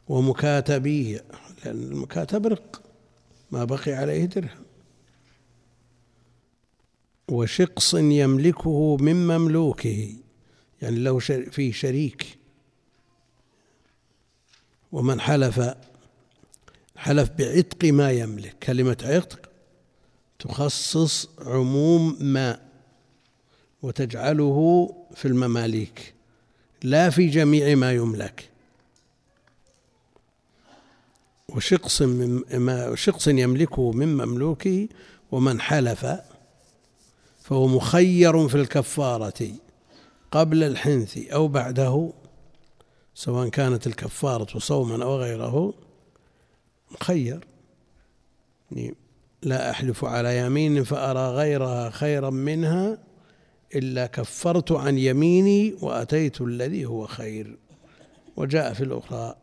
ومكاتبيه 0.08 1.24
لأن 1.66 1.84
المكاتب 1.84 2.48
رق 2.48 2.82
ما 3.52 3.64
بقي 3.64 3.94
عليه 3.94 4.26
درهم. 4.26 4.67
وشقص 7.28 7.94
يملكه 7.94 8.98
من 8.98 9.28
مملوكه 9.28 10.14
يعني 10.82 11.00
له 11.00 11.20
فيه 11.52 11.72
شريك. 11.72 12.38
ومن 14.92 15.20
حلف 15.22 15.62
حلف 16.96 17.30
بعتق 17.30 17.86
ما 17.86 18.12
يملك. 18.12 18.56
كلمة 18.64 18.98
عتق 19.04 19.50
تخصص 20.40 21.30
عموم 21.40 22.18
ما 22.20 22.60
وتجعله 23.82 24.90
في 25.16 25.28
المماليك 25.28 26.14
لا 26.84 27.10
في 27.10 27.28
جميع 27.28 27.76
ما 27.76 27.92
يملك. 27.92 28.50
وشقص 31.50 32.02
من 32.02 32.44
شقص 32.96 33.28
يملكه 33.28 33.92
من 33.92 34.18
مملوكه 34.18 34.88
ومن 35.32 35.62
حلف 35.62 36.06
فهو 37.48 37.68
مخير 37.68 38.48
في 38.48 38.56
الكفارة 38.56 39.50
قبل 40.32 40.64
الحنث 40.64 41.18
أو 41.18 41.48
بعده 41.48 42.14
سواء 43.14 43.50
كانت 43.50 43.88
الكفارة 43.88 44.60
صوما 44.60 45.04
أو 45.04 45.18
غيره 45.18 45.74
مخير. 46.92 47.48
يعني 48.72 48.96
لا 49.44 49.70
أحلف 49.70 50.06
على 50.06 50.38
يمين 50.38 50.84
فأرى 50.84 51.36
غيرها 51.36 51.90
خيرا 51.90 52.30
منها 52.30 52.98
إلا 53.76 54.06
كفرت 54.06 54.72
عن 54.72 54.98
يميني 54.98 55.76
وأتيت 55.82 56.42
الذي 56.42 56.86
هو 56.86 57.08
خير. 57.08 57.58
وجاء 58.38 58.74
في 58.74 58.84
الأخرى 58.84 59.36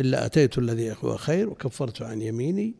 إلا 0.00 0.26
أتيت 0.26 0.58
الذي 0.58 0.96
هو 1.04 1.16
خير 1.16 1.50
وكفرت 1.50 2.02
عن 2.02 2.22
يميني 2.22 2.74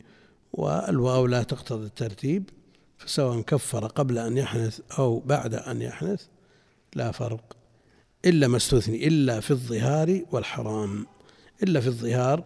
والواو 0.53 1.27
لا 1.27 1.43
تقتضي 1.43 1.87
الترتيب. 1.87 2.51
فسواء 2.99 3.41
كفر 3.41 3.87
قبل 3.87 4.19
أن 4.19 4.37
يحنث 4.39 4.81
أو 4.99 5.19
بعد 5.19 5.55
أن 5.55 5.83
يحنث 5.83 6.23
لا 6.95 7.11
فرق. 7.11 7.57
إلا 8.25 8.49
ما 8.49 8.57
استثني 8.57 9.07
إلا 9.07 9.41
في 9.41 9.51
الظهار 9.51 10.23
والحرام. 10.33 11.07
إلا 11.63 11.81
في 11.81 11.87
الظهار 11.87 12.45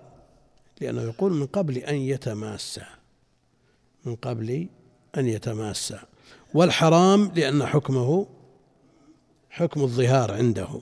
لأنه 0.81 1.03
يقول 1.03 1.33
من 1.33 1.47
قبل 1.47 1.79
أن 1.79 1.97
يتماسى 1.97 2.85
من 4.05 4.15
قبل 4.17 4.69
أن 5.19 5.27
يتماسى 5.27 5.99
والحرام 6.55 7.33
لأن 7.37 7.67
حكمه 7.67 8.27
حكم 9.51 9.83
الظهار 9.83 10.33
عنده. 10.33 10.81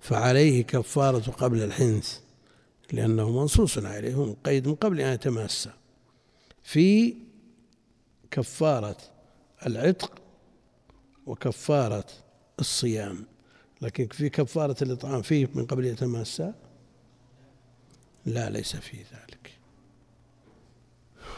فعليه 0.00 0.62
كفارة 0.62 1.30
قبل 1.30 1.62
الحنث 1.62 2.18
لأنه 2.92 3.30
منصوص 3.30 3.78
عليه 3.78 4.36
قيد 4.44 4.68
من 4.68 4.74
قبل 4.74 5.00
أن 5.00 5.14
يتماسى 5.14 5.70
في 6.62 7.14
كفارة 8.30 8.96
العتق 9.66 10.22
وكفارة 11.26 12.06
الصيام. 12.60 13.26
لكن 13.82 14.06
في 14.06 14.28
كفارة 14.28 14.76
الإطعام 14.82 15.22
فيه 15.22 15.48
من 15.54 15.66
قبل 15.66 15.84
يتماسى؟ 15.84 16.52
لا 18.26 18.50
ليس 18.50 18.76
في 18.76 18.96
ذلك. 18.96 19.58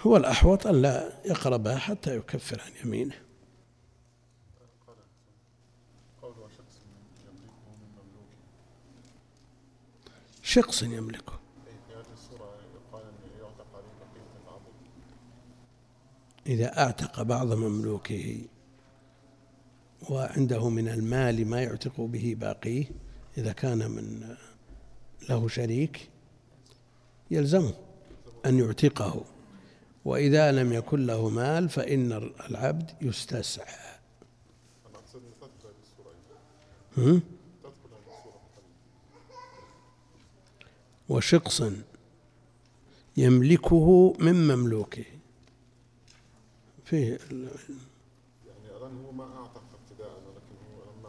هو 0.02 0.16
الأحوط 0.16 0.66
أن 0.66 0.82
لا 0.82 1.12
يقربها 1.24 1.78
حتى 1.78 2.16
يكفر 2.16 2.60
عن 2.60 2.72
يمينه. 2.84 3.30
شخص 10.50 10.82
يملكه 10.82 11.32
أي 11.66 11.72
في 11.86 11.94
هذه 11.94 12.12
الصورة 12.12 12.54
يقال 12.74 13.02
أن 13.02 13.14
يعتق 13.40 13.66
عليه 13.74 13.94
بقية 14.00 14.42
العبد 14.44 14.74
إذا 16.50 16.78
أعتق 16.78 17.22
بعض 17.22 17.52
مملوكه 17.52 18.40
وعنده 20.10 20.68
من 20.68 20.88
المال 20.88 21.46
ما 21.46 21.62
يعتق 21.62 22.00
به 22.00 22.36
باقيه 22.38 22.84
إذا 23.38 23.52
كان 23.52 23.90
من 23.90 24.36
له 25.28 25.48
شريك 25.48 26.10
يلزمه 27.30 27.74
أن 28.46 28.58
يعتقه. 28.58 29.24
وإذا 30.04 30.52
لم 30.52 30.72
يكن 30.72 31.06
له 31.06 31.28
مال 31.28 31.68
فإن 31.68 32.12
العبد 32.50 32.90
يستسعى. 33.02 33.98
أنا 34.88 34.98
أقصد 34.98 35.22
أن 35.24 35.32
تدخل 35.40 35.68
هذه 35.68 35.74
الصورة 35.82 36.14
أيضا 36.98 37.10
هم؟ 37.10 37.22
تدخل 37.62 37.90
هذه 37.92 38.18
الصورة 38.18 38.40
وشقص 41.08 41.62
يملكه 43.16 44.14
من 44.18 44.48
مملوكه. 44.48 45.04
فيه 46.90 47.06
يعني 47.06 47.18
الآن 48.76 49.04
هو 49.04 49.12
ما 49.12 49.24
أعتق 49.24 49.62
ابتداء 49.82 50.08
ولكن 50.08 50.54
هو 50.66 50.82
لما 50.82 51.08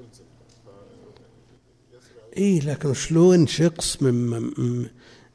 ألزم 0.00 0.24
فيسري 1.90 2.20
عليه. 2.20 2.36
إيه 2.36 2.60
لكن 2.60 2.94
شلون 2.94 3.46
شخص 3.46 4.02
من 4.02 4.14
مم 4.30 4.90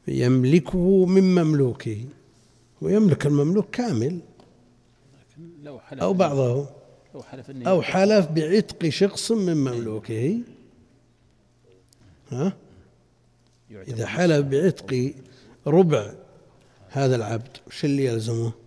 يملكه 0.07 1.05
من 1.05 1.35
مملوكه؟ 1.35 2.05
ويملك 2.81 3.25
المملوك 3.25 3.69
كامل. 3.69 4.19
لكن 5.19 5.63
لو 5.63 5.79
حلف 5.79 6.01
أو 6.01 6.13
بعضه. 6.13 6.69
لو 7.15 7.23
حلف 7.23 7.49
أو 7.49 7.81
حلف 7.81 8.25
بعتق 8.25 8.89
شخص 8.89 9.31
من 9.31 9.57
مملوكه. 9.57 10.39
ها؟ 12.31 12.53
إذا 13.71 14.05
حلف 14.05 14.45
بعتق 14.45 15.13
ربع 15.67 16.13
هذا 16.89 17.15
العبد 17.15 17.57
وش 17.67 17.85
اللي 17.85 18.05
يلزمه؟ 18.05 18.66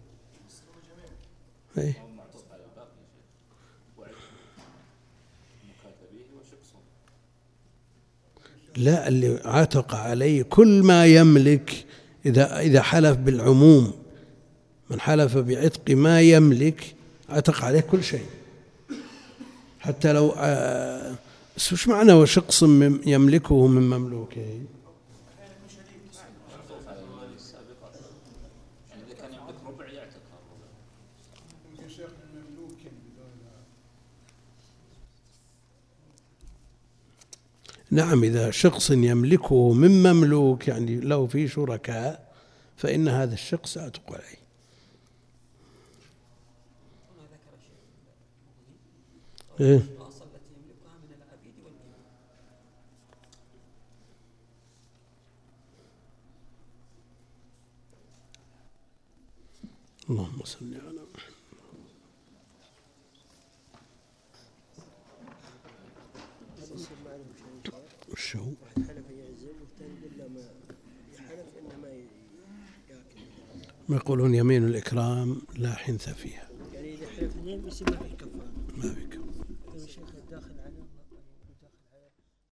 إيه؟ 1.78 2.10
لا 8.76 9.08
اللي 9.08 9.40
عتق 9.44 9.94
عليه 9.94 10.42
كل 10.42 10.82
ما 10.82 11.06
يملك 11.06 11.86
إذا 12.26 12.60
إذا 12.60 12.82
حلف 12.82 13.16
بالعموم. 13.16 13.92
من 14.90 15.00
حلف 15.00 15.36
بعتق 15.36 15.90
ما 15.90 16.20
يملك 16.20 16.94
عتق 17.28 17.64
عليه 17.64 17.80
كل 17.80 18.04
شيء. 18.04 18.26
حتى 19.80 20.12
لو 20.12 20.34
آه، 20.36 21.14
وش 21.56 21.88
معنى 21.88 22.12
وشقص 22.12 22.62
يملكه 23.06 23.66
من 23.66 23.82
مملوكه؟ 23.82 24.60
نعم 37.90 38.24
إذا 38.24 38.50
شخص 38.50 38.90
يملكه 38.90 39.72
من 39.72 40.02
مملوك 40.02 40.68
يعني 40.68 41.00
له 41.00 41.26
في 41.26 41.48
شركاء 41.48 42.32
فإن 42.76 43.08
هذا 43.08 43.34
الشخص 43.34 43.76
يعتق 43.76 44.12
عليه 44.12 44.40
إيه؟ 49.60 49.82
اللهم 60.10 60.44
صل 60.44 60.74
على 60.74 61.00
محمد 61.14 61.40
وش 68.12 68.36
هو؟ 68.36 68.50
ما 73.88 73.96
يقولون 73.96 74.34
يمين 74.34 74.64
الإكرام 74.64 75.42
لا 75.56 75.74
حنث 75.74 76.08
فيها 76.08 76.48
يعني 76.74 76.94
إذا 76.94 77.06
حلف 77.08 77.32
يصير 77.66 77.90
ما 77.90 77.96
في 77.96 78.16
كفارة 78.16 78.52
ما 78.76 78.92
بك 78.94 79.09